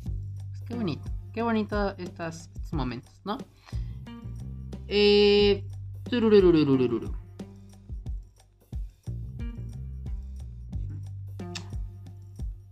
pues, 0.03 0.63
qué 0.67 0.75
bonito, 0.75 1.09
qué 1.33 1.41
bonito 1.41 1.95
estos 1.97 2.49
momentos, 2.73 3.19
¿no? 3.25 3.39
Eh, 4.87 5.63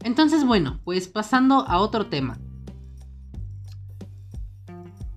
entonces, 0.03 0.45
bueno, 0.45 0.79
pues 0.83 1.07
pasando 1.07 1.67
a 1.67 1.79
otro 1.79 2.07
tema. 2.07 2.39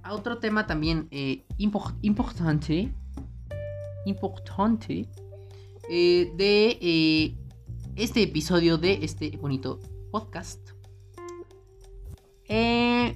A 0.03 0.15
otro 0.15 0.39
tema 0.39 0.67
también 0.67 1.07
eh, 1.11 1.45
importante. 1.59 2.93
Importante. 4.07 5.09
Eh, 5.91 6.33
de 6.37 6.79
eh, 6.81 7.39
este 7.97 8.23
episodio 8.23 8.79
de 8.79 8.99
este 9.05 9.37
bonito 9.37 9.79
podcast. 10.11 10.71
es 12.49 13.15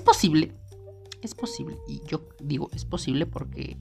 posible 0.00 0.54
es 1.26 1.34
posible. 1.34 1.76
Y 1.86 2.00
yo 2.06 2.28
digo, 2.40 2.70
es 2.72 2.84
posible 2.84 3.26
porque... 3.26 3.76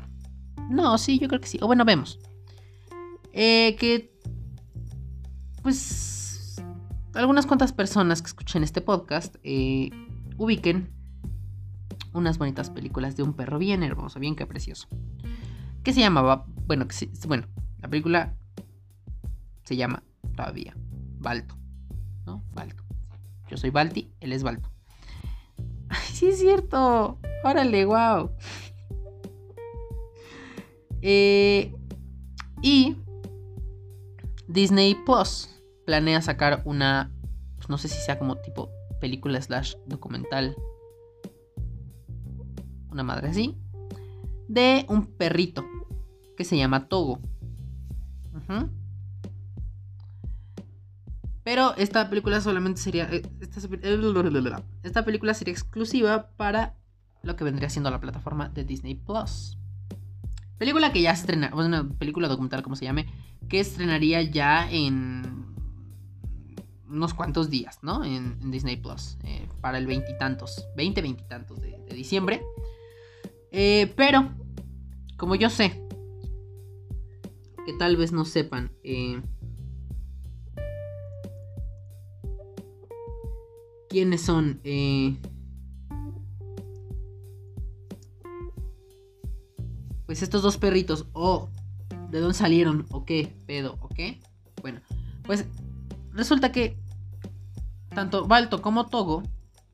No, 0.70 0.98
sí, 0.98 1.20
yo 1.20 1.28
creo 1.28 1.40
que 1.40 1.48
sí. 1.48 1.58
O 1.62 1.68
bueno, 1.68 1.86
vemos. 1.86 2.20
Eh, 3.32 3.76
que... 3.80 4.14
Pues... 5.64 6.62
Algunas 7.14 7.46
cuantas 7.46 7.72
personas 7.72 8.22
que 8.22 8.28
escuchen 8.28 8.64
este 8.64 8.82
podcast 8.82 9.38
eh, 9.44 9.90
ubiquen 10.38 10.94
unas 12.12 12.38
bonitas 12.38 12.70
películas 12.70 13.16
de 13.16 13.24
un 13.24 13.34
perro 13.34 13.58
bien 13.58 13.84
hermoso, 13.84 14.20
bien 14.20 14.36
que 14.36 14.46
precioso. 14.46 14.88
Que 15.84 15.94
se 15.94 16.02
llamaba... 16.02 16.46
Bueno, 16.68 16.88
que 16.88 17.10
bueno, 17.28 17.48
la 17.80 17.88
película 17.88 18.36
se 19.64 19.78
llama 19.78 20.04
todavía 20.36 20.76
Balto. 21.20 21.56
¿No? 22.26 22.44
Balto. 22.54 22.84
Yo 23.50 23.58
soy 23.58 23.70
Balti, 23.70 24.12
él 24.20 24.34
es 24.34 24.44
Balto. 24.44 24.75
Sí 26.16 26.28
es 26.28 26.40
cierto. 26.40 27.20
Órale, 27.44 27.84
wow. 27.84 28.32
Eh, 31.02 31.76
y 32.62 32.96
Disney 34.48 34.96
Plus 35.06 35.50
planea 35.86 36.22
sacar 36.22 36.62
una, 36.64 37.12
pues 37.58 37.68
no 37.68 37.78
sé 37.78 37.90
si 37.90 38.00
sea 38.00 38.18
como 38.18 38.38
tipo 38.38 38.70
película 39.02 39.42
slash 39.42 39.76
documental, 39.88 40.56
una 42.90 43.04
madre 43.04 43.28
así, 43.28 43.58
de 44.48 44.86
un 44.88 45.08
perrito 45.18 45.66
que 46.38 46.46
se 46.46 46.56
llama 46.56 46.88
Togo. 46.88 47.20
Ujú. 48.34 48.70
Pero 51.46 51.76
esta 51.78 52.10
película 52.10 52.42
solamente 52.42 52.82
sería. 52.82 53.08
eh, 53.10 53.22
Esta, 53.40 53.60
esta 54.82 55.06
película 55.06 55.34
sería 55.36 55.54
exclusiva 55.54 56.32
para 56.38 56.76
lo 57.22 57.36
que 57.36 57.44
vendría 57.44 57.70
siendo 57.70 57.92
la 57.92 58.02
plataforma 58.02 58.50
de 58.50 58.64
Disney 58.64 58.96
Plus. 58.96 59.56
Película 60.58 60.92
que 60.92 61.04
ya 61.04 61.12
estrena. 61.12 61.52
Bueno, 61.54 61.88
película 62.00 62.28
documental, 62.28 62.64
como 62.64 62.76
se 62.76 62.86
llame. 62.86 63.06
Que 63.48 63.60
estrenaría 63.60 64.24
ya 64.24 64.68
en. 64.72 65.46
Unos 66.90 67.14
cuantos 67.14 67.52
días, 67.52 67.78
¿no? 67.84 68.04
En, 68.04 68.50
Disney 68.50 68.78
Plus. 68.78 69.18
eh, 69.24 69.48
para 69.62 69.78
el 69.78 69.86
veintitantos. 69.86 70.66
Veinte, 70.76 71.04
veintitantos 71.04 71.62
de, 71.62 71.78
de 71.88 71.96
diciembre. 71.96 72.42
Eh, 73.52 73.94
pero. 73.96 74.32
Como 75.16 75.36
yo 75.36 75.52
sé. 75.52 75.80
Que 77.68 77.74
tal 77.78 77.98
vez 77.98 78.12
no 78.12 78.26
sepan. 78.26 78.72
eh, 78.84 79.22
quiénes 83.96 84.24
son 84.24 84.60
eh, 84.66 85.16
pues 90.06 90.22
estos 90.22 90.42
dos 90.42 90.58
perritos 90.58 91.08
o 91.14 91.48
de 92.12 92.20
dónde 92.20 92.34
salieron 92.34 92.86
o 92.92 93.06
qué 93.06 93.34
pedo 93.48 93.78
o 93.80 93.88
qué 93.88 94.20
bueno 94.62 94.82
pues 95.24 95.46
resulta 96.12 96.52
que 96.52 96.78
tanto 97.88 98.28
Balto 98.28 98.62
como 98.62 98.88
Togo 98.88 99.24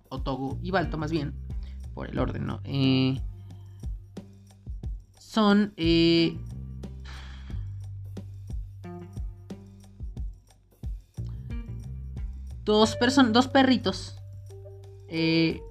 o 0.09 0.21
Togo 0.21 0.59
y 0.61 0.69
Balto 0.69 0.99
más 0.99 1.09
bien 1.09 1.33
por 1.95 2.07
el 2.07 2.19
orden 2.19 2.45
no 2.45 2.61
Eh, 2.65 3.19
son 5.17 5.73
eh, 5.77 6.37
dos, 12.63 12.97
dos 13.31 13.47
perritos 13.47 14.17
eh, 15.07 15.61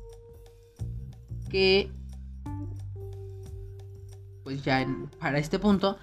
que 1.48 1.90
pues 4.44 4.62
ya 4.62 4.82
en- 4.82 5.08
para 5.20 5.38
este 5.38 5.58
punto 5.58 5.98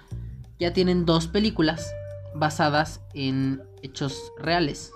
ya 0.58 0.72
tienen 0.72 1.04
dos 1.04 1.26
películas 1.28 1.92
basadas 2.34 3.00
en 3.14 3.62
hechos 3.82 4.32
reales. 4.38 4.92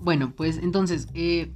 Bueno, 0.00 0.32
pues 0.34 0.58
entonces, 0.58 1.06
eh, 1.14 1.52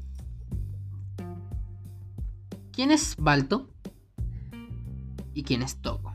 ¿quién 2.72 2.90
es 2.90 3.16
Balto? 3.16 3.68
¿Y 5.34 5.42
quién 5.42 5.62
es? 5.62 5.76
Togo. 5.80 6.05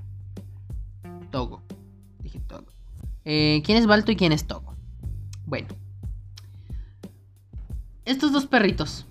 Eh, 3.26 3.61
¿Quién 3.65 3.78
es 3.78 3.86
Balto 3.86 4.11
y 4.11 4.15
quién 4.15 4.32
es 4.32 4.45
Togo? 4.45 4.76
Bueno. 5.45 5.67
Estos 8.05 8.32
dos 8.32 8.47
perritos 8.47 9.05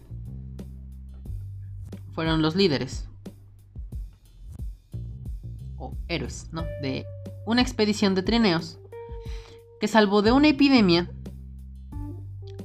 fueron 2.12 2.42
los 2.42 2.56
líderes. 2.56 3.08
O 5.78 5.94
héroes, 6.08 6.48
¿no? 6.52 6.62
De 6.82 7.06
una 7.46 7.62
expedición 7.62 8.14
de 8.14 8.22
trineos 8.22 8.78
que 9.80 9.88
salvó 9.88 10.22
de 10.22 10.32
una 10.32 10.48
epidemia 10.48 11.10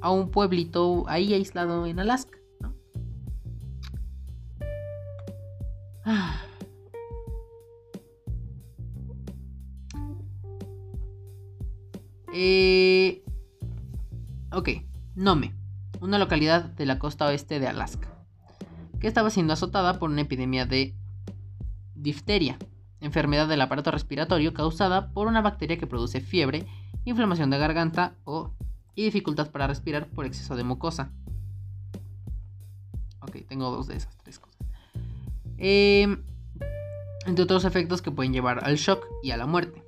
a 0.02 0.12
un 0.12 0.30
pueblito 0.30 1.06
ahí 1.08 1.34
aislado 1.34 1.86
en 1.86 2.00
Alaska, 2.00 2.35
localidad 16.26 16.64
de 16.64 16.88
la 16.88 16.98
costa 16.98 17.28
oeste 17.28 17.60
de 17.60 17.68
Alaska, 17.68 18.08
que 19.00 19.08
estaba 19.08 19.30
siendo 19.30 19.54
azotada 19.54 20.00
por 20.00 20.10
una 20.10 20.22
epidemia 20.22 20.66
de 20.66 20.96
difteria, 21.94 22.58
enfermedad 23.00 23.48
del 23.48 23.62
aparato 23.62 23.92
respiratorio 23.92 24.52
causada 24.52 25.12
por 25.14 25.28
una 25.28 25.42
bacteria 25.42 25.78
que 25.78 25.86
produce 25.86 26.22
fiebre, 26.22 26.66
inflamación 27.04 27.52
de 27.52 27.60
garganta 27.60 28.16
o, 28.24 28.56
y 28.96 29.04
dificultad 29.04 29.52
para 29.52 29.68
respirar 29.68 30.08
por 30.08 30.26
exceso 30.26 30.56
de 30.56 30.64
mucosa. 30.64 31.12
Ok, 33.20 33.46
tengo 33.48 33.70
dos 33.70 33.86
de 33.86 33.98
esas 33.98 34.18
tres 34.18 34.40
cosas. 34.40 34.58
Eh, 35.60 36.18
entre 37.28 37.44
otros 37.44 37.66
efectos 37.66 38.02
que 38.02 38.10
pueden 38.10 38.34
llevar 38.34 38.66
al 38.66 38.78
shock 38.78 39.06
y 39.22 39.30
a 39.30 39.38
la 39.38 39.46
muerte. 39.46 39.84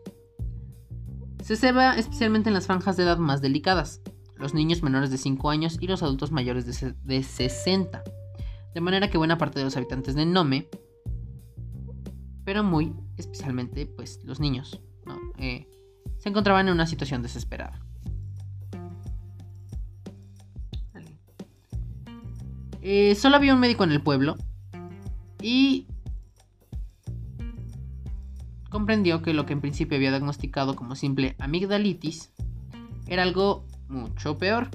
Se 1.44 1.56
ceba 1.56 1.98
especialmente 1.98 2.50
en 2.50 2.54
las 2.54 2.68
franjas 2.68 2.96
de 2.96 3.04
edad 3.04 3.18
más 3.18 3.42
delicadas, 3.42 4.02
los 4.40 4.54
niños 4.54 4.84
menores 4.84 5.10
de 5.12 5.18
5 5.18 5.50
años 5.50 5.78
y 5.80 5.88
los 5.88 6.04
adultos 6.04 6.32
mayores 6.32 6.66
de, 6.66 6.94
de 7.04 7.24
60. 7.24 8.04
De 8.74 8.82
manera 8.82 9.10
que 9.10 9.18
buena 9.18 9.38
parte 9.38 9.60
de 9.60 9.66
los 9.66 9.76
habitantes 9.78 10.16
de 10.16 10.26
Nome, 10.26 10.68
pero 12.44 12.64
muy 12.64 12.94
especialmente 13.18 13.86
pues 13.86 14.22
los 14.24 14.40
niños. 14.40 14.82
Eh, 15.38 15.68
se 16.18 16.30
encontraban 16.30 16.68
en 16.68 16.74
una 16.74 16.88
situación 16.88 17.22
desesperada. 17.22 17.82
Eh, 22.82 23.16
solo 23.16 23.36
había 23.36 23.54
un 23.54 23.60
médico 23.60 23.84
en 23.84 23.92
el 23.92 24.02
pueblo 24.02 24.38
y 25.42 25.88
comprendió 28.70 29.22
que 29.22 29.34
lo 29.34 29.46
que 29.46 29.52
en 29.52 29.60
principio 29.60 29.98
había 29.98 30.12
diagnosticado 30.12 30.76
como 30.78 30.96
simple 30.96 31.36
amigdalitis 31.40 32.32
era 33.08 33.24
algo 33.24 33.66
mucho 33.90 34.38
peor. 34.38 34.70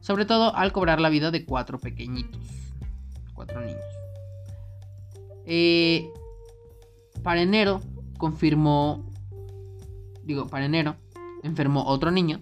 Sobre 0.00 0.24
todo 0.24 0.54
al 0.54 0.72
cobrar 0.72 1.00
la 1.00 1.08
vida 1.08 1.30
de 1.30 1.44
cuatro 1.44 1.78
pequeñitos. 1.78 2.40
Cuatro 3.34 3.60
niños. 3.60 3.84
Eh, 5.44 6.10
para 7.22 7.42
enero 7.42 7.80
confirmó. 8.18 9.04
Digo, 10.24 10.46
para 10.48 10.66
enero 10.66 10.96
enfermó 11.42 11.84
otro 11.86 12.10
niño. 12.10 12.40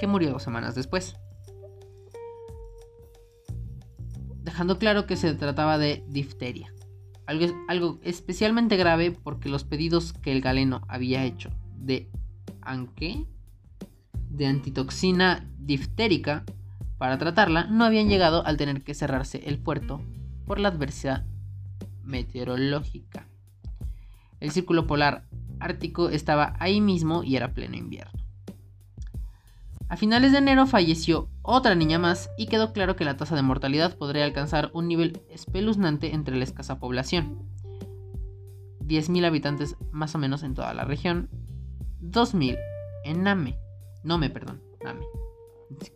Que 0.00 0.06
murió 0.06 0.30
dos 0.30 0.42
semanas 0.42 0.74
después. 0.74 1.16
Dejando 4.42 4.78
claro 4.78 5.06
que 5.06 5.16
se 5.16 5.34
trataba 5.34 5.78
de 5.78 6.04
difteria. 6.08 6.74
Algo, 7.26 7.46
algo 7.68 8.00
especialmente 8.02 8.76
grave 8.76 9.12
porque 9.12 9.48
los 9.48 9.64
pedidos 9.64 10.12
que 10.12 10.32
el 10.32 10.40
galeno 10.40 10.82
había 10.88 11.24
hecho 11.24 11.50
de 11.76 12.10
anque 12.60 13.26
de 14.32 14.46
antitoxina 14.46 15.46
diftérica 15.58 16.44
para 16.98 17.18
tratarla 17.18 17.64
no 17.64 17.84
habían 17.84 18.08
llegado 18.08 18.44
al 18.46 18.56
tener 18.56 18.82
que 18.82 18.94
cerrarse 18.94 19.42
el 19.46 19.58
puerto 19.58 20.00
por 20.46 20.58
la 20.58 20.68
adversidad 20.68 21.24
meteorológica. 22.02 23.28
El 24.40 24.50
círculo 24.50 24.86
polar 24.86 25.24
ártico 25.60 26.08
estaba 26.08 26.56
ahí 26.58 26.80
mismo 26.80 27.22
y 27.22 27.36
era 27.36 27.54
pleno 27.54 27.76
invierno. 27.76 28.20
A 29.88 29.96
finales 29.96 30.32
de 30.32 30.38
enero 30.38 30.66
falleció 30.66 31.28
otra 31.42 31.74
niña 31.74 31.98
más 31.98 32.30
y 32.38 32.46
quedó 32.46 32.72
claro 32.72 32.96
que 32.96 33.04
la 33.04 33.16
tasa 33.16 33.36
de 33.36 33.42
mortalidad 33.42 33.96
podría 33.98 34.24
alcanzar 34.24 34.70
un 34.72 34.88
nivel 34.88 35.20
espeluznante 35.28 36.14
entre 36.14 36.36
la 36.36 36.44
escasa 36.44 36.78
población. 36.78 37.46
10.000 38.80 39.26
habitantes 39.26 39.76
más 39.90 40.14
o 40.14 40.18
menos 40.18 40.42
en 40.42 40.54
toda 40.54 40.72
la 40.72 40.84
región, 40.84 41.28
2.000 42.00 42.58
en 43.04 43.22
Name. 43.22 43.58
Nome, 44.04 44.30
perdón, 44.30 44.60
Name. 44.82 45.00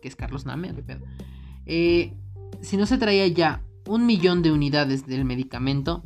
Que 0.01 0.07
es 0.07 0.15
Carlos 0.15 0.45
Name, 0.45 0.73
¿qué 0.73 0.83
pedo? 0.83 1.05
Eh, 1.65 2.13
si 2.61 2.77
no 2.77 2.85
se 2.85 2.97
traía 2.97 3.27
ya 3.27 3.63
un 3.85 4.05
millón 4.05 4.41
de 4.41 4.51
unidades 4.51 5.05
del 5.05 5.25
medicamento, 5.25 6.03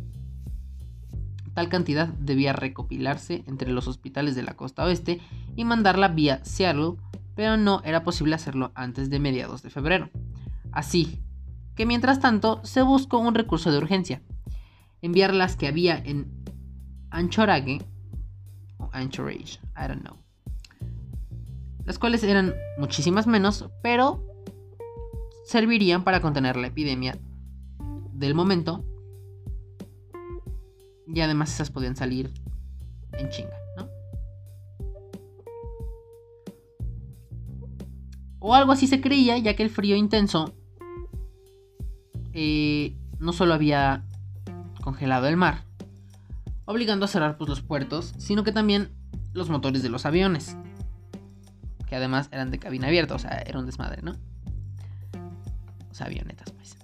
tal 1.53 1.69
cantidad 1.69 2.07
debía 2.07 2.53
recopilarse 2.53 3.43
entre 3.47 3.71
los 3.71 3.87
hospitales 3.87 4.35
de 4.35 4.43
la 4.43 4.55
costa 4.55 4.83
oeste 4.83 5.19
y 5.55 5.65
mandarla 5.65 6.07
vía 6.07 6.43
Seattle, 6.43 6.93
pero 7.35 7.57
no 7.57 7.81
era 7.83 8.03
posible 8.03 8.35
hacerlo 8.35 8.71
antes 8.75 9.09
de 9.09 9.19
mediados 9.19 9.63
de 9.63 9.69
febrero. 9.69 10.09
Así 10.71 11.19
que 11.75 11.85
mientras 11.85 12.19
tanto 12.19 12.61
se 12.63 12.81
buscó 12.81 13.17
un 13.19 13.35
recurso 13.35 13.71
de 13.71 13.77
urgencia, 13.77 14.21
enviar 15.01 15.33
las 15.33 15.55
que 15.55 15.67
había 15.67 15.97
en 15.97 16.31
Anchorage 17.09 17.81
o 18.77 18.89
Anchorage, 18.93 19.59
I 19.75 19.87
don't 19.87 20.01
know. 20.01 20.20
Las 21.85 21.99
cuales 21.99 22.23
eran 22.23 22.53
muchísimas 22.77 23.27
menos, 23.27 23.69
pero 23.81 24.23
servirían 25.45 26.03
para 26.03 26.21
contener 26.21 26.55
la 26.55 26.67
epidemia 26.67 27.17
del 28.13 28.35
momento. 28.35 28.85
Y 31.07 31.19
además 31.19 31.53
esas 31.53 31.71
podían 31.71 31.95
salir 31.95 32.31
en 33.13 33.29
chinga, 33.29 33.57
¿no? 33.77 33.89
O 38.39 38.55
algo 38.55 38.71
así 38.71 38.87
se 38.87 39.01
creía, 39.01 39.37
ya 39.37 39.55
que 39.55 39.63
el 39.63 39.69
frío 39.69 39.95
intenso 39.95 40.53
eh, 42.33 42.95
no 43.19 43.33
solo 43.33 43.53
había 43.53 44.05
congelado 44.81 45.27
el 45.27 45.37
mar, 45.37 45.65
obligando 46.65 47.05
a 47.05 47.07
cerrar 47.07 47.37
pues, 47.37 47.49
los 47.49 47.61
puertos, 47.61 48.13
sino 48.17 48.43
que 48.43 48.51
también 48.51 48.89
los 49.33 49.49
motores 49.49 49.83
de 49.83 49.89
los 49.89 50.05
aviones, 50.05 50.57
que 51.91 51.97
además 51.97 52.29
eran 52.31 52.51
de 52.51 52.57
cabina 52.57 52.87
abierta, 52.87 53.15
o 53.15 53.19
sea, 53.19 53.43
era 53.45 53.59
un 53.59 53.65
desmadre, 53.65 54.01
¿no? 54.01 54.13
O 55.89 55.93
sea, 55.93 56.05
avionetas, 56.05 56.49
pues. 56.51 56.77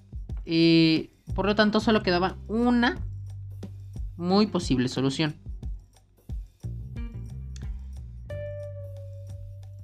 Y 0.44 1.12
por 1.34 1.46
lo 1.46 1.56
tanto, 1.56 1.80
solo 1.80 2.04
quedaba 2.04 2.36
una 2.50 2.98
muy 4.18 4.48
posible 4.48 4.90
solución. 4.90 5.38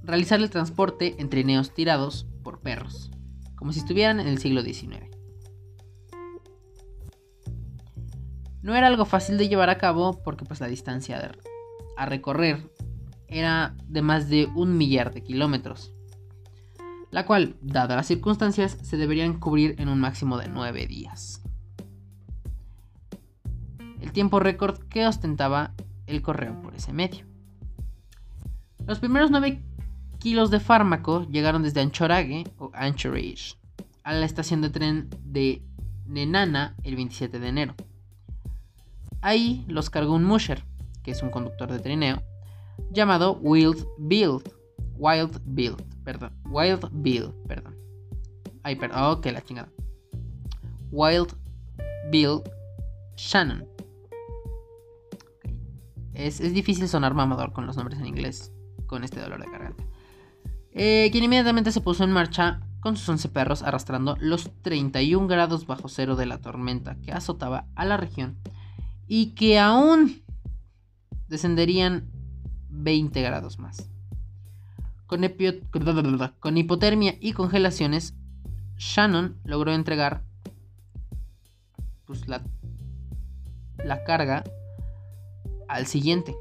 Realizar 0.04 0.42
el 0.42 0.50
transporte 0.50 1.16
en 1.20 1.30
trineos 1.30 1.74
tirados 1.74 2.28
por 2.44 2.60
perros, 2.60 3.10
como 3.56 3.72
si 3.72 3.80
estuvieran 3.80 4.20
en 4.20 4.28
el 4.28 4.40
siglo 4.40 4.62
XIX. 4.62 5.06
No 8.62 8.76
era 8.76 8.88
algo 8.88 9.06
fácil 9.06 9.38
de 9.38 9.48
llevar 9.48 9.70
a 9.70 9.78
cabo 9.78 10.22
porque 10.22 10.44
pues 10.44 10.60
la 10.60 10.68
distancia 10.68 11.32
a 11.96 12.06
recorrer 12.08 12.74
era 13.34 13.76
de 13.88 14.02
más 14.02 14.30
de 14.30 14.46
un 14.54 14.78
millar 14.78 15.14
de 15.14 15.24
kilómetros, 15.24 15.92
la 17.12 17.26
cual, 17.26 17.56
dadas 17.62 17.96
las 17.96 18.08
circunstancias, 18.08 18.78
se 18.82 18.98
deberían 18.98 19.40
cubrir 19.40 19.76
en 19.80 19.90
un 19.90 20.00
máximo 20.00 20.38
de 20.38 20.48
nueve 20.48 20.88
días. 20.88 21.42
El 24.02 24.12
tiempo 24.12 24.40
récord 24.40 24.80
que 24.90 25.08
ostentaba 25.08 25.74
el 26.08 26.22
correo 26.22 26.62
por 26.62 26.76
ese 26.76 26.94
medio. 26.94 27.26
Los 28.86 29.00
primeros 29.00 29.32
nueve 29.32 29.64
kilos 30.20 30.52
de 30.52 30.60
fármaco 30.60 31.28
llegaron 31.30 31.64
desde 31.64 31.82
Anchorage 31.82 32.46
o 32.58 32.72
Anchorage 32.74 33.56
a 34.04 34.14
la 34.14 34.26
estación 34.26 34.62
de 34.62 34.70
tren 34.70 35.10
de 35.24 35.62
Nenana 36.06 36.76
el 36.84 36.96
27 36.96 37.40
de 37.40 37.48
enero. 37.48 37.76
Ahí 39.22 39.64
los 39.68 39.90
cargó 39.90 40.14
un 40.14 40.26
musher, 40.26 40.64
que 41.02 41.12
es 41.12 41.24
un 41.24 41.30
conductor 41.30 41.72
de 41.72 41.80
trineo, 41.80 42.22
llamado 42.92 43.38
Wild 43.42 43.86
Bill. 43.98 44.42
Wild 44.98 45.42
Bill, 45.46 45.76
perdón. 46.04 46.34
Wild 46.50 46.90
Bill, 46.92 47.32
perdón. 47.48 47.76
Ay, 48.64 48.76
perdón, 48.76 49.04
ok, 49.04 49.26
la 49.28 49.44
chingada. 49.44 49.70
Wild 50.92 51.36
Bill 52.12 52.42
Shannon. 53.16 53.66
Es, 56.14 56.40
es, 56.40 56.54
difícil 56.54 56.88
sonar 56.88 57.14
mamador 57.16 57.54
con 57.54 57.66
los 57.66 57.76
nombres 57.76 58.00
en 58.00 58.06
inglés, 58.06 58.54
con 58.86 59.04
este 59.04 59.20
dolor 59.20 59.44
de 59.44 59.52
garganta. 59.52 59.84
Eh, 60.72 61.10
quien 61.12 61.24
inmediatamente 61.24 61.72
se 61.72 61.82
puso 61.82 62.04
en 62.04 62.12
marcha 62.12 62.62
con 62.80 62.98
sus 62.98 63.08
11 63.08 63.30
perros 63.30 63.64
arrastrando 63.64 64.18
los 64.20 64.52
31 64.62 65.28
grados 65.28 65.66
bajo 65.66 65.88
cero 65.88 66.16
de 66.16 66.26
la 66.26 66.40
tormenta 66.40 66.96
que 67.02 67.12
azotaba 67.12 67.66
a 67.76 67.86
la 67.86 67.98
región 67.98 68.38
y 69.08 69.36
que 69.36 69.60
aún 69.60 70.22
descenderían 71.28 72.12
20 72.74 73.22
grados 73.22 73.60
más. 73.60 73.90
Con, 75.06 76.58
hipotermia 76.58 77.16
y 77.20 77.34
congelaciones, 77.34 78.16
Shannon 78.78 79.38
logró 79.44 79.74
entregar 79.74 80.24
pues, 82.06 82.28
la, 82.28 82.44
la 83.86 84.04
carga 84.04 84.44
al 85.68 85.86
siguiente 85.86 86.36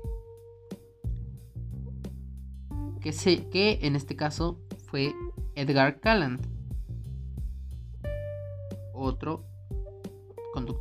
que, 3.02 3.12
se, 3.12 3.48
que 3.48 3.80
en 3.82 3.96
este 3.96 4.16
caso 4.16 4.58
fue 4.86 5.14
Edgar 5.54 6.00
Calland. 6.00 6.40
Otro, 8.94 9.44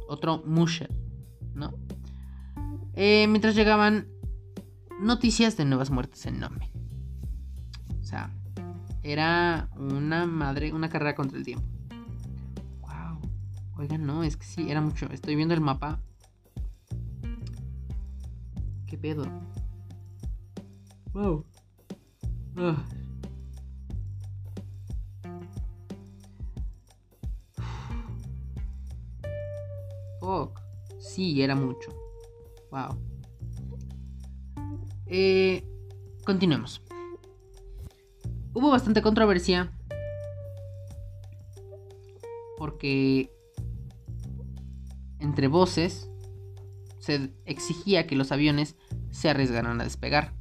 otro 0.08 0.44
musher, 0.46 0.94
¿no? 1.56 1.74
Eh, 2.94 3.26
mientras 3.28 3.56
llegaban 3.56 4.08
noticias 5.02 5.58
de 5.58 5.66
nuevas 5.66 5.90
muertes 5.90 6.26
en 6.26 6.40
Nome. 6.40 6.72
O 8.00 8.04
sea, 8.04 8.32
era 9.04 9.70
una 9.76 10.26
madre, 10.26 10.72
una 10.74 10.90
carrera 10.90 11.16
contra 11.16 11.38
el 11.38 11.44
tiempo. 11.44 11.66
Wow. 12.82 13.20
Oigan, 13.78 14.06
no, 14.06 14.24
es 14.24 14.38
que 14.38 14.46
sí, 14.46 14.70
era 14.70 14.82
mucho. 14.82 15.08
Estoy 15.12 15.36
viendo 15.36 15.54
el 15.54 15.62
mapa. 15.62 16.00
¿Qué 18.86 18.98
pedo? 18.98 19.26
Wow. 21.14 21.46
Fuck. 30.20 30.62
Sí, 31.00 31.42
era 31.42 31.56
mucho. 31.56 31.92
Wow. 32.72 33.11
Eh, 35.14 35.64
continuemos. 36.24 36.82
Hubo 38.54 38.72
bastante 38.72 39.02
controversia 39.02 39.70
porque 42.58 43.30
entre 45.20 45.48
voces 45.50 46.10
se 47.00 47.34
exigía 47.46 48.08
que 48.08 48.16
los 48.16 48.32
aviones 48.32 48.78
se 49.10 49.30
arriesgaran 49.30 49.82
a 49.82 49.84
despegar. 49.84 50.34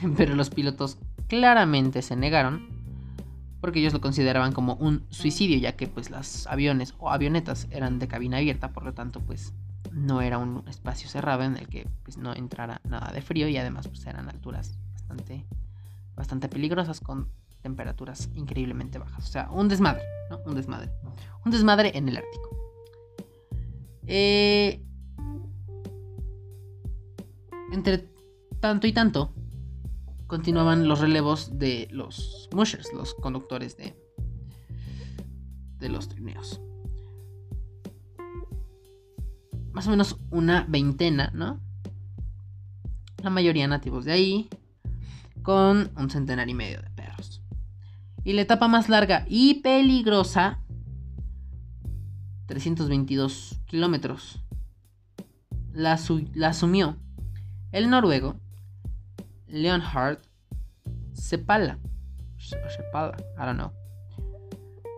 pero 0.16 0.34
los 0.34 0.50
pilotos 0.50 0.98
claramente 1.28 2.02
se 2.02 2.16
negaron 2.16 2.68
porque 3.60 3.78
ellos 3.78 3.92
lo 3.92 4.00
consideraban 4.00 4.52
como 4.52 4.74
un 4.74 5.04
suicidio 5.10 5.58
ya 5.58 5.76
que 5.76 5.86
pues 5.86 6.10
los 6.10 6.46
aviones 6.46 6.94
o 6.98 7.10
avionetas 7.10 7.66
eran 7.70 7.98
de 7.98 8.08
cabina 8.08 8.38
abierta 8.38 8.72
por 8.72 8.84
lo 8.84 8.94
tanto 8.94 9.20
pues 9.20 9.52
no 9.96 10.20
era 10.20 10.36
un 10.36 10.62
espacio 10.68 11.08
cerrado 11.08 11.42
en 11.42 11.56
el 11.56 11.68
que 11.68 11.88
pues 12.04 12.18
no 12.18 12.34
entrara 12.34 12.82
nada 12.84 13.10
de 13.12 13.22
frío 13.22 13.48
y 13.48 13.56
además 13.56 13.88
pues 13.88 14.06
eran 14.06 14.28
alturas 14.28 14.78
bastante 14.92 15.46
bastante 16.14 16.48
peligrosas 16.48 17.00
con 17.00 17.28
temperaturas 17.62 18.28
increíblemente 18.34 18.98
bajas. 18.98 19.24
O 19.24 19.32
sea 19.32 19.50
un 19.50 19.68
desmadre 19.68 20.04
no 20.30 20.38
un 20.44 20.54
desmadre. 20.54 20.90
Un 21.44 21.50
desmadre 21.50 21.96
en 21.96 22.08
el 22.08 22.16
Ártico. 22.16 22.50
Eh, 24.06 24.82
entre 27.72 28.08
tanto 28.60 28.86
y 28.86 28.92
tanto 28.92 29.32
continuaban 30.26 30.88
los 30.88 31.00
relevos 31.00 31.58
de 31.58 31.88
los 31.90 32.48
mushers, 32.52 32.92
los 32.92 33.14
conductores 33.14 33.76
de, 33.76 33.96
de 35.78 35.88
los 35.88 36.08
trineos. 36.08 36.60
Más 39.76 39.86
o 39.88 39.90
menos 39.90 40.18
una 40.30 40.64
veintena, 40.66 41.30
¿no? 41.34 41.60
La 43.22 43.28
mayoría 43.28 43.68
nativos 43.68 44.06
de 44.06 44.12
ahí, 44.12 44.48
con 45.42 45.90
un 45.94 46.08
centenar 46.08 46.48
y 46.48 46.54
medio 46.54 46.80
de 46.80 46.88
perros. 46.88 47.42
Y 48.24 48.32
la 48.32 48.40
etapa 48.40 48.68
más 48.68 48.88
larga 48.88 49.26
y 49.28 49.60
peligrosa, 49.60 50.60
322 52.46 53.60
kilómetros, 53.66 54.40
la, 55.74 56.00
la 56.32 56.48
asumió 56.48 56.96
el 57.70 57.90
noruego 57.90 58.40
Leonhard 59.46 60.20
Sepala. 61.12 61.78
Sepala, 62.38 63.14
I 63.36 63.44
don't 63.44 63.58
know. 63.58 63.72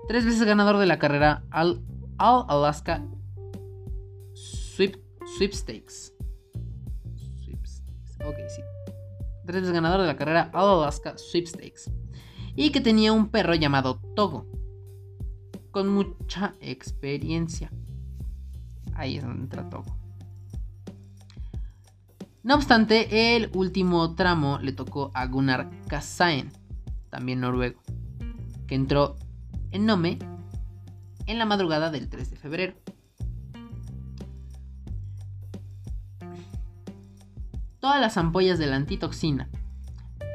Tres 0.07 0.25
veces 0.25 0.45
ganador 0.45 0.79
de 0.79 0.87
la 0.87 1.01
carrera 1.01 1.43
All, 1.51 1.83
Alaska 2.17 3.03
Sweepstakes. 5.37 6.13
Sweepstakes. 7.45 8.17
Ok, 8.25 8.37
sí. 8.49 8.63
Tres 9.47 9.71
ganador 9.71 10.01
de 10.01 10.07
la 10.07 10.17
carrera 10.17 10.51
All 10.55 10.83
Alaska 10.83 11.17
Sweepstakes. 11.17 11.91
Y 12.55 12.71
que 12.71 12.81
tenía 12.81 13.13
un 13.13 13.29
perro 13.29 13.55
llamado 13.55 14.01
Togo. 14.15 14.47
Con 15.71 15.89
mucha 15.89 16.55
experiencia. 16.61 17.71
Ahí 18.95 19.17
es 19.17 19.23
donde 19.23 19.43
entra 19.43 19.69
Togo. 19.69 19.97
No 22.43 22.55
obstante, 22.55 23.37
el 23.37 23.51
último 23.53 24.15
tramo 24.15 24.59
le 24.61 24.73
tocó 24.73 25.11
a 25.13 25.27
Gunnar 25.27 25.71
Kasaen, 25.87 26.51
también 27.11 27.41
noruego, 27.41 27.83
que 28.67 28.75
entró 28.75 29.17
en 29.71 29.85
Nome 29.85 30.19
en 31.27 31.39
la 31.39 31.45
madrugada 31.45 31.91
del 31.91 32.09
3 32.09 32.31
de 32.31 32.37
febrero. 32.37 32.75
Todas 37.81 38.01
las 38.01 38.17
ampollas 38.17 38.59
de 38.59 38.67
la 38.67 38.75
antitoxina, 38.75 39.49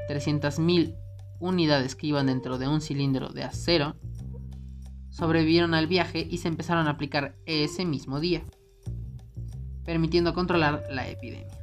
300.000 0.09 0.95
unidades 1.39 1.95
que 1.95 2.07
iban 2.07 2.27
dentro 2.27 2.57
de 2.57 2.69
un 2.69 2.79
cilindro 2.79 3.29
de 3.29 3.43
acero, 3.43 3.97
sobrevivieron 5.09 5.73
al 5.73 5.87
viaje 5.87 6.25
y 6.29 6.37
se 6.37 6.47
empezaron 6.47 6.87
a 6.87 6.91
aplicar 6.91 7.35
ese 7.45 7.83
mismo 7.83 8.21
día, 8.21 8.43
permitiendo 9.83 10.33
controlar 10.33 10.85
la 10.89 11.09
epidemia. 11.09 11.57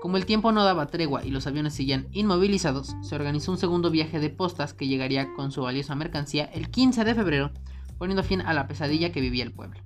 Como 0.00 0.16
el 0.16 0.26
tiempo 0.26 0.52
no 0.52 0.62
daba 0.62 0.86
tregua 0.86 1.24
y 1.24 1.30
los 1.32 1.48
aviones 1.48 1.74
seguían 1.74 2.06
inmovilizados, 2.12 2.94
se 3.02 3.16
organizó 3.16 3.50
un 3.50 3.58
segundo 3.58 3.90
viaje 3.90 4.20
de 4.20 4.30
postas 4.30 4.74
que 4.74 4.86
llegaría 4.86 5.34
con 5.34 5.50
su 5.50 5.62
valiosa 5.62 5.96
mercancía 5.96 6.44
el 6.44 6.70
15 6.70 7.02
de 7.02 7.14
febrero, 7.16 7.50
poniendo 7.98 8.22
fin 8.22 8.42
a 8.42 8.54
la 8.54 8.68
pesadilla 8.68 9.10
que 9.10 9.20
vivía 9.20 9.42
el 9.42 9.52
pueblo. 9.52 9.80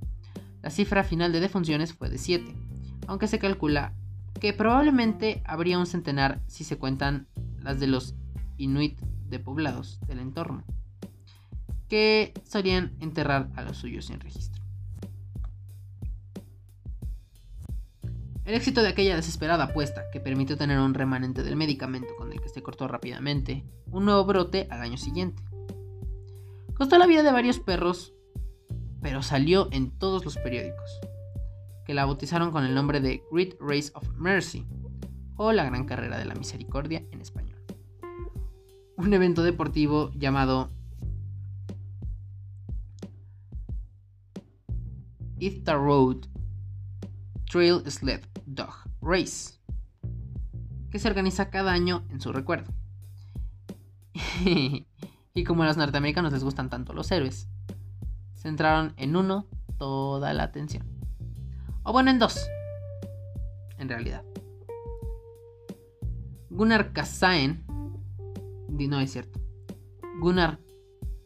La 0.61 0.69
cifra 0.69 1.03
final 1.03 1.33
de 1.33 1.41
defunciones 1.41 1.95
fue 1.95 2.11
de 2.11 2.19
7, 2.19 2.55
aunque 3.07 3.29
se 3.29 3.39
calcula 3.39 3.95
que 4.39 4.53
probablemente 4.53 5.43
habría 5.45 5.79
un 5.79 5.87
centenar 5.87 6.41
si 6.47 6.65
se 6.65 6.79
cuentan 6.79 7.29
las 7.59 7.81
de 7.81 7.87
los 7.87 8.15
inuit 8.57 9.01
de 9.29 9.39
poblados 9.39 10.01
del 10.07 10.19
entorno, 10.19 10.65
que 11.89 12.33
solían 12.45 12.97
enterrar 13.01 13.51
a 13.57 13.63
los 13.63 13.79
suyos 13.79 14.07
sin 14.07 14.21
registro. 14.21 14.63
El 18.45 18.55
éxito 18.55 18.83
de 18.83 18.89
aquella 18.89 19.15
desesperada 19.15 19.65
apuesta, 19.65 20.11
que 20.13 20.19
permitió 20.19 20.57
tener 20.57 20.79
un 20.81 20.95
remanente 20.95 21.43
del 21.43 21.55
medicamento 21.55 22.17
con 22.17 22.33
el 22.33 22.41
que 22.41 22.49
se 22.49 22.63
cortó 22.63 22.89
rápidamente 22.89 23.65
un 23.93 24.05
nuevo 24.07 24.25
brote 24.25 24.67
al 24.71 24.81
año 24.81 24.97
siguiente. 24.97 25.43
Costó 26.75 26.99
la 26.99 27.07
vida 27.07 27.23
de 27.23 27.31
varios 27.31 27.61
perros, 27.61 28.13
pero 29.03 29.23
salió 29.23 29.69
en 29.71 29.91
todos 29.91 30.25
los 30.25 30.37
periódicos, 30.39 31.01
que 31.85 31.95
la 31.95 32.05
bautizaron 32.05 32.51
con 32.51 32.65
el 32.65 32.75
nombre 32.75 33.01
de 33.01 33.23
Great 33.31 33.55
Race 33.61 33.91
of 33.95 34.09
Mercy, 34.17 34.67
o 35.37 35.53
la 35.53 35.65
Gran 35.65 35.87
Carrera 35.87 36.19
de 36.19 36.27
la 36.27 36.35
Misericordia 36.35 37.03
en 37.11 37.21
español. 37.21 37.59
Un 38.97 39.15
evento 39.15 39.43
deportivo 39.43 40.11
llamado 40.13 40.71
Ithta 45.39 45.75
Road 45.75 46.27
Trail 47.51 47.83
Sled 47.91 48.21
Dog 48.45 48.75
Race, 49.01 49.59
que 50.91 50.99
se 50.99 51.09
organiza 51.09 51.49
cada 51.49 51.73
año 51.73 52.05
en 52.11 52.21
su 52.21 52.33
recuerdo. 52.33 52.73
y 54.45 55.45
como 55.45 55.63
a 55.63 55.67
los 55.67 55.79
norteamericanos 55.79 56.33
les 56.33 56.45
gustan 56.45 56.69
tanto 56.69 56.93
los 56.93 57.11
héroes, 57.11 57.49
centraron 58.35 58.93
en 58.99 59.17
uno 59.17 59.47
toda 59.79 60.35
la 60.35 60.43
atención. 60.43 61.00
O 61.83 61.93
bueno, 61.93 62.11
en 62.11 62.19
dos, 62.19 62.49
en 63.79 63.89
realidad. 63.89 64.25
Gunnar 66.51 66.93
Kasaen, 66.93 67.65
no 68.69 69.01
es 69.01 69.13
cierto, 69.13 69.41
Gunnar 70.21 70.59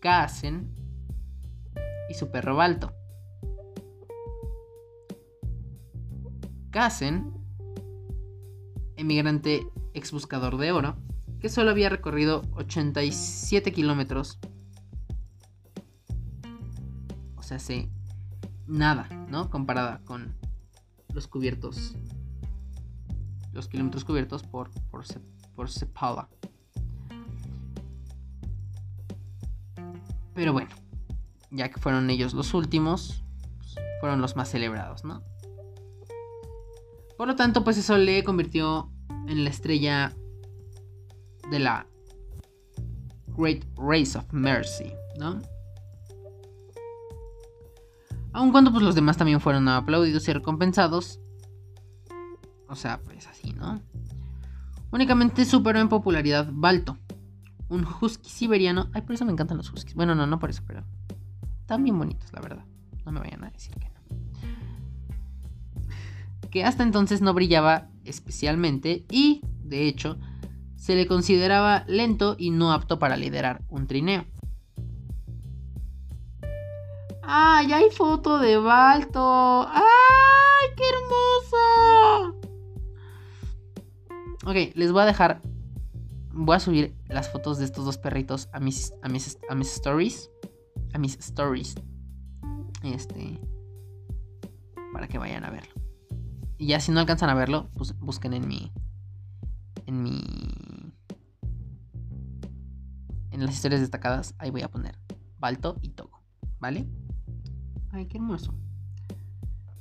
Kasen 0.01 0.71
y 2.09 2.15
su 2.15 2.31
perro 2.31 2.57
Balto. 2.57 2.93
Kassen, 6.71 7.33
emigrante 8.97 9.67
ex 9.95 10.13
buscador 10.13 10.59
de 10.59 10.73
oro, 10.73 10.97
que 11.41 11.49
solo 11.49 11.71
había 11.71 11.89
recorrido 11.89 12.43
87 12.53 13.73
kilómetros. 13.73 14.39
O 17.37 17.43
sea, 17.43 17.59
sí, 17.59 17.91
nada, 18.67 19.09
¿no? 19.31 19.51
Comparada 19.51 20.01
con 20.05 20.37
los 21.15 21.29
cubiertos, 21.29 21.95
los 23.53 23.69
kilómetros 23.69 24.05
cubiertos 24.05 24.43
por, 24.43 24.71
por, 24.91 25.05
por 25.55 25.71
Cepala. 25.71 26.29
Pero 30.35 30.53
bueno, 30.53 30.71
ya 31.51 31.71
que 31.71 31.81
fueron 31.81 32.11
ellos 32.11 32.35
los 32.35 32.53
últimos, 32.55 33.23
pues, 33.59 33.75
fueron 34.01 34.21
los 34.21 34.35
más 34.35 34.51
celebrados, 34.51 35.05
¿no? 35.05 35.23
Por 37.17 37.29
lo 37.29 37.37
tanto, 37.37 37.63
pues 37.63 37.79
eso 37.79 37.97
le 37.97 38.25
convirtió 38.25 38.91
en 39.29 39.45
la 39.45 39.51
estrella 39.51 40.13
de 41.51 41.59
la 41.61 41.87
Great 43.29 43.65
Race 43.77 44.19
of 44.19 44.33
Mercy, 44.33 44.93
¿no? 45.19 45.41
Aun 48.35 48.53
cuando 48.53 48.71
pues 48.73 48.83
los 48.83 48.95
demás 48.95 49.17
también 49.17 49.41
fueron 49.41 49.69
aplaudidos 49.69 50.29
y 50.29 50.33
recompensados. 50.33 51.21
O 52.69 52.77
sea, 52.77 53.01
pues 53.01 53.27
así, 53.27 53.53
¿no? 53.53 53.81
Únicamente 54.91 55.45
superó 55.45 55.81
en 55.81 55.89
popularidad 55.89 56.49
Balto, 56.53 56.99
un 57.69 57.87
husky 57.87 58.29
siberiano. 58.29 58.91
Ay, 58.93 59.03
por 59.03 59.15
eso 59.15 59.25
me 59.25 59.33
encantan 59.33 59.57
los 59.57 59.73
huskies. 59.73 59.95
Bueno, 59.95 60.15
no, 60.15 60.27
no 60.27 60.39
por 60.39 60.51
eso, 60.51 60.63
pero 60.67 60.85
están 61.61 61.83
bien 61.83 61.99
bonitos, 61.99 62.33
la 62.33 62.41
verdad. 62.41 62.65
No 63.07 63.13
me 63.13 63.21
vayan 63.21 63.45
a 63.45 63.51
decir 63.51 63.75
que 63.77 63.89
no 63.89 63.95
que 66.55 66.63
hasta 66.65 66.85
entonces 66.85 67.21
no 67.21 67.35
brillaba 67.35 67.89
especialmente 68.05 69.05
y, 69.11 69.41
de 69.65 69.89
hecho, 69.89 70.19
se 70.77 70.95
le 70.95 71.09
consideraba 71.09 71.83
lento 71.89 72.37
y 72.39 72.51
no 72.51 72.73
apto 72.73 73.01
para 73.01 73.17
liderar 73.17 73.65
un 73.69 73.89
trineo. 73.89 74.25
¡Ay, 77.27 77.73
hay 77.73 77.91
foto 77.91 78.39
de 78.39 78.59
Balto! 78.59 79.67
¡Ay, 79.67 80.75
qué 80.77 80.83
hermoso! 80.91 82.39
Ok, 84.45 84.75
les 84.75 84.93
voy 84.93 85.03
a 85.03 85.07
dejar. 85.07 85.41
Voy 86.33 86.55
a 86.55 86.61
subir 86.61 86.95
las 87.09 87.31
fotos 87.31 87.59
de 87.59 87.65
estos 87.65 87.87
dos 87.87 87.97
perritos 87.97 88.51
a 88.53 88.61
mis, 88.61 88.93
a 89.03 89.09
mis, 89.09 89.39
a 89.49 89.55
mis 89.55 89.73
stories. 89.73 90.31
A 90.93 90.99
mis 90.99 91.19
stories. 91.19 91.77
Este. 92.83 93.41
Para 94.93 95.09
que 95.09 95.17
vayan 95.17 95.45
a 95.45 95.51
verlo. 95.51 95.73
Y 96.59 96.67
ya 96.67 96.81
si 96.81 96.93
no 96.93 97.01
alcanzan 97.01 97.31
a 97.31 97.35
verlo, 97.35 97.71
pues 97.75 97.99
busquen 97.99 98.35
en 98.35 98.47
mi. 98.47 98.71
En 99.87 100.03
mi. 100.03 100.23
En 103.31 103.45
las 103.45 103.55
historias 103.55 103.81
destacadas, 103.81 104.35
ahí 104.39 104.51
voy 104.51 104.63
a 104.63 104.69
poner 104.69 104.99
Balto 105.39 105.79
y 105.81 105.89
Togo. 105.91 106.23
¿Vale? 106.61 106.87
Ay, 107.95 108.07
qué 108.07 108.19
hermoso. 108.19 108.53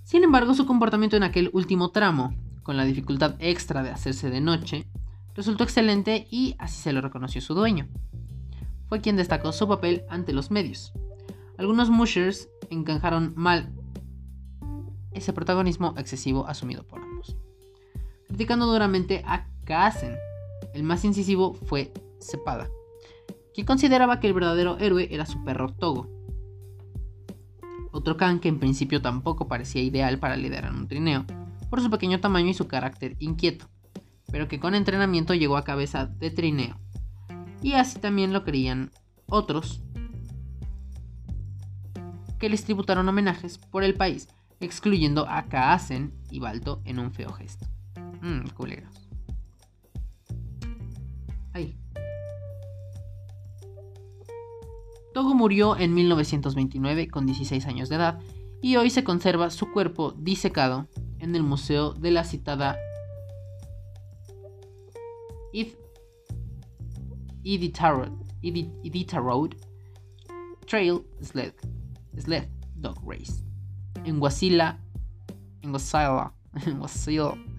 Sin 0.03 0.23
embargo, 0.23 0.53
su 0.53 0.67
comportamiento 0.67 1.17
en 1.17 1.23
aquel 1.23 1.49
último 1.51 1.89
tramo, 1.89 2.35
con 2.61 2.77
la 2.77 2.85
dificultad 2.85 3.33
extra 3.39 3.81
de 3.81 3.89
hacerse 3.89 4.29
de 4.29 4.39
noche, 4.39 4.85
resultó 5.33 5.63
excelente 5.63 6.27
y 6.29 6.55
así 6.59 6.79
se 6.79 6.93
lo 6.93 7.01
reconoció 7.01 7.41
su 7.41 7.55
dueño. 7.55 7.87
Fue 8.87 9.01
quien 9.01 9.15
destacó 9.15 9.51
su 9.51 9.67
papel 9.67 10.03
ante 10.09 10.31
los 10.31 10.51
medios. 10.51 10.93
Algunos 11.57 11.89
mushers 11.89 12.49
encajaron 12.69 13.33
mal 13.35 13.73
ese 15.13 15.33
protagonismo 15.33 15.95
excesivo 15.97 16.45
asumido 16.45 16.83
por 16.83 17.01
ambos. 17.01 17.35
Criticando 18.27 18.67
duramente 18.67 19.23
a 19.25 19.47
Kaasen, 19.63 20.15
el 20.75 20.83
más 20.83 21.03
incisivo 21.03 21.55
fue 21.55 21.91
Cepada, 22.19 22.69
quien 23.55 23.65
consideraba 23.65 24.19
que 24.19 24.27
el 24.27 24.35
verdadero 24.35 24.77
héroe 24.77 25.07
era 25.09 25.25
su 25.25 25.43
perro 25.43 25.73
Togo. 25.73 26.22
Otro 27.93 28.17
can 28.17 28.39
que 28.39 28.49
en 28.49 28.59
principio 28.59 29.03
tampoco 29.03 29.47
parecía 29.47 29.83
ideal 29.83 30.17
para 30.17 30.35
liderar 30.35 30.73
un 30.73 30.87
trineo, 30.87 31.25
por 31.69 31.79
su 31.79 31.91
pequeño 31.91 32.19
tamaño 32.19 32.49
y 32.49 32.53
su 32.55 32.67
carácter 32.67 33.15
inquieto, 33.19 33.69
pero 34.31 34.47
que 34.47 34.59
con 34.59 34.73
entrenamiento 34.73 35.35
llegó 35.35 35.57
a 35.57 35.63
cabeza 35.63 36.07
de 36.07 36.31
trineo. 36.31 36.79
Y 37.61 37.73
así 37.73 37.99
también 37.99 38.33
lo 38.33 38.43
creían 38.43 38.91
otros 39.27 39.83
que 42.39 42.49
les 42.49 42.65
tributaron 42.65 43.07
homenajes 43.07 43.59
por 43.59 43.83
el 43.83 43.93
país 43.93 44.27
excluyendo 44.59 45.27
a 45.29 45.43
Kaasen 45.43 46.13
y 46.31 46.39
Balto 46.39 46.81
en 46.85 46.97
un 46.97 47.11
feo 47.11 47.31
gesto. 47.31 47.67
Mmm, 48.21 48.47
culeros. 48.55 49.02
Togo 55.13 55.35
murió 55.35 55.77
en 55.77 55.93
1929 55.93 57.07
con 57.07 57.25
16 57.25 57.65
años 57.67 57.89
de 57.89 57.95
edad 57.95 58.19
y 58.61 58.77
hoy 58.77 58.89
se 58.89 59.03
conserva 59.03 59.49
su 59.49 59.71
cuerpo 59.71 60.11
disecado 60.11 60.87
en 61.19 61.35
el 61.35 61.43
museo 61.43 61.93
de 61.93 62.11
la 62.11 62.23
citada 62.23 62.77
Road 69.13 69.51
Trail 70.67 71.01
Sled, 71.21 71.53
Sled 72.17 72.49
Dog 72.75 72.97
Race 73.05 73.43
en 74.05 74.21
Wasilla, 74.21 74.79
en 75.61 75.71
Wasilla, 75.71 76.33
en 76.65 76.81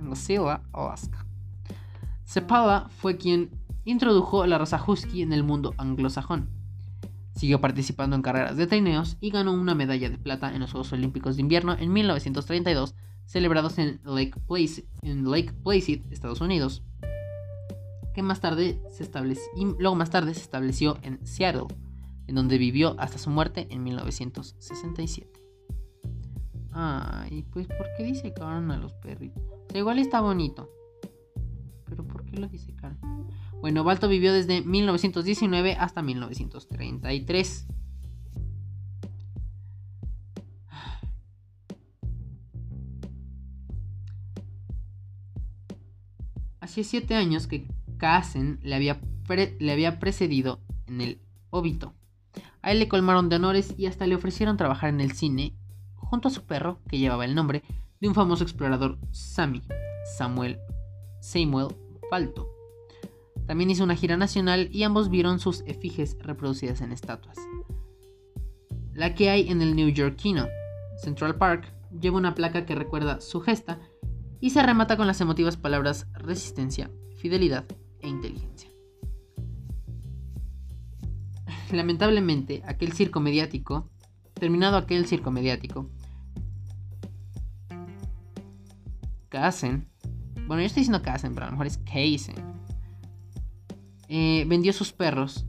Wasilla, 0.08 0.62
Alaska. 0.72 1.26
Cepala 2.24 2.88
fue 2.88 3.16
quien 3.16 3.50
introdujo 3.84 4.46
la 4.46 4.58
raza 4.58 4.82
husky 4.84 5.22
en 5.22 5.32
el 5.32 5.42
mundo 5.42 5.74
anglosajón. 5.78 6.48
Siguió 7.34 7.60
participando 7.60 8.14
en 8.16 8.22
carreras 8.22 8.56
de 8.56 8.66
trineos 8.66 9.16
y 9.20 9.30
ganó 9.30 9.52
una 9.52 9.74
medalla 9.74 10.08
de 10.08 10.18
plata 10.18 10.54
en 10.54 10.60
los 10.60 10.70
Juegos 10.70 10.92
Olímpicos 10.92 11.36
de 11.36 11.42
Invierno 11.42 11.76
en 11.78 11.92
1932, 11.92 12.94
celebrados 13.26 13.78
en 13.78 14.00
Lake 14.04 14.34
Placid, 15.62 16.00
Estados 16.10 16.40
Unidos, 16.40 16.82
que 18.14 18.22
más 18.22 18.40
tarde 18.40 18.80
se 18.88 19.10
luego 19.78 19.96
más 19.96 20.10
tarde 20.10 20.32
se 20.34 20.40
estableció 20.40 20.98
en 21.02 21.26
Seattle, 21.26 21.66
en 22.26 22.36
donde 22.36 22.56
vivió 22.56 22.94
hasta 22.98 23.18
su 23.18 23.28
muerte 23.28 23.66
en 23.70 23.82
1967. 23.82 25.28
Ay, 26.70 27.44
pues 27.52 27.66
¿por 27.66 27.86
qué 27.96 28.04
disecaron 28.04 28.70
a 28.70 28.78
los 28.78 28.94
perritos? 28.94 29.42
Igual 29.74 29.98
está 29.98 30.20
bonito. 30.20 30.70
Pero 31.84 32.04
¿por 32.04 32.24
qué 32.24 32.38
lo 32.38 32.48
disecaron? 32.48 32.98
Bueno, 33.64 33.82
Balto 33.82 34.08
vivió 34.08 34.34
desde 34.34 34.60
1919 34.60 35.78
hasta 35.80 36.02
1933. 36.02 37.66
Hacía 46.60 46.84
siete 46.84 47.14
años 47.14 47.46
que 47.46 47.66
Kassen 47.96 48.60
le 48.62 48.74
había, 48.74 49.98
precedido 49.98 50.60
en 50.86 51.00
el 51.00 51.22
óbito. 51.48 51.94
A 52.60 52.70
él 52.70 52.80
le 52.80 52.88
colmaron 52.88 53.30
de 53.30 53.36
honores 53.36 53.72
y 53.78 53.86
hasta 53.86 54.06
le 54.06 54.14
ofrecieron 54.14 54.58
trabajar 54.58 54.90
en 54.90 55.00
el 55.00 55.12
cine 55.12 55.54
junto 55.94 56.28
a 56.28 56.30
su 56.30 56.44
perro, 56.44 56.80
que 56.86 56.98
llevaba 56.98 57.24
el 57.24 57.34
nombre 57.34 57.62
de 57.98 58.08
un 58.08 58.14
famoso 58.14 58.44
explorador 58.44 58.98
Sami, 59.10 59.62
Samuel 60.18 60.58
Samuel 61.22 61.68
Falto. 62.10 62.53
También 63.46 63.70
hizo 63.70 63.84
una 63.84 63.96
gira 63.96 64.16
nacional 64.16 64.68
y 64.72 64.84
ambos 64.84 65.10
vieron 65.10 65.38
sus 65.38 65.62
efigies 65.66 66.16
reproducidas 66.20 66.80
en 66.80 66.92
estatuas. 66.92 67.36
La 68.94 69.14
que 69.14 69.28
hay 69.28 69.50
en 69.50 69.60
el 69.60 69.76
New 69.76 69.88
Yorkino 69.88 70.46
Central 70.96 71.36
Park 71.36 71.72
lleva 72.00 72.16
una 72.16 72.34
placa 72.34 72.64
que 72.64 72.74
recuerda 72.74 73.20
su 73.20 73.40
gesta 73.40 73.80
y 74.40 74.50
se 74.50 74.62
remata 74.62 74.96
con 74.96 75.06
las 75.06 75.20
emotivas 75.20 75.56
palabras 75.56 76.06
resistencia, 76.12 76.90
fidelidad 77.16 77.64
e 78.00 78.08
inteligencia. 78.08 78.70
Lamentablemente, 81.72 82.62
aquel 82.66 82.92
circo 82.92 83.20
mediático, 83.20 83.90
terminado 84.34 84.76
aquel 84.76 85.06
circo 85.06 85.30
mediático, 85.30 85.90
Kassen, 89.28 89.88
bueno, 90.46 90.60
yo 90.60 90.66
estoy 90.66 90.82
diciendo 90.82 91.02
Kassen, 91.02 91.34
pero 91.34 91.46
a 91.46 91.48
lo 91.48 91.52
mejor 91.52 91.66
es 91.66 91.78
Kaisen, 91.78 92.53
eh, 94.08 94.44
vendió 94.46 94.72
sus 94.72 94.92
perros 94.92 95.46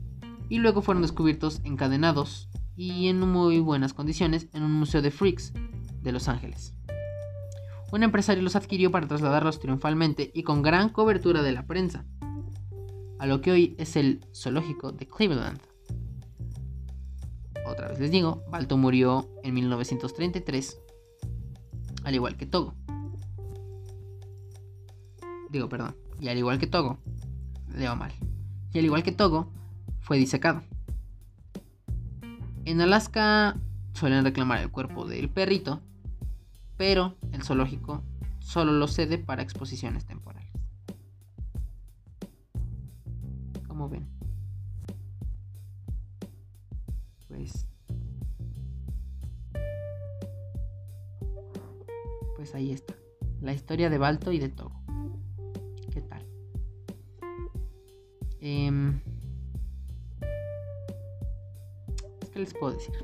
y 0.48 0.58
luego 0.58 0.82
fueron 0.82 1.02
descubiertos 1.02 1.60
encadenados 1.64 2.48
y 2.76 3.08
en 3.08 3.20
muy 3.20 3.58
buenas 3.58 3.94
condiciones 3.94 4.48
en 4.52 4.62
un 4.62 4.72
museo 4.72 5.02
de 5.02 5.10
freaks 5.10 5.52
de 6.02 6.12
Los 6.12 6.28
Ángeles. 6.28 6.74
Un 7.92 8.02
empresario 8.02 8.42
los 8.42 8.56
adquirió 8.56 8.90
para 8.90 9.06
trasladarlos 9.06 9.60
triunfalmente 9.60 10.30
y 10.34 10.42
con 10.42 10.62
gran 10.62 10.88
cobertura 10.88 11.42
de 11.42 11.52
la 11.52 11.66
prensa, 11.66 12.04
a 13.18 13.26
lo 13.26 13.40
que 13.40 13.52
hoy 13.52 13.74
es 13.78 13.96
el 13.96 14.24
zoológico 14.34 14.92
de 14.92 15.06
Cleveland. 15.06 15.60
Otra 17.66 17.88
vez 17.88 17.98
les 17.98 18.10
digo, 18.10 18.44
Balto 18.50 18.76
murió 18.76 19.28
en 19.42 19.54
1933, 19.54 20.78
al 22.04 22.14
igual 22.14 22.36
que 22.36 22.46
Togo. 22.46 22.74
Digo, 25.50 25.68
perdón, 25.68 25.96
y 26.20 26.28
al 26.28 26.38
igual 26.38 26.58
que 26.58 26.66
Togo, 26.66 26.98
leo 27.74 27.96
mal. 27.96 28.12
Y 28.76 28.78
al 28.78 28.84
igual 28.84 29.02
que 29.02 29.10
Togo, 29.10 29.50
fue 30.00 30.18
disecado. 30.18 30.62
En 32.66 32.78
Alaska 32.82 33.56
suelen 33.94 34.22
reclamar 34.22 34.60
el 34.60 34.70
cuerpo 34.70 35.06
del 35.06 35.30
perrito, 35.30 35.80
pero 36.76 37.16
el 37.32 37.42
zoológico 37.42 38.02
solo 38.38 38.72
lo 38.72 38.86
cede 38.86 39.16
para 39.16 39.40
exposiciones 39.42 40.04
temporales. 40.04 40.52
Como 43.66 43.88
ven. 43.88 44.06
Pues 47.28 47.66
Pues 52.36 52.54
ahí 52.54 52.72
está. 52.72 52.94
La 53.40 53.54
historia 53.54 53.88
de 53.88 53.96
Balto 53.96 54.32
y 54.32 54.38
de 54.38 54.50
Togo. 54.50 54.85
Eh, 58.40 59.00
¿Qué 62.32 62.38
les 62.38 62.54
puedo 62.54 62.74
decir? 62.74 62.94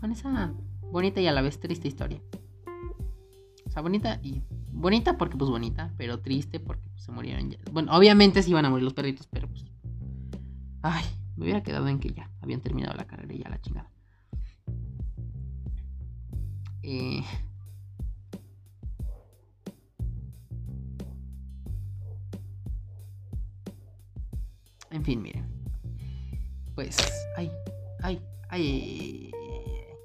Con 0.00 0.10
esa 0.10 0.52
bonita 0.90 1.20
y 1.20 1.26
a 1.26 1.32
la 1.32 1.42
vez 1.42 1.60
triste 1.60 1.88
historia. 1.88 2.20
O 3.66 3.70
sea, 3.70 3.82
bonita 3.82 4.20
y. 4.22 4.42
Bonita 4.72 5.16
porque 5.16 5.36
pues 5.36 5.48
bonita, 5.48 5.94
pero 5.96 6.18
triste 6.20 6.58
porque 6.58 6.88
pues, 6.90 7.04
se 7.04 7.12
murieron 7.12 7.50
ya. 7.50 7.58
Bueno, 7.70 7.96
obviamente 7.96 8.42
se 8.42 8.50
iban 8.50 8.64
a 8.64 8.70
morir 8.70 8.84
los 8.84 8.94
perritos, 8.94 9.28
pero 9.30 9.48
pues. 9.48 9.64
Ay, 10.82 11.04
me 11.36 11.44
hubiera 11.44 11.62
quedado 11.62 11.86
en 11.88 12.00
que 12.00 12.12
ya 12.12 12.30
habían 12.40 12.60
terminado 12.60 12.94
la 12.96 13.06
carrera 13.06 13.32
y 13.32 13.38
ya 13.38 13.48
la 13.48 13.60
chingada. 13.60 13.90
Eh. 16.82 17.22
En 24.94 25.04
fin, 25.04 25.20
miren 25.20 25.54
pues, 26.74 26.96
ay, 27.36 27.50
ay, 28.02 28.20
ay, 28.48 29.30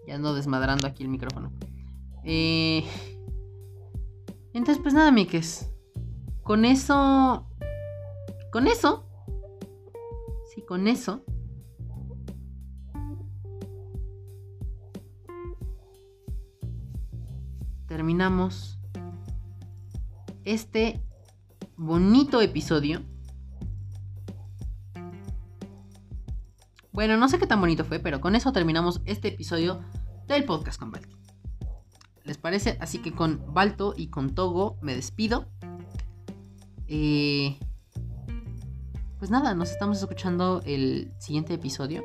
ya 0.08 0.16
ando 0.16 0.34
desmadrando 0.36 0.88
aquí 0.88 1.04
el 1.04 1.10
micrófono. 1.10 1.52
Eh, 2.24 2.84
entonces, 4.54 4.82
pues 4.82 4.94
nada, 4.94 5.12
Mikes. 5.12 5.74
Con 6.44 6.66
eso, 6.66 7.48
con 8.52 8.68
eso, 8.68 9.06
sí, 10.54 10.62
con 10.62 10.88
eso. 10.88 11.24
Terminamos 17.88 18.80
este 20.46 21.02
bonito 21.76 22.42
episodio 22.42 23.02
Bueno, 27.00 27.16
no 27.16 27.30
sé 27.30 27.40
qué 27.40 27.48
tan 27.48 27.62
bonito 27.62 27.86
fue, 27.86 28.00
pero 28.00 28.20
con 28.20 28.36
eso 28.36 28.52
terminamos 28.52 29.00
este 29.06 29.30
episodio 29.30 29.80
del 30.28 30.44
podcast 30.44 30.78
con 30.78 30.92
Balto. 30.92 31.16
¿Les 32.26 32.38
parece? 32.38 32.78
Así 32.82 33.00
que 33.00 33.14
con 33.14 33.42
Balto 33.54 33.94
y 33.96 34.10
con 34.10 34.36
Togo 34.36 34.78
me 34.82 34.94
despido. 34.98 35.50
Eh, 36.88 37.58
pues 39.18 39.32
nada, 39.32 39.56
nos 39.56 39.72
estamos 39.72 40.00
escuchando 40.00 40.62
el 40.66 41.14
siguiente 41.20 41.54
episodio. 41.54 42.04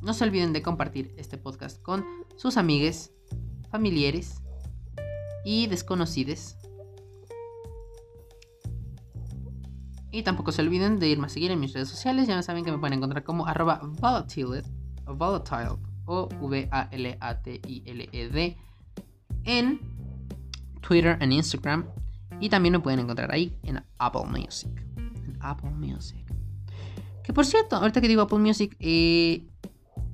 No 0.00 0.14
se 0.14 0.24
olviden 0.24 0.54
de 0.54 0.62
compartir 0.62 1.12
este 1.18 1.36
podcast 1.36 1.82
con 1.82 2.02
sus 2.36 2.56
amigues, 2.56 3.12
familiares 3.70 4.40
y 5.44 5.66
desconocidos 5.66 6.56
Y 10.10 10.22
tampoco 10.22 10.52
se 10.52 10.62
olviden 10.62 10.98
de 10.98 11.08
irme 11.08 11.26
a 11.26 11.28
seguir 11.28 11.50
en 11.50 11.60
mis 11.60 11.74
redes 11.74 11.88
sociales. 11.88 12.26
Ya 12.26 12.40
saben 12.42 12.64
que 12.64 12.72
me 12.72 12.78
pueden 12.78 12.94
encontrar 12.94 13.24
como 13.24 13.46
arroba 13.46 13.80
volatile, 13.82 14.62
o 16.06 16.28
V-A-L-A-T-I-L-E-D 16.40 16.96
en 19.44 19.80
Twitter, 20.80 21.18
en 21.20 21.32
Instagram. 21.32 21.84
Y 22.40 22.48
también 22.48 22.72
me 22.72 22.80
pueden 22.80 23.00
encontrar 23.00 23.32
ahí 23.32 23.54
en 23.62 23.84
Apple 23.98 24.24
Music. 24.26 24.70
En 24.96 25.36
Apple 25.40 25.70
Music. 25.70 26.24
Que 27.22 27.32
por 27.32 27.44
cierto, 27.44 27.76
ahorita 27.76 28.00
que 28.00 28.08
digo 28.08 28.22
Apple 28.22 28.38
Music, 28.38 28.74
eh, 28.80 29.44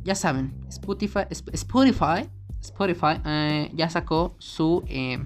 ya 0.03 0.15
saben, 0.15 0.53
Spotify, 0.69 1.21
Spotify, 1.31 2.29
Spotify 2.61 3.21
eh, 3.25 3.71
ya 3.75 3.89
sacó 3.89 4.35
su... 4.39 4.83
Eh, 4.89 5.25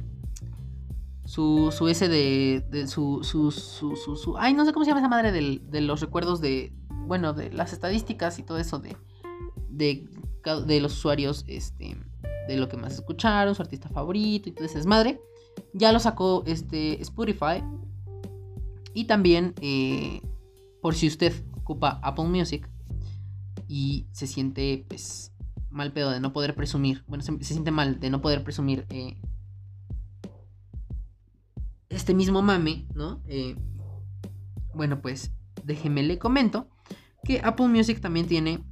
su, 1.28 1.74
su 1.76 1.88
ese 1.88 2.08
de, 2.08 2.64
de 2.70 2.86
su, 2.86 3.20
su, 3.22 3.50
su, 3.50 3.94
su, 3.96 4.38
Ay, 4.38 4.54
no 4.54 4.64
sé 4.64 4.72
cómo 4.72 4.86
se 4.86 4.90
llama 4.90 5.00
esa 5.00 5.10
madre 5.10 5.30
de 5.30 5.80
los 5.82 6.00
recuerdos 6.00 6.40
de... 6.40 6.72
Bueno, 7.06 7.34
de 7.34 7.52
las 7.52 7.74
estadísticas 7.74 8.38
y 8.38 8.44
todo 8.44 8.56
eso 8.56 8.78
de... 8.78 8.96
De, 9.68 10.08
de 10.66 10.80
los 10.80 10.94
usuarios, 10.94 11.44
este... 11.46 11.98
De 12.48 12.56
lo 12.56 12.70
que 12.70 12.78
más 12.78 12.94
escucharon, 12.94 13.54
su 13.54 13.60
artista 13.60 13.90
favorito 13.90 14.48
y 14.48 14.52
todo 14.52 14.64
ese 14.64 14.78
desmadre. 14.78 15.20
Ya 15.74 15.92
lo 15.92 16.00
sacó 16.00 16.44
este 16.46 16.98
Spotify. 17.02 17.62
Y 18.94 19.04
también, 19.04 19.52
eh, 19.60 20.22
por 20.80 20.94
si 20.94 21.08
usted 21.08 21.34
ocupa 21.58 22.00
Apple 22.02 22.24
Music 22.24 22.70
y 23.68 24.06
se 24.12 24.26
siente, 24.26 24.86
pues, 24.88 25.30
mal 25.68 25.92
pedo 25.92 26.10
de 26.10 26.20
no 26.20 26.32
poder 26.32 26.54
presumir. 26.54 27.04
Bueno, 27.06 27.22
se, 27.22 27.38
siente 27.44 27.70
mal 27.70 28.00
de 28.00 28.08
no 28.08 28.22
poder 28.22 28.42
presumir 28.42 28.86
eh, 28.88 29.18
este 31.98 32.14
mismo 32.14 32.42
mame, 32.42 32.86
¿no? 32.94 33.20
Eh, 33.26 33.56
bueno, 34.72 35.02
pues 35.02 35.32
déjeme 35.64 36.04
le 36.04 36.18
comento 36.18 36.68
que 37.24 37.40
Apple 37.42 37.66
Music 37.66 38.00
también 38.00 38.26
tiene 38.26 38.64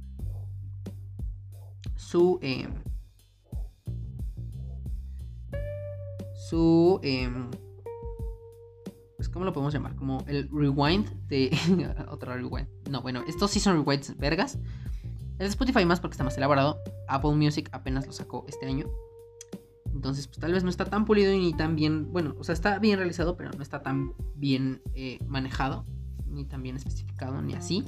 su... 1.95 2.39
Eh, 2.41 2.69
su... 6.49 7.01
Eh, 7.03 7.29
pues, 9.17 9.27
¿cómo 9.27 9.43
lo 9.43 9.51
podemos 9.51 9.73
llamar? 9.73 9.95
Como 9.95 10.23
el 10.27 10.49
rewind 10.49 11.09
de... 11.27 11.51
otro 12.09 12.33
rewind. 12.33 12.69
No, 12.89 13.01
bueno, 13.01 13.23
estos 13.27 13.51
sí 13.51 13.59
son 13.59 13.83
rewinds 13.83 14.17
vergas. 14.17 14.57
El 15.37 15.47
Spotify 15.47 15.85
más 15.85 15.99
porque 15.99 16.13
está 16.13 16.23
más 16.23 16.37
elaborado. 16.37 16.79
Apple 17.09 17.35
Music 17.35 17.69
apenas 17.73 18.07
lo 18.07 18.13
sacó 18.13 18.45
este 18.47 18.65
año. 18.65 18.87
Entonces, 19.97 20.27
pues 20.27 20.37
tal 20.37 20.53
vez 20.53 20.63
no 20.63 20.69
está 20.69 20.85
tan 20.85 21.05
pulido 21.05 21.31
ni 21.31 21.53
tan 21.53 21.75
bien, 21.75 22.11
bueno, 22.13 22.35
o 22.37 22.43
sea, 22.43 22.53
está 22.53 22.77
bien 22.77 22.99
realizado, 22.99 23.35
pero 23.35 23.49
no 23.49 23.63
está 23.63 23.81
tan 23.81 24.13
bien 24.35 24.79
eh, 24.93 25.17
manejado, 25.25 25.87
ni 26.27 26.45
tan 26.45 26.61
bien 26.61 26.75
especificado, 26.75 27.41
ni 27.41 27.55
así. 27.55 27.83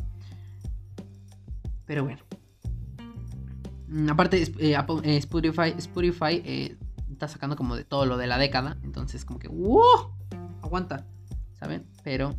Pero 1.85 2.03
bueno. 2.03 2.23
Mm, 3.89 4.09
aparte, 4.09 4.41
eh, 4.41 4.75
eh, 5.03 5.17
Spotify, 5.17 5.75
Spotify 5.77 6.75
está 7.11 7.27
sacando 7.27 7.55
como 7.55 7.75
de 7.75 7.83
todo 7.83 8.07
lo 8.07 8.17
de 8.17 8.25
la 8.25 8.39
década. 8.39 8.79
Entonces, 8.81 9.23
como 9.23 9.37
que, 9.37 9.47
¡wow! 9.47 10.11
Aguanta, 10.63 11.05
¿saben? 11.59 11.85
Pero, 12.03 12.35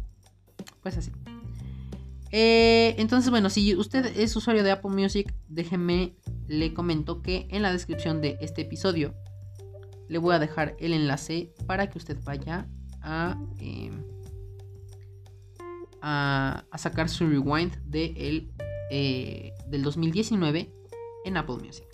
pues 0.83 0.99
así. 0.99 1.13
Entonces, 2.33 3.31
bueno, 3.31 3.51
si 3.51 3.77
usted 3.77 4.05
es 4.19 4.35
usuario 4.35 4.65
de 4.65 4.73
Apple 4.73 4.91
Music, 4.91 5.33
déjeme, 5.49 6.17
le 6.49 6.75
comento 6.75 7.23
que 7.23 7.47
en 7.51 7.63
la 7.63 7.71
descripción 7.71 8.21
de 8.21 8.37
este 8.41 8.63
episodio 8.63 9.15
le 10.11 10.19
voy 10.19 10.35
a 10.35 10.41
dejar 10.41 10.77
el 10.81 10.93
enlace 10.93 11.55
para 11.67 11.89
que 11.89 11.97
usted 11.97 12.19
vaya 12.25 12.67
a, 13.01 13.41
em, 13.59 14.03
a, 16.03 16.65
sacar 16.77 17.09
su 17.09 17.29
rewind 17.29 17.77
de 17.85 18.07
el, 18.17 18.53
eh, 18.91 19.53
del 19.69 19.85
2019 19.85 20.75
en 21.25 21.37
Apple 21.37 21.59
Music. 21.65 21.87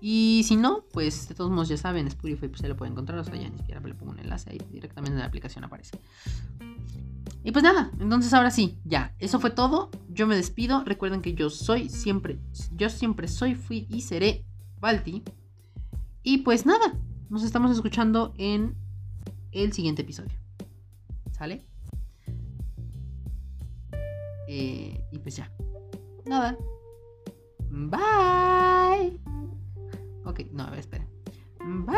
y 0.00 0.42
si 0.46 0.56
no, 0.56 0.86
pues 0.90 1.28
de 1.28 1.34
todos 1.34 1.50
modos 1.50 1.68
ya 1.68 1.76
saben, 1.76 2.06
Spotify 2.06 2.48
pues 2.48 2.62
se 2.62 2.68
lo 2.68 2.76
puede 2.76 2.92
encontrar, 2.92 3.18
o 3.18 3.24
sea, 3.24 3.36
ya 3.36 3.50
ni 3.50 3.58
siquiera 3.58 3.82
le 3.82 3.94
pongo 3.94 4.12
un 4.12 4.20
enlace 4.20 4.52
ahí 4.52 4.60
directamente 4.70 5.12
en 5.12 5.18
la 5.18 5.26
aplicación 5.26 5.64
aparece. 5.64 5.98
Y 7.44 7.52
pues 7.52 7.62
nada, 7.62 7.92
entonces 8.00 8.32
ahora 8.32 8.50
sí, 8.50 8.78
ya, 8.84 9.14
eso 9.18 9.38
fue 9.38 9.50
todo. 9.50 9.90
Yo 10.08 10.26
me 10.26 10.34
despido. 10.34 10.82
Recuerden 10.84 11.20
que 11.20 11.34
yo 11.34 11.50
soy 11.50 11.90
siempre, 11.90 12.38
yo 12.74 12.88
siempre 12.88 13.28
soy, 13.28 13.54
fui 13.54 13.86
y 13.90 14.00
seré 14.00 14.46
Balti. 14.80 15.22
Y 16.22 16.38
pues 16.38 16.64
nada, 16.64 16.98
nos 17.28 17.44
estamos 17.44 17.70
escuchando 17.70 18.32
en 18.38 18.74
el 19.52 19.74
siguiente 19.74 20.00
episodio. 20.00 20.38
¿Sale? 21.32 21.66
Eh, 24.48 25.04
y 25.12 25.18
pues 25.18 25.36
ya. 25.36 25.52
Nada. 26.24 26.56
Bye. 27.68 29.20
Ok, 30.24 30.40
no, 30.50 30.62
a 30.62 30.70
ver, 30.70 30.78
espera. 30.78 31.06
Bye. 31.60 31.94